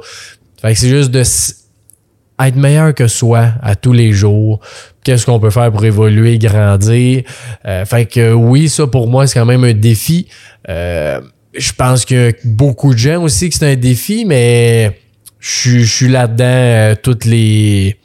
Fait 0.61 0.73
que 0.73 0.79
c'est 0.79 0.89
juste 0.89 1.09
de 1.09 1.23
être 2.39 2.55
meilleur 2.55 2.93
que 2.93 3.07
soi 3.07 3.53
à 3.61 3.75
tous 3.75 3.93
les 3.93 4.11
jours. 4.11 4.59
Qu'est-ce 5.03 5.25
qu'on 5.25 5.39
peut 5.39 5.49
faire 5.49 5.71
pour 5.71 5.83
évoluer, 5.85 6.37
grandir? 6.39 7.23
Euh, 7.65 7.85
fait 7.85 8.05
que 8.05 8.33
oui, 8.33 8.69
ça 8.69 8.87
pour 8.87 9.07
moi, 9.07 9.27
c'est 9.27 9.39
quand 9.39 9.45
même 9.45 9.63
un 9.63 9.73
défi. 9.73 10.27
Euh, 10.69 11.21
je 11.55 11.71
pense 11.73 12.05
que 12.05 12.33
beaucoup 12.43 12.93
de 12.93 12.99
gens 12.99 13.21
aussi 13.21 13.49
que 13.49 13.55
c'est 13.55 13.71
un 13.71 13.75
défi, 13.75 14.25
mais 14.25 14.99
je, 15.39 15.83
suis 15.83 16.07
là-dedans 16.07 16.43
euh, 16.45 16.95
toutes 17.01 17.25
les... 17.25 17.97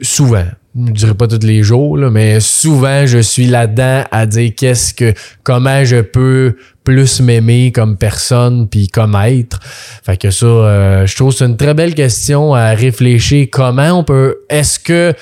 Souvent. 0.00 0.44
Je 0.74 0.92
dirais 0.92 1.14
pas 1.14 1.28
tous 1.28 1.46
les 1.46 1.62
jours, 1.62 1.98
là, 1.98 2.10
mais 2.10 2.40
souvent 2.40 3.06
je 3.06 3.18
suis 3.18 3.46
là-dedans 3.46 4.04
à 4.10 4.24
dire 4.24 4.52
qu'est-ce 4.56 4.94
que 4.94 5.12
comment 5.42 5.84
je 5.84 6.00
peux 6.00 6.56
plus 6.84 7.20
m'aimer 7.20 7.72
comme 7.72 7.96
personne 7.96 8.68
puis 8.68 8.88
comme 8.88 9.14
être. 9.14 9.58
Fait 10.04 10.16
que 10.16 10.30
ça, 10.30 10.46
euh, 10.46 11.06
je 11.06 11.16
trouve 11.16 11.32
c'est 11.32 11.44
une 11.44 11.56
très 11.56 11.74
belle 11.74 11.94
question 11.94 12.54
à 12.54 12.70
réfléchir. 12.70 13.48
Comment 13.50 14.00
on 14.00 14.04
peut, 14.04 14.38
est-ce 14.48 14.78
que 14.78 15.14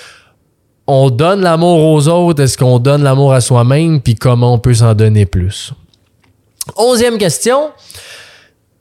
on 0.87 1.11
donne 1.11 1.43
l'amour 1.43 1.93
aux 1.93 2.09
autres, 2.09 2.43
est-ce 2.43 2.59
qu'on 2.59 2.81
donne 2.81 3.05
l'amour 3.05 3.33
à 3.33 3.41
soi-même, 3.41 4.01
puis 4.01 4.17
comment 4.17 4.55
on 4.55 4.59
peut 4.59 4.75
s'en 4.75 4.95
donner 4.95 5.25
plus? 5.25 5.73
Onzième 6.77 7.17
question. 7.17 7.71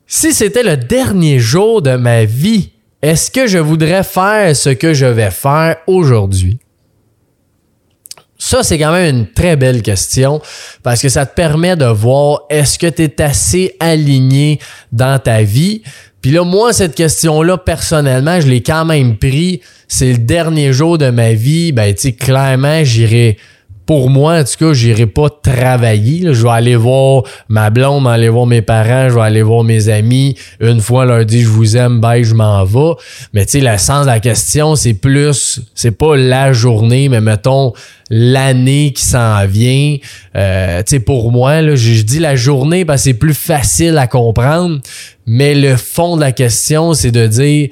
Si 0.08 0.34
c'était 0.34 0.64
le 0.64 0.76
dernier 0.76 1.38
jour 1.38 1.84
de 1.84 1.96
ma 1.96 2.26
vie, 2.26 2.72
est-ce 3.02 3.30
que 3.30 3.46
je 3.46 3.60
voudrais 3.60 4.04
faire 4.04 4.56
ce 4.56 4.70
que 4.70 4.94
je 4.94 5.06
vais 5.06 5.30
faire 5.30 5.78
aujourd'hui? 5.86 6.60
Ça, 8.42 8.64
c'est 8.64 8.80
quand 8.80 8.94
même 8.94 9.16
une 9.18 9.28
très 9.28 9.58
belle 9.58 9.82
question 9.82 10.42
parce 10.82 11.02
que 11.02 11.10
ça 11.10 11.26
te 11.26 11.36
permet 11.36 11.76
de 11.76 11.86
voir 11.86 12.44
est-ce 12.50 12.80
que 12.80 12.88
tu 12.88 13.04
es 13.04 13.22
assez 13.22 13.76
aligné 13.82 14.60
dans 14.94 15.20
ta 15.20 15.44
vie? 15.44 15.84
Puis 16.22 16.32
là, 16.32 16.46
moi, 16.46 16.72
cette 16.72 16.96
question-là, 16.96 17.58
personnellement, 17.58 18.40
je 18.40 18.48
l'ai 18.48 18.64
quand 18.64 18.86
même 18.86 19.18
pris. 19.18 19.60
C'est 19.90 20.14
le 20.14 20.18
dernier 20.20 20.72
jour 20.72 20.98
de 20.98 21.10
ma 21.10 21.34
vie. 21.34 21.74
Ben, 21.74 21.94
tu 21.94 22.02
sais, 22.02 22.12
clairement, 22.14 22.84
j'irai 22.86 23.38
pour 23.90 24.12
moi, 24.12 24.38
en 24.38 24.44
tout 24.44 24.66
cas, 24.66 24.72
j'irai 24.72 25.08
pas 25.08 25.30
travailler. 25.32 26.32
Je 26.32 26.44
vais 26.44 26.52
aller 26.52 26.76
voir 26.76 27.24
ma 27.48 27.72
blonde, 27.72 28.06
aller 28.08 28.30
voir 28.30 28.46
mes 28.46 28.62
parents, 28.62 29.10
je 29.10 29.16
vais 29.16 29.22
aller 29.22 29.42
voir 29.42 29.64
mes 29.64 29.90
amis. 29.90 30.36
Une 30.60 30.80
fois, 30.80 31.06
leur 31.06 31.26
dire 31.26 31.42
je 31.42 31.48
vous 31.48 31.76
aime, 31.76 32.00
bye, 32.00 32.24
je 32.24 32.36
m'en 32.36 32.64
vais. 32.66 32.94
Mais 33.34 33.48
tu 33.48 33.54
sais, 33.54 33.62
le 33.62 33.76
sens 33.80 34.02
de 34.06 34.12
la 34.12 34.20
question, 34.20 34.76
c'est 34.76 34.94
plus, 34.94 35.62
c'est 35.74 35.98
pas 35.98 36.16
la 36.16 36.54
journée, 36.54 37.10
mais 37.10 37.20
mettons 37.20 37.74
l'année 38.12 38.94
qui 38.94 39.04
s'en 39.04 39.44
vient. 39.48 39.98
Euh, 40.36 40.84
tu 40.84 40.98
sais, 40.98 41.00
pour 41.00 41.32
moi, 41.32 41.60
là, 41.64 41.76
je, 41.76 41.94
je 41.94 42.04
dis 42.04 42.20
la 42.20 42.36
journée 42.36 42.86
parce 42.86 43.02
c'est 43.02 43.16
plus 43.16 43.34
facile 43.34 43.98
à 43.98 44.06
comprendre. 44.06 44.82
Mais 45.26 45.56
le 45.56 45.78
fond 45.78 46.16
de 46.16 46.22
la 46.22 46.32
question, 46.32 46.94
c'est 46.94 47.12
de 47.12 47.26
dire 47.26 47.70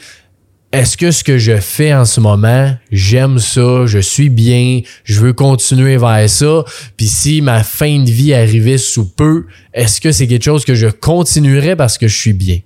est-ce 0.74 0.98
que 0.98 1.12
ce 1.12 1.24
que 1.24 1.38
je 1.38 1.58
fais 1.58 1.94
en 1.94 2.04
ce 2.04 2.20
moment, 2.20 2.76
j'aime 2.92 3.40
ça, 3.40 3.86
je 3.86 4.00
suis 4.00 4.30
bien, 4.30 4.82
je 5.06 5.22
veux 5.22 5.34
continuer 5.34 5.98
vers 5.98 6.30
ça, 6.30 6.64
puis 6.98 7.08
si 7.08 7.42
ma 7.42 7.64
fin 7.64 8.00
de 8.00 8.10
vie 8.10 8.34
arrivait 8.34 8.78
sous 8.78 9.08
peu, 9.08 9.46
est-ce 9.74 10.02
que 10.02 10.12
c'est 10.12 10.28
quelque 10.28 10.44
chose 10.44 10.66
que 10.66 10.76
je 10.76 10.88
continuerais 10.88 11.76
parce 11.78 11.98
que 11.98 12.08
je 12.08 12.18
suis 12.18 12.34
bien? 12.34 12.60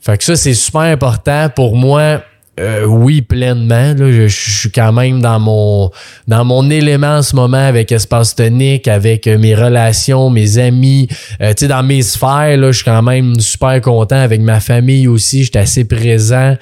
Fait 0.00 0.18
que 0.18 0.24
ça, 0.24 0.36
c'est 0.36 0.54
super 0.54 0.80
important 0.80 1.48
pour 1.54 1.76
moi 1.76 2.22
euh, 2.58 2.84
oui, 2.84 3.22
pleinement. 3.22 3.94
je, 3.96 4.26
suis 4.26 4.70
quand 4.70 4.92
même 4.92 5.20
dans 5.20 5.38
mon 5.38 5.90
dans 6.26 6.44
mon 6.44 6.68
élément 6.70 7.18
en 7.18 7.22
ce 7.22 7.36
moment 7.36 7.66
avec 7.66 7.92
Espace 7.92 8.34
Tonique, 8.34 8.88
avec 8.88 9.26
euh, 9.26 9.38
mes 9.38 9.54
relations, 9.54 10.30
mes 10.30 10.58
amis. 10.58 11.08
Euh, 11.40 11.54
tu 11.54 11.60
sais, 11.64 11.68
dans 11.68 11.82
mes 11.82 12.02
sphères, 12.02 12.56
là, 12.56 12.72
je 12.72 12.76
suis 12.76 12.84
quand 12.84 13.02
même 13.02 13.38
super 13.40 13.80
content 13.80 14.20
avec 14.20 14.40
ma 14.40 14.60
famille 14.60 15.08
aussi. 15.08 15.44
J'étais 15.44 15.60
assez 15.60 15.84
présent. 15.84 16.56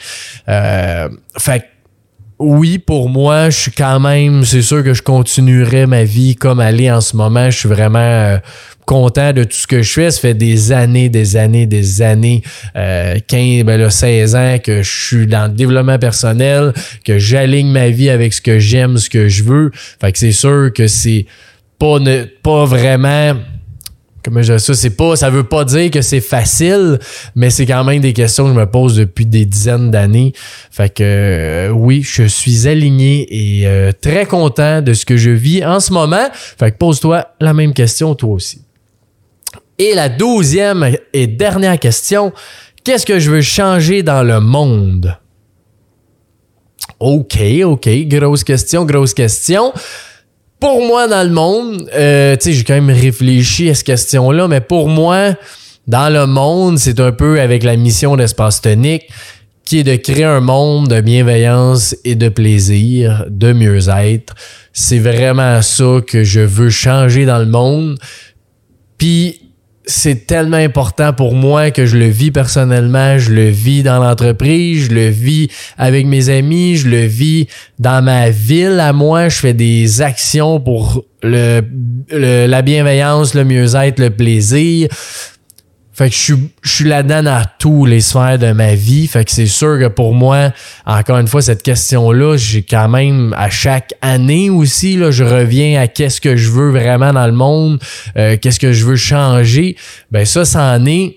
fait 0.47 1.65
oui, 2.39 2.79
pour 2.79 3.09
moi, 3.09 3.49
je 3.49 3.59
suis 3.59 3.71
quand 3.71 3.99
même, 3.99 4.45
c'est 4.45 4.61
sûr 4.61 4.85
que 4.85 4.93
je 4.93 5.03
continuerai 5.03 5.87
ma 5.87 6.05
vie 6.05 6.37
comme 6.37 6.61
elle 6.61 6.81
est 6.83 6.91
en 6.91 7.01
ce 7.01 7.17
moment. 7.17 7.51
Je 7.51 7.59
suis 7.59 7.69
vraiment 7.69 8.39
content 8.85 9.33
de 9.33 9.45
tout 9.45 9.57
ce 9.57 9.67
que 9.67 9.81
je 9.81 9.93
fais. 9.93 10.11
Ça 10.11 10.21
fait 10.21 10.35
des 10.35 10.71
années, 10.71 11.09
des 11.09 11.37
années, 11.37 11.65
des 11.65 12.03
années, 12.03 12.43
euh, 12.77 13.17
15, 13.27 13.65
ben 13.65 13.81
là, 13.81 13.89
16 13.89 14.37
ans 14.37 14.59
que 14.63 14.83
je 14.83 15.07
suis 15.07 15.27
dans 15.27 15.51
le 15.51 15.55
développement 15.55 15.99
personnel, 15.99 16.75
que 17.05 17.19
j'aligne 17.19 17.71
ma 17.71 17.89
vie 17.89 18.11
avec 18.11 18.35
ce 18.35 18.43
que 18.43 18.59
j'aime, 18.59 18.99
ce 18.99 19.09
que 19.09 19.29
je 19.29 19.43
veux. 19.43 19.71
Fait 19.75 20.13
que 20.13 20.19
c'est 20.19 20.33
sûr 20.33 20.71
que 20.75 20.87
c'est 20.87 21.25
pas, 21.79 21.99
ne, 21.99 22.25
pas 22.43 22.67
vraiment 22.67 23.35
ça, 24.59 24.75
c'est 24.75 24.97
pas, 24.97 25.17
ça 25.17 25.31
veut 25.31 25.45
pas 25.45 25.65
dire 25.65 25.91
que 25.91 26.03
c'est 26.03 26.21
facile, 26.21 26.99
mais 27.35 27.51
c'est 27.51 27.67
quand 27.67 27.85
même 27.85 28.01
des 28.01 28.13
questions 28.13 28.45
que 28.45 28.51
je 28.51 28.59
me 28.59 28.67
pose 28.67 28.97
depuis 28.97 29.27
des 29.27 29.45
dizaines 29.45 29.91
d'années. 29.91 30.33
Fait 30.71 30.93
que 30.93 31.03
euh, 31.03 31.71
oui, 31.71 32.03
je 32.03 32.25
suis 32.25 32.69
aligné 32.69 33.27
et 33.31 33.67
euh, 33.67 33.93
très 33.93 34.27
content 34.27 34.83
de 34.83 34.93
ce 34.93 35.05
que 35.05 35.17
je 35.17 35.31
vis 35.31 35.65
en 35.65 35.81
ce 35.81 35.93
moment. 35.93 36.29
Fait 36.33 36.73
que 36.73 36.77
pose-toi 36.77 37.27
la 37.41 37.55
même 37.55 37.73
question 37.73 38.15
toi 38.15 38.35
aussi. 38.35 38.63
Et 39.79 39.95
la 39.95 40.09
douzième 40.09 40.97
et 41.13 41.27
dernière 41.27 41.79
question, 41.79 42.33
qu'est-ce 42.85 43.05
que 43.05 43.19
je 43.19 43.31
veux 43.31 43.43
changer 43.43 44.03
dans 44.03 44.23
le 44.23 44.41
monde? 44.41 45.17
OK, 46.99 47.39
OK, 47.65 47.89
grosse 48.07 48.43
question, 48.43 48.85
grosse 48.85 49.13
question. 49.13 49.73
Pour 50.59 50.87
moi, 50.87 51.07
dans 51.07 51.23
le 51.23 51.35
monde, 51.35 51.89
euh, 51.95 52.35
tu 52.37 52.45
sais, 52.45 52.53
j'ai 52.53 52.65
quand 52.65 52.75
même 52.75 52.91
réfléchi 52.91 53.69
à 53.69 53.75
cette 53.75 53.87
question-là, 53.87 54.49
mais 54.49 54.61
pour 54.61 54.89
moi, 54.89 55.35
dans 55.87 56.13
le 56.13 56.27
monde, 56.27 56.79
c'est 56.79 56.99
un 56.99 57.13
peu 57.13 57.41
avec 57.41 57.63
la 57.63 57.77
mission 57.77 58.17
d'Espace 58.17 58.63
Tonique, 58.63 59.05
qui 59.65 59.81
est 59.81 59.85
de 59.85 59.97
créer 59.97 60.25
un 60.25 60.41
monde 60.41 60.89
de 60.89 61.01
bienveillance 61.01 61.95
et 62.05 62.15
de 62.15 62.29
plaisir, 62.29 63.25
de 63.29 63.53
mieux-être. 63.53 64.35
C'est 64.73 64.99
vraiment 64.99 65.61
ça 65.61 66.01
que 66.07 66.25
je 66.25 66.41
veux 66.41 66.71
changer 66.71 67.27
dans 67.27 67.39
le 67.39 67.47
monde. 67.47 67.99
Puis 68.97 69.46
c'est 69.87 70.27
tellement 70.27 70.57
important 70.57 71.13
pour 71.13 71.35
moi 71.35 71.71
que 71.71 71.87
je 71.87 71.97
le 71.97 72.09
vis 72.09 72.33
personnellement, 72.33 73.19
je 73.19 73.33
le 73.33 73.49
vis 73.49 73.85
dans 73.85 74.03
l'entreprise, 74.03 74.89
je 74.89 74.95
le 74.95 75.09
vis 75.09 75.49
avec 75.79 76.07
mes 76.07 76.29
amis, 76.29 76.77
je 76.77 76.89
le 76.89 77.05
vis 77.05 77.47
dans 77.79 78.03
ma 78.03 78.31
ville 78.31 78.81
à 78.81 78.93
moi, 78.93 79.29
je 79.29 79.39
fais 79.39 79.55
des 79.55 80.03
actions 80.03 80.59
pour 80.59 81.05
le, 81.23 81.63
la 82.11 82.63
bienveillance, 82.63 83.35
le 83.35 83.45
mieux-être, 83.45 84.01
le 84.01 84.11
plaisir. 84.11 84.89
Fait 85.97 86.11
que 86.11 86.15
je 86.15 86.21
suis, 86.21 86.35
je 86.61 86.73
suis 86.75 86.85
là-dedans 86.85 87.23
dans 87.23 87.43
tous 87.59 87.87
les 87.87 88.03
sphères 88.03 88.39
de 88.39 88.53
ma 88.53 88.75
vie. 88.75 89.07
Fait 89.07 89.25
que 89.25 89.31
c'est 89.31 89.47
sûr 89.47 89.79
que 89.79 89.89
pour 89.89 90.13
moi, 90.13 90.51
encore 90.85 91.17
une 91.17 91.27
fois, 91.27 91.41
cette 91.41 91.63
question-là, 91.63 92.37
j'ai 92.37 92.63
quand 92.63 92.89
même 92.91 93.35
à 93.39 93.49
chaque 93.49 93.95
année 94.03 94.51
aussi, 94.51 94.99
là, 94.99 95.11
je 95.11 95.25
reviens 95.25 95.81
à 95.81 95.89
qu'est-ce 95.89 96.21
que 96.21 96.37
je 96.37 96.51
veux 96.51 96.71
vraiment 96.71 97.15
dans 97.15 97.27
le 97.27 97.33
monde, 97.33 97.81
euh, 98.19 98.37
qu'est-ce 98.37 98.61
que 98.61 98.75
je 98.75 98.85
veux 98.85 98.97
changer. 98.97 99.75
Ben 100.11 100.27
ça, 100.27 100.45
ça 100.45 100.77
en 100.77 100.85
est. 100.85 101.17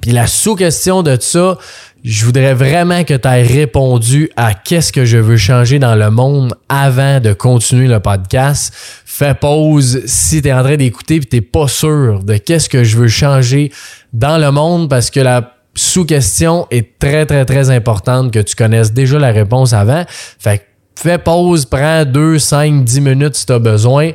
Puis 0.00 0.12
la 0.12 0.26
sous-question 0.26 1.02
de 1.02 1.18
ça, 1.20 1.58
je 2.04 2.24
voudrais 2.24 2.54
vraiment 2.54 3.04
que 3.04 3.14
tu 3.14 3.28
aies 3.28 3.42
répondu 3.42 4.30
à 4.36 4.54
qu'est-ce 4.54 4.92
que 4.92 5.04
je 5.04 5.18
veux 5.18 5.36
changer 5.36 5.78
dans 5.78 5.94
le 5.94 6.10
monde 6.10 6.54
avant 6.70 7.20
de 7.20 7.34
continuer 7.34 7.88
le 7.88 8.00
podcast 8.00 8.72
fais 9.18 9.34
pause 9.34 10.02
si 10.06 10.40
tu 10.42 10.48
es 10.48 10.52
en 10.52 10.62
train 10.62 10.76
d'écouter 10.76 11.16
et 11.16 11.20
tu 11.20 11.42
pas 11.42 11.66
sûr 11.66 12.22
de 12.22 12.36
qu'est-ce 12.36 12.68
que 12.68 12.84
je 12.84 12.96
veux 12.96 13.08
changer 13.08 13.72
dans 14.12 14.38
le 14.38 14.52
monde 14.52 14.88
parce 14.88 15.10
que 15.10 15.18
la 15.18 15.56
sous-question 15.74 16.68
est 16.70 17.00
très, 17.00 17.26
très, 17.26 17.44
très 17.44 17.70
importante 17.70 18.32
que 18.32 18.38
tu 18.38 18.54
connaisses 18.54 18.92
déjà 18.92 19.18
la 19.18 19.32
réponse 19.32 19.72
avant. 19.72 20.04
Fait 20.38 20.64
fais 20.94 21.18
pause, 21.18 21.64
prends 21.64 22.04
2, 22.04 22.38
5, 22.38 22.84
10 22.84 23.00
minutes 23.00 23.34
si 23.34 23.46
tu 23.46 23.52
as 23.52 23.58
besoin, 23.58 24.12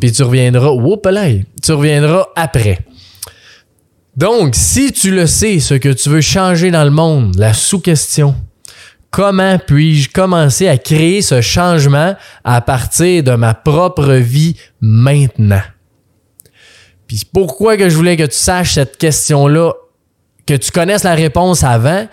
puis 0.00 0.10
tu 0.10 0.22
reviendras. 0.24 0.70
Whoop, 0.70 1.06
là, 1.06 1.26
tu 1.62 1.72
reviendras 1.72 2.26
après. 2.34 2.78
Donc, 4.16 4.54
si 4.56 4.92
tu 4.92 5.12
le 5.12 5.26
sais, 5.26 5.60
ce 5.60 5.74
que 5.74 5.88
tu 5.88 6.08
veux 6.08 6.20
changer 6.20 6.72
dans 6.72 6.84
le 6.84 6.90
monde, 6.90 7.36
la 7.36 7.52
sous-question, 7.52 8.34
comment 9.10 9.58
puis-je 9.58 10.10
commencer 10.10 10.68
à 10.68 10.78
créer 10.78 11.22
ce 11.22 11.40
changement 11.40 12.14
à 12.44 12.60
partir 12.60 13.22
de 13.22 13.32
ma 13.32 13.54
propre 13.54 14.12
vie 14.14 14.56
maintenant? 14.80 15.62
Puis 17.06 17.22
pourquoi 17.32 17.76
que 17.76 17.88
je 17.88 17.96
voulais 17.96 18.16
que 18.16 18.24
tu 18.24 18.36
saches 18.36 18.74
cette 18.74 18.96
question-là, 18.96 19.72
que 20.46 20.54
tu 20.54 20.70
connaisses 20.70 21.02
la 21.02 21.14
réponse 21.14 21.64
avant, 21.64 22.06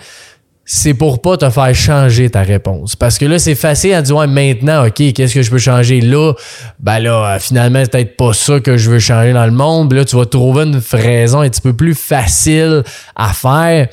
c'est 0.70 0.94
pour 0.94 1.22
pas 1.22 1.38
te 1.38 1.50
faire 1.50 1.74
changer 1.74 2.30
ta 2.30 2.42
réponse. 2.42 2.98
Parce 2.98 3.18
que 3.18 3.26
là, 3.26 3.40
c'est 3.40 3.56
facile 3.56 3.94
à 3.94 4.02
dire, 4.02 4.18
ouais, 4.18 4.28
maintenant, 4.28 4.86
OK, 4.86 5.14
qu'est-ce 5.14 5.34
que 5.34 5.42
je 5.42 5.50
peux 5.50 5.60
changer 5.60 6.02
là? 6.02 6.34
Ben 6.80 7.00
là, 7.00 7.36
euh, 7.36 7.40
finalement, 7.40 7.80
c'est 7.84 7.92
peut-être 7.92 8.18
pas 8.18 8.34
ça 8.34 8.60
que 8.60 8.76
je 8.76 8.92
veux 8.92 9.00
changer 9.00 9.32
dans 9.32 9.46
le 9.46 9.54
monde. 9.54 9.94
là, 9.94 10.04
tu 10.04 10.18
vas 10.18 10.26
trouver 10.26 10.64
une 10.64 10.82
raison 10.92 11.40
un 11.40 11.50
petit 11.50 11.62
peu 11.62 11.72
plus 11.72 11.96
facile 11.96 12.84
à 13.16 13.32
faire. 13.32 13.88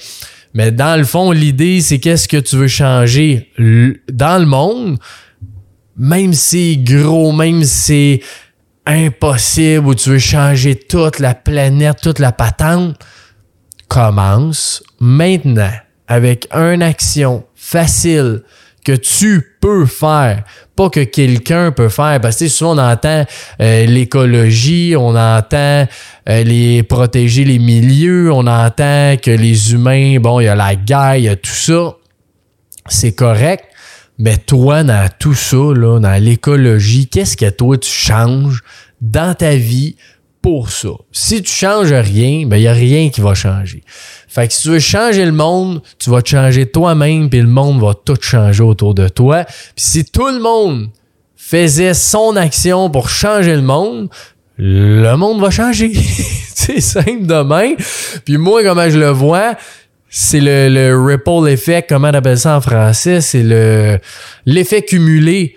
Mais 0.55 0.70
dans 0.70 0.96
le 0.96 1.05
fond, 1.05 1.32
l'idée, 1.32 1.80
c'est 1.80 1.98
qu'est-ce 1.98 2.28
que 2.28 2.36
tu 2.36 2.57
veux 2.57 2.68
changer 2.68 3.50
dans 4.12 4.38
le 4.38 4.46
monde, 4.46 4.98
même 5.96 6.32
si 6.32 6.74
c'est 6.74 6.94
gros, 6.94 7.32
même 7.32 7.64
si 7.64 7.68
c'est 7.68 8.20
impossible, 8.86 9.86
ou 9.86 9.94
tu 9.94 10.11
veux 10.11 10.18
changer 10.18 10.76
toute 10.76 11.18
la 11.18 11.34
planète, 11.34 11.98
toute 12.00 12.20
la 12.20 12.30
patente, 12.30 12.96
commence 13.88 14.82
maintenant 15.00 15.72
avec 16.07 16.46
une 16.52 16.82
action 16.82 17.44
facile 17.55 18.42
que 18.85 18.93
tu 18.93 19.57
peux 19.61 19.87
faire, 19.87 20.45
pas 20.76 20.91
que 20.91 21.01
quelqu'un 21.01 21.72
peut 21.72 21.89
faire. 21.89 22.20
Parce 22.20 22.39
que 22.39 22.49
souvent 22.49 22.76
on 22.76 22.78
entend 22.78 23.24
euh, 23.61 23.87
l'écologie, 23.87 24.95
on 24.97 25.16
entend 25.16 25.87
euh, 26.28 26.45
les 26.45 26.82
protéger 26.82 27.45
les 27.45 27.59
milieux, 27.59 28.30
on 28.30 28.47
entend 28.47 29.16
que 29.20 29.30
les 29.30 29.72
humains, 29.72 30.18
bon, 30.20 30.41
il 30.41 30.45
y 30.45 30.49
a 30.49 30.55
la 30.55 30.76
guerre, 30.76 31.16
il 31.16 31.24
y 31.24 31.28
a 31.28 31.37
tout 31.37 31.51
ça. 31.51 31.97
C'est 32.89 33.14
correct. 33.14 33.64
Mais 34.18 34.37
toi, 34.37 34.85
dans 34.85 35.09
tout 35.18 35.35
ça, 35.35 35.57
là, 35.57 35.99
dans 35.99 36.22
l'écologie, 36.22 37.09
qu'est-ce 37.09 37.37
que 37.37 37.51
toi 37.51 37.78
tu 37.78 37.91
changes 37.91 38.62
dans 39.01 39.35
ta 39.35 39.57
vie 39.57 39.97
pour 40.45 40.70
ça? 40.70 40.90
Si 41.11 41.42
tu 41.42 41.51
changes 41.51 41.95
rien, 41.95 42.45
ben 42.47 42.59
il 42.59 42.61
n'y 42.61 42.68
a 42.68 42.74
rien 42.74 43.09
qui 43.09 43.22
va 43.22 43.32
changer. 43.32 43.82
Fait 44.28 44.53
si 44.53 44.61
tu 44.61 44.68
veux 44.68 44.78
changer 44.78 45.24
le 45.24 45.32
monde, 45.32 45.80
tu 45.99 46.11
vas 46.11 46.20
te 46.20 46.28
changer 46.28 46.66
toi-même, 46.66 47.30
puis 47.30 47.40
le 47.40 47.47
monde 47.47 47.80
va 47.80 47.95
tout 47.95 48.18
changer 48.20 48.62
autour 48.62 48.92
de 48.92 49.09
toi. 49.09 49.45
Puis 49.45 49.55
si 49.76 50.05
tout 50.05 50.28
le 50.28 50.40
monde 50.40 50.90
faisait 51.34 51.95
son 51.95 52.36
action 52.36 52.90
pour 52.90 53.09
changer 53.09 53.57
le 53.57 53.62
monde, 53.62 54.11
le 54.59 55.14
monde 55.14 55.40
va 55.40 55.49
changer. 55.49 55.95
c'est 56.55 56.82
simple 56.82 57.24
demain. 57.24 57.72
Puis 58.26 58.36
moi, 58.36 58.62
comment 58.62 58.90
je 58.90 58.99
le 58.99 59.09
vois, 59.09 59.55
c'est 60.11 60.40
le, 60.40 60.68
le, 60.68 61.03
ripple 61.03 61.49
effect, 61.49 61.88
comment 61.88 62.09
on 62.09 62.14
appelle 62.14 62.38
ça 62.38 62.59
en 62.59 62.61
français, 62.61 63.22
c'est 63.22 63.42
le 63.42 63.99
l'effet 64.45 64.82
cumulé 64.82 65.57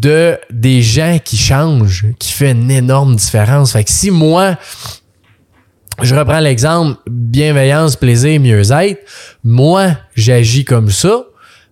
de 0.00 0.38
des 0.50 0.82
gens 0.82 1.18
qui 1.22 1.36
changent, 1.36 2.06
qui 2.18 2.32
fait 2.32 2.52
une 2.52 2.70
énorme 2.70 3.16
différence. 3.16 3.72
Fait 3.72 3.84
que 3.84 3.90
si 3.90 4.10
moi, 4.10 4.56
je 6.02 6.14
reprends 6.14 6.40
l'exemple 6.40 6.98
bienveillance, 7.10 7.96
plaisir, 7.96 8.40
mieux-être. 8.40 9.00
Moi, 9.42 9.88
j'agis 10.14 10.64
comme 10.64 10.90
ça. 10.90 11.24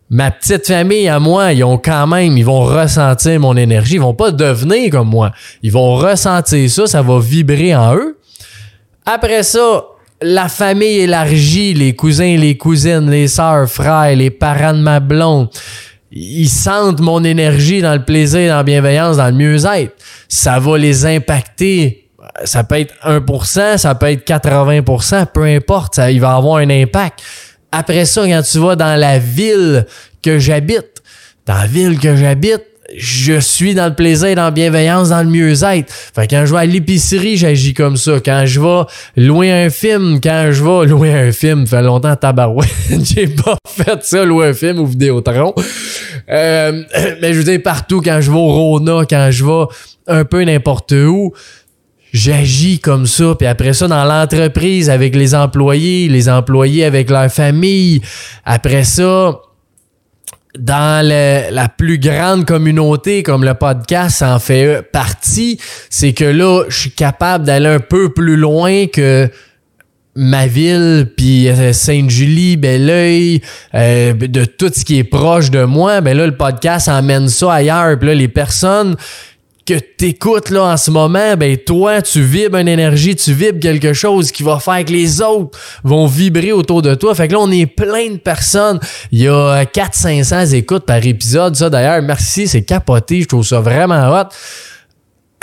Ma 0.08 0.30
petite 0.30 0.66
famille 0.66 1.08
à 1.08 1.18
moi, 1.18 1.52
ils 1.52 1.64
ont 1.64 1.78
quand 1.78 2.06
même, 2.06 2.36
ils 2.36 2.44
vont 2.44 2.62
ressentir 2.62 3.40
mon 3.40 3.56
énergie. 3.56 3.94
Ils 3.94 4.00
vont 4.00 4.14
pas 4.14 4.30
devenir 4.30 4.90
comme 4.90 5.08
moi. 5.08 5.32
Ils 5.62 5.72
vont 5.72 5.96
ressentir 5.96 6.70
ça, 6.70 6.86
ça 6.86 7.02
va 7.02 7.18
vibrer 7.18 7.74
en 7.74 7.94
eux. 7.96 8.18
Après 9.04 9.42
ça, 9.42 9.84
la 10.20 10.48
famille 10.48 11.00
élargie, 11.00 11.74
les 11.74 11.94
cousins, 11.94 12.36
les 12.36 12.56
cousines, 12.56 13.10
les 13.10 13.28
sœurs, 13.28 13.68
frères, 13.68 14.14
les 14.14 14.30
parents 14.30 14.72
de 14.72 14.78
ma 14.78 15.00
blonde, 15.00 15.48
ils 16.12 16.48
sentent 16.48 17.00
mon 17.00 17.22
énergie 17.24 17.82
dans 17.82 17.94
le 17.94 18.04
plaisir, 18.04 18.50
dans 18.50 18.56
la 18.56 18.62
bienveillance, 18.62 19.16
dans 19.16 19.26
le 19.26 19.32
mieux-être. 19.34 19.94
Ça 20.28 20.58
va 20.58 20.78
les 20.78 21.04
impacter 21.04 22.06
ça 22.44 22.64
peut 22.64 22.80
être 22.80 22.94
1%, 23.04 23.78
ça 23.78 23.94
peut 23.94 24.10
être 24.10 24.26
80%, 24.26 25.26
peu 25.32 25.44
importe, 25.44 25.94
ça, 25.94 26.10
il 26.10 26.20
va 26.20 26.34
avoir 26.34 26.56
un 26.56 26.70
impact. 26.70 27.20
Après 27.72 28.04
ça, 28.04 28.26
quand 28.26 28.42
tu 28.42 28.58
vas 28.58 28.76
dans 28.76 28.98
la 28.98 29.18
ville 29.18 29.86
que 30.22 30.38
j'habite, 30.38 31.02
dans 31.46 31.54
la 31.54 31.66
ville 31.66 31.98
que 31.98 32.16
j'habite, 32.16 32.62
je 32.96 33.38
suis 33.40 33.74
dans 33.74 33.86
le 33.86 33.94
plaisir, 33.94 34.34
dans 34.34 34.44
la 34.44 34.50
bienveillance, 34.50 35.08
dans 35.08 35.22
le 35.22 35.28
mieux-être. 35.28 35.92
Fait 36.14 36.26
quand 36.28 36.44
je 36.46 36.52
vais 36.52 36.60
à 36.60 36.66
l'épicerie, 36.66 37.36
j'agis 37.36 37.74
comme 37.74 37.96
ça. 37.96 38.20
Quand 38.24 38.44
je 38.46 38.60
vais 38.60 38.82
louer 39.16 39.50
un 39.50 39.70
film, 39.70 40.20
quand 40.22 40.50
je 40.52 40.62
vais 40.62 40.86
louer 40.90 41.12
un 41.12 41.32
film, 41.32 41.66
fait 41.66 41.82
longtemps 41.82 42.16
tabarouette, 42.16 42.70
j'ai 43.02 43.28
pas 43.28 43.56
fait 43.68 44.04
ça, 44.04 44.24
louer 44.24 44.48
un 44.48 44.54
film 44.54 44.78
ou 44.78 44.86
Vidéotron. 44.86 45.54
Euh, 46.28 46.82
mais 47.20 47.32
je 47.32 47.38
veux 47.38 47.44
dire, 47.44 47.60
partout, 47.62 48.00
quand 48.00 48.20
je 48.20 48.30
vais 48.30 48.38
au 48.38 48.48
Rona, 48.48 49.02
quand 49.08 49.28
je 49.30 49.44
vais 49.44 49.64
un 50.08 50.24
peu 50.24 50.44
n'importe 50.44 50.92
où, 50.92 51.32
j'agis 52.12 52.78
comme 52.78 53.06
ça. 53.06 53.34
Puis 53.36 53.46
après 53.46 53.72
ça, 53.72 53.88
dans 53.88 54.04
l'entreprise, 54.04 54.90
avec 54.90 55.14
les 55.14 55.34
employés, 55.34 56.08
les 56.08 56.28
employés 56.28 56.84
avec 56.84 57.10
leur 57.10 57.30
famille. 57.30 58.00
Après 58.44 58.84
ça, 58.84 59.40
dans 60.58 61.06
la 61.06 61.68
plus 61.68 61.98
grande 61.98 62.44
communauté, 62.44 63.22
comme 63.22 63.44
le 63.44 63.54
podcast 63.54 64.22
en 64.22 64.38
fait 64.38 64.82
partie, 64.82 65.60
c'est 65.90 66.12
que 66.12 66.24
là, 66.24 66.64
je 66.68 66.78
suis 66.78 66.90
capable 66.90 67.44
d'aller 67.44 67.68
un 67.68 67.80
peu 67.80 68.12
plus 68.12 68.36
loin 68.36 68.86
que 68.86 69.30
ma 70.16 70.46
ville, 70.46 71.12
puis 71.14 71.48
euh, 71.48 71.72
Sainte-Julie, 71.72 72.56
Belleuil, 72.56 73.42
euh, 73.74 74.14
de 74.14 74.44
tout 74.46 74.70
ce 74.74 74.84
qui 74.84 74.98
est 74.98 75.04
proche 75.04 75.50
de 75.50 75.64
moi, 75.64 76.00
ben 76.00 76.16
là, 76.16 76.26
le 76.26 76.36
podcast 76.36 76.88
emmène 76.88 77.28
ça 77.28 77.52
ailleurs. 77.52 77.98
Puis 77.98 78.08
là, 78.08 78.14
les 78.14 78.28
personnes 78.28 78.96
que 79.66 79.74
t'écoutes 79.74 80.50
là 80.50 80.64
en 80.64 80.76
ce 80.76 80.90
moment, 80.90 81.36
ben 81.36 81.56
toi, 81.56 82.00
tu 82.00 82.22
vibres 82.22 82.58
une 82.58 82.68
énergie, 82.68 83.16
tu 83.16 83.32
vibres 83.32 83.58
quelque 83.58 83.92
chose 83.92 84.30
qui 84.30 84.42
va 84.42 84.60
faire 84.60 84.84
que 84.84 84.92
les 84.92 85.20
autres 85.20 85.58
vont 85.82 86.06
vibrer 86.06 86.52
autour 86.52 86.82
de 86.82 86.94
toi. 86.94 87.14
Fait 87.14 87.26
que 87.26 87.32
là, 87.32 87.40
on 87.40 87.50
est 87.50 87.66
plein 87.66 88.10
de 88.10 88.16
personnes. 88.16 88.78
Il 89.10 89.22
y 89.22 89.28
a 89.28 89.64
400-500 89.64 90.54
écoutes 90.54 90.86
par 90.86 91.04
épisode. 91.04 91.56
Ça, 91.56 91.68
d'ailleurs, 91.68 92.00
merci, 92.02 92.46
c'est 92.46 92.62
capoté. 92.62 93.22
Je 93.22 93.26
trouve 93.26 93.44
ça 93.44 93.60
vraiment 93.60 94.08
hot. 94.12 94.28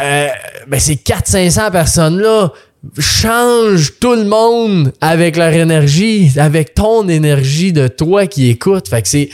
Euh, 0.02 0.28
ben 0.68 0.80
ces 0.80 0.96
400-500 0.96 1.72
personnes-là 1.72 2.52
changent 2.98 3.94
tout 4.00 4.16
le 4.16 4.26
monde 4.26 4.92
avec 5.02 5.38
leur 5.38 5.54
énergie, 5.54 6.32
avec 6.38 6.74
ton 6.74 7.08
énergie 7.08 7.74
de 7.74 7.88
toi 7.88 8.26
qui 8.26 8.50
écoute. 8.50 8.88
Fait 8.90 9.02
que 9.02 9.08
c'est 9.08 9.30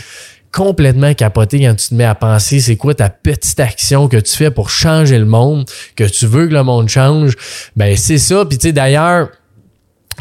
complètement 0.51 1.13
capoté 1.13 1.61
quand 1.61 1.75
tu 1.75 1.89
te 1.89 1.93
mets 1.93 2.05
à 2.05 2.15
penser 2.15 2.59
c'est 2.59 2.75
quoi 2.75 2.93
ta 2.93 3.09
petite 3.09 3.59
action 3.59 4.07
que 4.07 4.17
tu 4.17 4.35
fais 4.35 4.51
pour 4.51 4.69
changer 4.69 5.17
le 5.17 5.25
monde, 5.25 5.69
que 5.95 6.03
tu 6.03 6.25
veux 6.25 6.47
que 6.47 6.53
le 6.53 6.63
monde 6.63 6.89
change. 6.89 7.33
Ben 7.75 7.95
c'est 7.95 8.17
ça. 8.17 8.45
Puis 8.45 8.57
tu 8.57 8.67
sais 8.67 8.73
d'ailleurs 8.73 9.29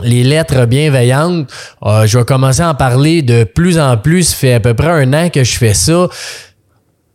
les 0.03 0.22
lettres 0.22 0.66
bienveillantes, 0.66 1.51
euh, 1.83 2.07
je 2.07 2.18
vais 2.18 2.24
commencer 2.24 2.61
à 2.61 2.70
en 2.70 2.74
parler 2.74 3.22
de 3.22 3.45
plus 3.45 3.79
en 3.79 3.97
plus. 3.97 4.24
Ça 4.24 4.37
fait 4.37 4.55
à 4.55 4.61
peu 4.61 4.74
près 4.74 4.91
un 4.91 5.12
an 5.12 5.29
que 5.29 5.43
je 5.43 5.57
fais 5.57 5.74
ça 5.74 6.09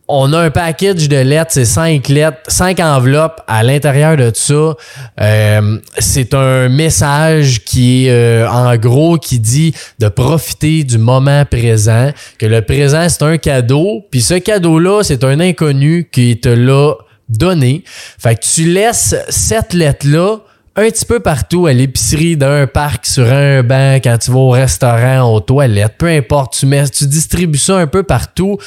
on 0.08 0.32
a 0.32 0.38
un 0.38 0.50
package 0.50 1.08
de 1.08 1.16
lettres, 1.16 1.52
c'est 1.52 1.64
cinq 1.64 2.08
lettres, 2.08 2.38
cinq 2.48 2.80
enveloppes 2.80 3.40
à 3.46 3.62
l'intérieur 3.62 4.16
de 4.16 4.30
ça. 4.34 4.74
Euh, 5.20 5.78
c'est 5.98 6.34
un 6.34 6.68
message 6.68 7.64
qui 7.64 8.06
est 8.06 8.10
euh, 8.10 8.48
en 8.48 8.76
gros 8.76 9.16
qui 9.16 9.40
dit 9.40 9.74
de 9.98 10.08
profiter 10.08 10.84
du 10.84 10.98
moment 10.98 11.44
présent, 11.46 12.10
que 12.38 12.46
le 12.46 12.60
présent 12.62 13.08
c'est 13.08 13.22
un 13.22 13.38
cadeau, 13.38 14.04
puis 14.10 14.20
ce 14.20 14.34
cadeau-là, 14.34 15.02
c'est 15.02 15.24
un 15.24 15.40
inconnu 15.40 16.08
qui 16.12 16.38
te 16.38 16.50
l'a 16.50 16.94
donné. 17.28 17.82
Fait 18.18 18.34
que 18.34 18.44
tu 18.44 18.66
laisses 18.66 19.14
cette 19.30 19.72
lettre-là 19.72 20.40
un 20.76 20.90
petit 20.90 21.04
peu 21.04 21.20
partout, 21.20 21.66
à 21.66 21.72
l'épicerie, 21.72 22.36
d'un 22.36 22.66
parc, 22.66 23.06
sur 23.06 23.32
un 23.32 23.62
banc, 23.62 23.96
quand 24.02 24.18
tu 24.18 24.32
vas 24.32 24.38
au 24.38 24.50
restaurant, 24.50 25.32
aux 25.32 25.40
toilettes, 25.40 25.94
peu 25.98 26.08
importe, 26.08 26.56
tu 26.58 26.66
mets, 26.66 26.88
tu 26.88 27.06
distribues 27.06 27.58
ça 27.58 27.76
un 27.76 27.86
peu 27.86 28.02
partout. 28.02 28.58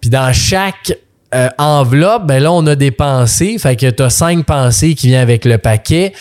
Puis 0.00 0.10
dans 0.10 0.32
chaque 0.32 0.92
euh, 1.34 1.48
enveloppe, 1.58 2.26
ben 2.26 2.42
là, 2.42 2.52
on 2.52 2.66
a 2.66 2.74
des 2.74 2.90
pensées. 2.90 3.58
Fait 3.58 3.76
que 3.76 3.88
tu 3.88 4.02
as 4.02 4.10
cinq 4.10 4.44
pensées 4.44 4.94
qui 4.94 5.06
viennent 5.06 5.22
avec 5.22 5.44
le 5.44 5.56
paquet. 5.56 6.12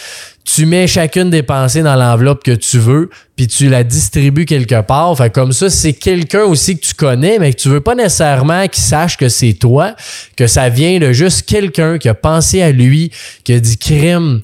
Tu 0.45 0.65
mets 0.65 0.87
chacune 0.87 1.29
des 1.29 1.43
pensées 1.43 1.81
dans 1.81 1.95
l'enveloppe 1.95 2.43
que 2.43 2.51
tu 2.51 2.79
veux, 2.79 3.09
puis 3.35 3.47
tu 3.47 3.69
la 3.69 3.83
distribues 3.83 4.45
quelque 4.45 4.81
part. 4.81 5.15
Fait 5.17 5.29
comme 5.31 5.53
ça, 5.53 5.69
c'est 5.69 5.93
quelqu'un 5.93 6.43
aussi 6.43 6.79
que 6.79 6.85
tu 6.85 6.93
connais, 6.93 7.39
mais 7.39 7.53
que 7.53 7.59
tu 7.59 7.69
veux 7.69 7.81
pas 7.81 7.93
nécessairement 7.93 8.67
qu'il 8.67 8.83
sache 8.83 9.17
que 9.17 9.29
c'est 9.29 9.53
toi, 9.53 9.95
que 10.35 10.47
ça 10.47 10.69
vient 10.69 10.99
de 10.99 11.11
juste 11.11 11.47
quelqu'un 11.47 11.97
qui 11.97 12.09
a 12.09 12.13
pensé 12.13 12.61
à 12.61 12.71
lui, 12.71 13.11
qui 13.43 13.53
a 13.53 13.59
dit 13.59 13.77
crime 13.77 14.41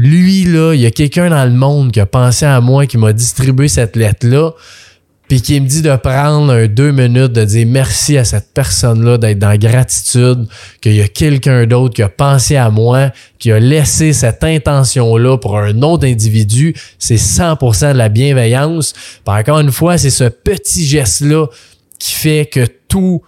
lui, 0.00 0.44
là, 0.44 0.74
il 0.74 0.80
y 0.80 0.86
a 0.86 0.92
quelqu'un 0.92 1.28
dans 1.28 1.44
le 1.44 1.50
monde 1.50 1.90
qui 1.90 1.98
a 1.98 2.06
pensé 2.06 2.46
à 2.46 2.60
moi, 2.60 2.86
qui 2.86 2.96
m'a 2.96 3.12
distribué 3.12 3.66
cette 3.66 3.96
lettre-là. 3.96 4.52
puis 5.26 5.42
qui 5.42 5.60
me 5.60 5.66
dit 5.66 5.82
de 5.82 5.94
prendre 5.96 6.66
deux 6.66 6.92
minutes, 6.92 7.32
de 7.32 7.44
dire 7.44 7.66
merci 7.66 8.16
à 8.16 8.24
cette 8.24 8.54
personne-là, 8.54 9.18
d'être 9.18 9.40
dans 9.40 9.56
gratitude, 9.56 10.46
qu'il 10.80 10.94
y 10.94 11.02
a 11.02 11.08
quelqu'un 11.08 11.66
d'autre 11.66 11.94
qui 11.94 12.02
a 12.02 12.08
pensé 12.08 12.54
à 12.54 12.70
moi, 12.70 13.10
qui 13.40 13.50
a 13.50 13.58
laissé 13.58 14.12
cette 14.12 14.44
intention-là 14.44 15.36
pour 15.36 15.58
un 15.58 15.82
autre 15.82 16.06
individu, 16.06 16.74
c'est 17.00 17.16
100% 17.16 17.92
de 17.92 17.98
la 17.98 18.08
bienveillance. 18.08 18.94
Par 19.24 19.36
encore 19.36 19.58
une 19.58 19.72
fois, 19.72 19.98
c'est 19.98 20.10
ce 20.10 20.24
petit 20.24 20.86
geste-là 20.86 21.46
qui 21.98 22.12
fait 22.12 22.46
que 22.46 22.64
tout 22.86 23.20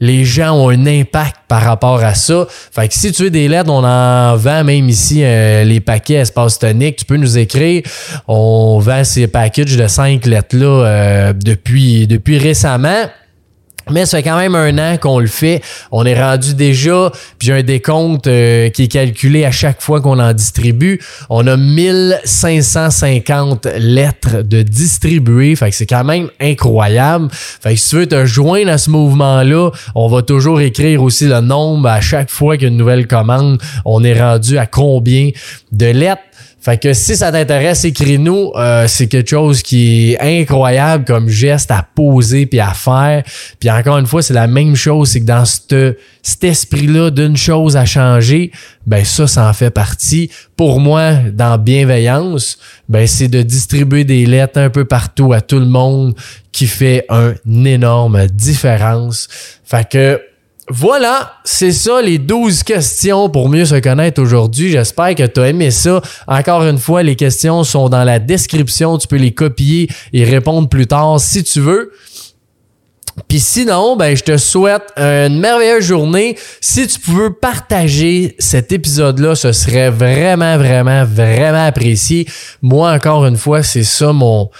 les 0.00 0.24
gens 0.24 0.52
ont 0.52 0.70
un 0.70 0.86
impact 0.86 1.36
par 1.46 1.62
rapport 1.62 2.02
à 2.02 2.14
ça. 2.14 2.46
Fait 2.48 2.88
que 2.88 2.94
si 2.94 3.12
tu 3.12 3.24
veux 3.24 3.30
des 3.30 3.48
lettres, 3.48 3.70
on 3.70 3.84
en 3.84 4.36
vend 4.36 4.64
même 4.64 4.88
ici 4.88 5.22
euh, 5.22 5.62
les 5.64 5.80
paquets 5.80 6.14
espace 6.14 6.58
tonique. 6.58 6.96
Tu 6.96 7.04
peux 7.04 7.16
nous 7.16 7.38
écrire. 7.38 7.82
On 8.26 8.78
vend 8.78 9.04
ces 9.04 9.26
packages 9.26 9.76
de 9.76 9.86
cinq 9.86 10.26
lettres-là 10.26 10.66
euh, 10.66 11.32
depuis, 11.34 12.06
depuis 12.06 12.38
récemment. 12.38 13.06
Mais 13.90 14.06
ça 14.06 14.18
fait 14.18 14.22
quand 14.22 14.36
même 14.36 14.54
un 14.54 14.78
an 14.78 14.96
qu'on 14.98 15.18
le 15.18 15.26
fait. 15.26 15.62
On 15.90 16.04
est 16.04 16.20
rendu 16.20 16.54
déjà, 16.54 17.10
puis 17.38 17.48
j'ai 17.48 17.54
un 17.54 17.62
décompte 17.62 18.26
euh, 18.26 18.68
qui 18.70 18.84
est 18.84 18.88
calculé 18.88 19.44
à 19.44 19.50
chaque 19.50 19.80
fois 19.80 20.00
qu'on 20.00 20.18
en 20.18 20.32
distribue. 20.32 21.00
On 21.28 21.46
a 21.46 21.56
1550 21.56 23.66
lettres 23.78 24.42
de 24.42 24.62
distribuer. 24.62 25.56
Fait 25.56 25.70
que 25.70 25.76
c'est 25.76 25.86
quand 25.86 26.04
même 26.04 26.28
incroyable. 26.40 27.28
Fait 27.30 27.74
que 27.74 27.80
si 27.80 27.90
tu 27.90 27.96
veux 27.96 28.06
te 28.06 28.26
joindre 28.26 28.70
à 28.70 28.78
ce 28.78 28.90
mouvement-là, 28.90 29.70
on 29.94 30.08
va 30.08 30.22
toujours 30.22 30.60
écrire 30.60 31.02
aussi 31.02 31.26
le 31.26 31.40
nombre 31.40 31.88
à 31.88 32.00
chaque 32.00 32.30
fois 32.30 32.56
qu'il 32.56 32.64
y 32.64 32.66
a 32.66 32.70
une 32.70 32.76
nouvelle 32.76 33.06
commande. 33.06 33.60
On 33.84 34.04
est 34.04 34.20
rendu 34.20 34.58
à 34.58 34.66
combien 34.66 35.30
de 35.72 35.86
lettres? 35.86 36.20
Fait 36.60 36.78
que 36.78 36.92
si 36.92 37.16
ça 37.16 37.32
t'intéresse, 37.32 37.84
écris-nous. 37.84 38.52
Euh, 38.54 38.86
c'est 38.86 39.06
quelque 39.06 39.30
chose 39.30 39.62
qui 39.62 40.12
est 40.12 40.40
incroyable 40.40 41.04
comme 41.06 41.28
geste 41.28 41.70
à 41.70 41.86
poser 41.94 42.44
puis 42.44 42.60
à 42.60 42.74
faire. 42.74 43.22
Puis 43.58 43.70
encore 43.70 43.96
une 43.96 44.06
fois, 44.06 44.20
c'est 44.20 44.34
la 44.34 44.46
même 44.46 44.76
chose, 44.76 45.10
c'est 45.10 45.20
que 45.20 45.26
dans 45.26 45.46
cet 45.46 46.44
esprit-là 46.44 47.10
d'une 47.10 47.36
chose 47.36 47.78
à 47.78 47.86
changer, 47.86 48.52
ben 48.86 49.04
ça, 49.04 49.26
ça 49.26 49.48
en 49.48 49.54
fait 49.54 49.70
partie. 49.70 50.30
Pour 50.56 50.80
moi, 50.80 51.14
dans 51.32 51.56
bienveillance, 51.56 52.58
ben 52.90 53.06
c'est 53.06 53.28
de 53.28 53.40
distribuer 53.40 54.04
des 54.04 54.26
lettres 54.26 54.60
un 54.60 54.68
peu 54.68 54.84
partout 54.84 55.32
à 55.32 55.40
tout 55.40 55.60
le 55.60 55.66
monde 55.66 56.14
qui 56.52 56.66
fait 56.66 57.06
une 57.46 57.66
énorme 57.66 58.26
différence. 58.26 59.28
Fait 59.64 59.88
que 59.88 60.20
voilà, 60.72 61.32
c'est 61.42 61.72
ça 61.72 62.00
les 62.00 62.18
12 62.18 62.62
questions 62.62 63.28
pour 63.28 63.48
mieux 63.48 63.64
se 63.64 63.74
connaître 63.74 64.22
aujourd'hui. 64.22 64.70
J'espère 64.70 65.16
que 65.16 65.26
tu 65.26 65.40
as 65.40 65.48
aimé 65.48 65.72
ça. 65.72 66.00
Encore 66.28 66.62
une 66.62 66.78
fois, 66.78 67.02
les 67.02 67.16
questions 67.16 67.64
sont 67.64 67.88
dans 67.88 68.04
la 68.04 68.20
description. 68.20 68.96
Tu 68.96 69.08
peux 69.08 69.16
les 69.16 69.32
copier 69.32 69.88
et 70.12 70.22
répondre 70.22 70.68
plus 70.68 70.86
tard 70.86 71.18
si 71.18 71.42
tu 71.42 71.58
veux. 71.58 71.90
Puis 73.26 73.40
sinon, 73.40 73.96
ben, 73.96 74.16
je 74.16 74.22
te 74.22 74.36
souhaite 74.36 74.92
une 74.96 75.40
merveilleuse 75.40 75.84
journée. 75.84 76.38
Si 76.60 76.86
tu 76.86 77.00
pouvais 77.00 77.30
partager 77.30 78.36
cet 78.38 78.70
épisode-là, 78.70 79.34
ce 79.34 79.50
serait 79.50 79.90
vraiment, 79.90 80.56
vraiment, 80.56 81.04
vraiment 81.04 81.66
apprécié. 81.66 82.28
Moi, 82.62 82.92
encore 82.92 83.26
une 83.26 83.36
fois, 83.36 83.64
c'est 83.64 83.82
ça 83.82 84.12
mon 84.12 84.50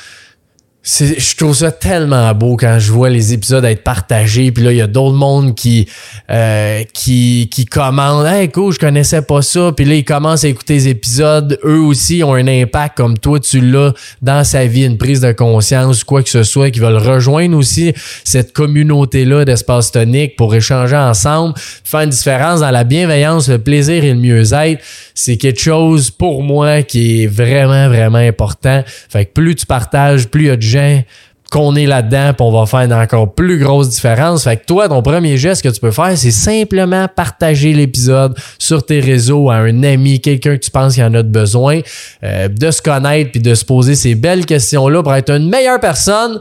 je 0.83 1.37
trouve 1.37 1.55
ça 1.55 1.71
tellement 1.71 2.33
beau 2.33 2.57
quand 2.57 2.79
je 2.79 2.91
vois 2.91 3.11
les 3.11 3.35
épisodes 3.35 3.63
être 3.67 3.85
partagés 3.85 4.51
puis 4.51 4.65
là 4.65 4.73
il 4.73 4.79
y 4.79 4.81
a 4.81 4.87
d'autres 4.87 5.17
mondes 5.17 5.55
qui 5.55 5.87
euh, 6.31 6.83
qui 6.95 7.51
qui 7.53 7.67
commandent 7.67 8.27
hey 8.27 8.51
cool 8.51 8.73
je 8.73 8.79
connaissais 8.79 9.21
pas 9.21 9.43
ça 9.43 9.73
puis 9.77 9.85
là 9.85 9.95
ils 9.95 10.07
commencent 10.07 10.45
à 10.45 10.49
écouter 10.49 10.75
les 10.75 10.89
épisodes. 10.89 11.59
Eux 11.65 11.81
aussi 11.81 12.25
ont 12.25 12.33
un 12.33 12.47
impact 12.47 12.97
comme 12.97 13.19
toi 13.19 13.39
tu 13.39 13.61
l'as 13.61 13.93
dans 14.23 14.43
sa 14.43 14.65
vie 14.65 14.87
une 14.87 14.97
prise 14.97 15.21
de 15.21 15.33
conscience 15.33 16.03
quoi 16.03 16.23
que 16.23 16.31
ce 16.31 16.45
soit 16.45 16.71
qui 16.71 16.81
veulent 16.81 16.97
rejoindre 16.97 17.59
aussi 17.59 17.93
cette 18.25 18.55
communauté 18.55 19.27
là 19.27 19.45
d'espace 19.45 19.93
tonique 19.93 20.37
pour 20.37 20.55
échanger 20.55 20.97
ensemble 20.97 21.53
faire 21.85 22.01
une 22.01 22.11
différence 22.11 22.61
dans 22.61 22.71
la 22.71 22.85
bienveillance 22.85 23.51
le 23.51 23.59
plaisir 23.59 24.03
et 24.03 24.15
le 24.15 24.19
mieux-être 24.19 24.83
c'est 25.23 25.37
quelque 25.37 25.61
chose 25.61 26.11
pour 26.11 26.43
moi 26.43 26.83
qui 26.83 27.23
est 27.23 27.27
vraiment 27.27 27.89
vraiment 27.89 28.19
important 28.19 28.83
fait 29.09 29.27
que 29.27 29.33
plus 29.33 29.55
tu 29.55 29.67
partages 29.67 30.29
plus 30.29 30.43
il 30.43 30.47
y 30.47 30.51
a 30.51 30.57
de 30.57 30.63
gens 30.63 31.03
qu'on 31.51 31.75
est 31.75 31.87
là-dedans, 31.87 32.33
puis 32.33 32.47
on 32.47 32.53
va 32.53 32.65
faire 32.65 32.81
une 32.81 32.93
encore 32.93 33.35
plus 33.35 33.59
grosse 33.59 33.89
différence. 33.89 34.45
Fait 34.45 34.57
que 34.57 34.65
toi, 34.65 34.89
ton 34.89 35.03
premier 35.03 35.37
geste 35.37 35.63
que 35.63 35.69
tu 35.69 35.81
peux 35.81 35.91
faire, 35.91 36.17
c'est 36.17 36.31
simplement 36.31 37.09
partager 37.09 37.73
l'épisode 37.73 38.39
sur 38.57 38.87
tes 38.87 39.01
réseaux 39.01 39.51
à 39.51 39.57
un 39.57 39.83
ami, 39.83 40.21
quelqu'un 40.21 40.57
que 40.57 40.65
tu 40.65 40.71
penses 40.71 40.95
qu'il 40.95 41.03
en 41.03 41.13
a 41.13 41.25
besoin, 41.25 41.81
euh, 42.23 42.47
de 42.47 42.71
se 42.71 42.81
connaître 42.81 43.33
puis 43.33 43.41
de 43.41 43.55
se 43.55 43.65
poser 43.65 43.97
ces 43.97 44.15
belles 44.15 44.47
questions-là 44.47 45.03
pour 45.03 45.13
être 45.13 45.31
une 45.31 45.49
meilleure 45.49 45.81
personne. 45.81 46.41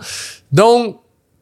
Donc, 0.52 0.98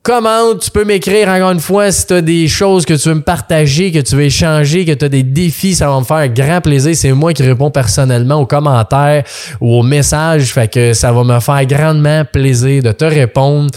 Comment 0.08 0.56
tu 0.56 0.72
peux 0.72 0.86
m'écrire 0.86 1.28
encore 1.28 1.52
une 1.52 1.60
fois 1.60 1.92
si 1.92 2.08
tu 2.08 2.14
as 2.14 2.22
des 2.22 2.48
choses 2.48 2.86
que 2.86 2.94
tu 2.94 3.10
veux 3.10 3.16
me 3.16 3.22
partager, 3.22 3.92
que 3.92 4.00
tu 4.00 4.16
veux 4.16 4.24
échanger, 4.24 4.86
que 4.86 4.94
tu 4.94 5.04
as 5.04 5.10
des 5.10 5.22
défis, 5.22 5.76
ça 5.76 5.90
va 5.90 6.00
me 6.00 6.06
faire 6.06 6.30
grand 6.30 6.62
plaisir. 6.62 6.96
C'est 6.96 7.12
moi 7.12 7.34
qui 7.34 7.44
réponds 7.44 7.72
personnellement 7.72 8.36
aux 8.36 8.46
commentaires 8.46 9.26
ou 9.60 9.78
aux 9.78 9.84
messages. 9.84 10.54
Fait 10.54 10.72
que 10.72 10.94
ça 10.94 11.12
va 11.12 11.26
me 11.26 11.42
faire 11.42 11.66
grandement 11.66 12.24
plaisir 12.24 12.82
de 12.84 12.94
te 12.94 13.04
répondre 13.04 13.70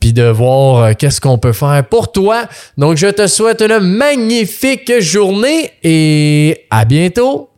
puis 0.00 0.14
de 0.14 0.22
voir 0.22 0.82
euh, 0.82 0.92
qu'est-ce 0.98 1.20
qu'on 1.20 1.36
peut 1.36 1.52
faire 1.52 1.84
pour 1.90 2.10
toi. 2.10 2.46
Donc 2.78 2.96
je 2.96 3.08
te 3.08 3.26
souhaite 3.26 3.60
une 3.60 3.78
magnifique 3.80 4.90
journée 5.00 5.72
et 5.82 6.64
à 6.70 6.86
bientôt. 6.86 7.50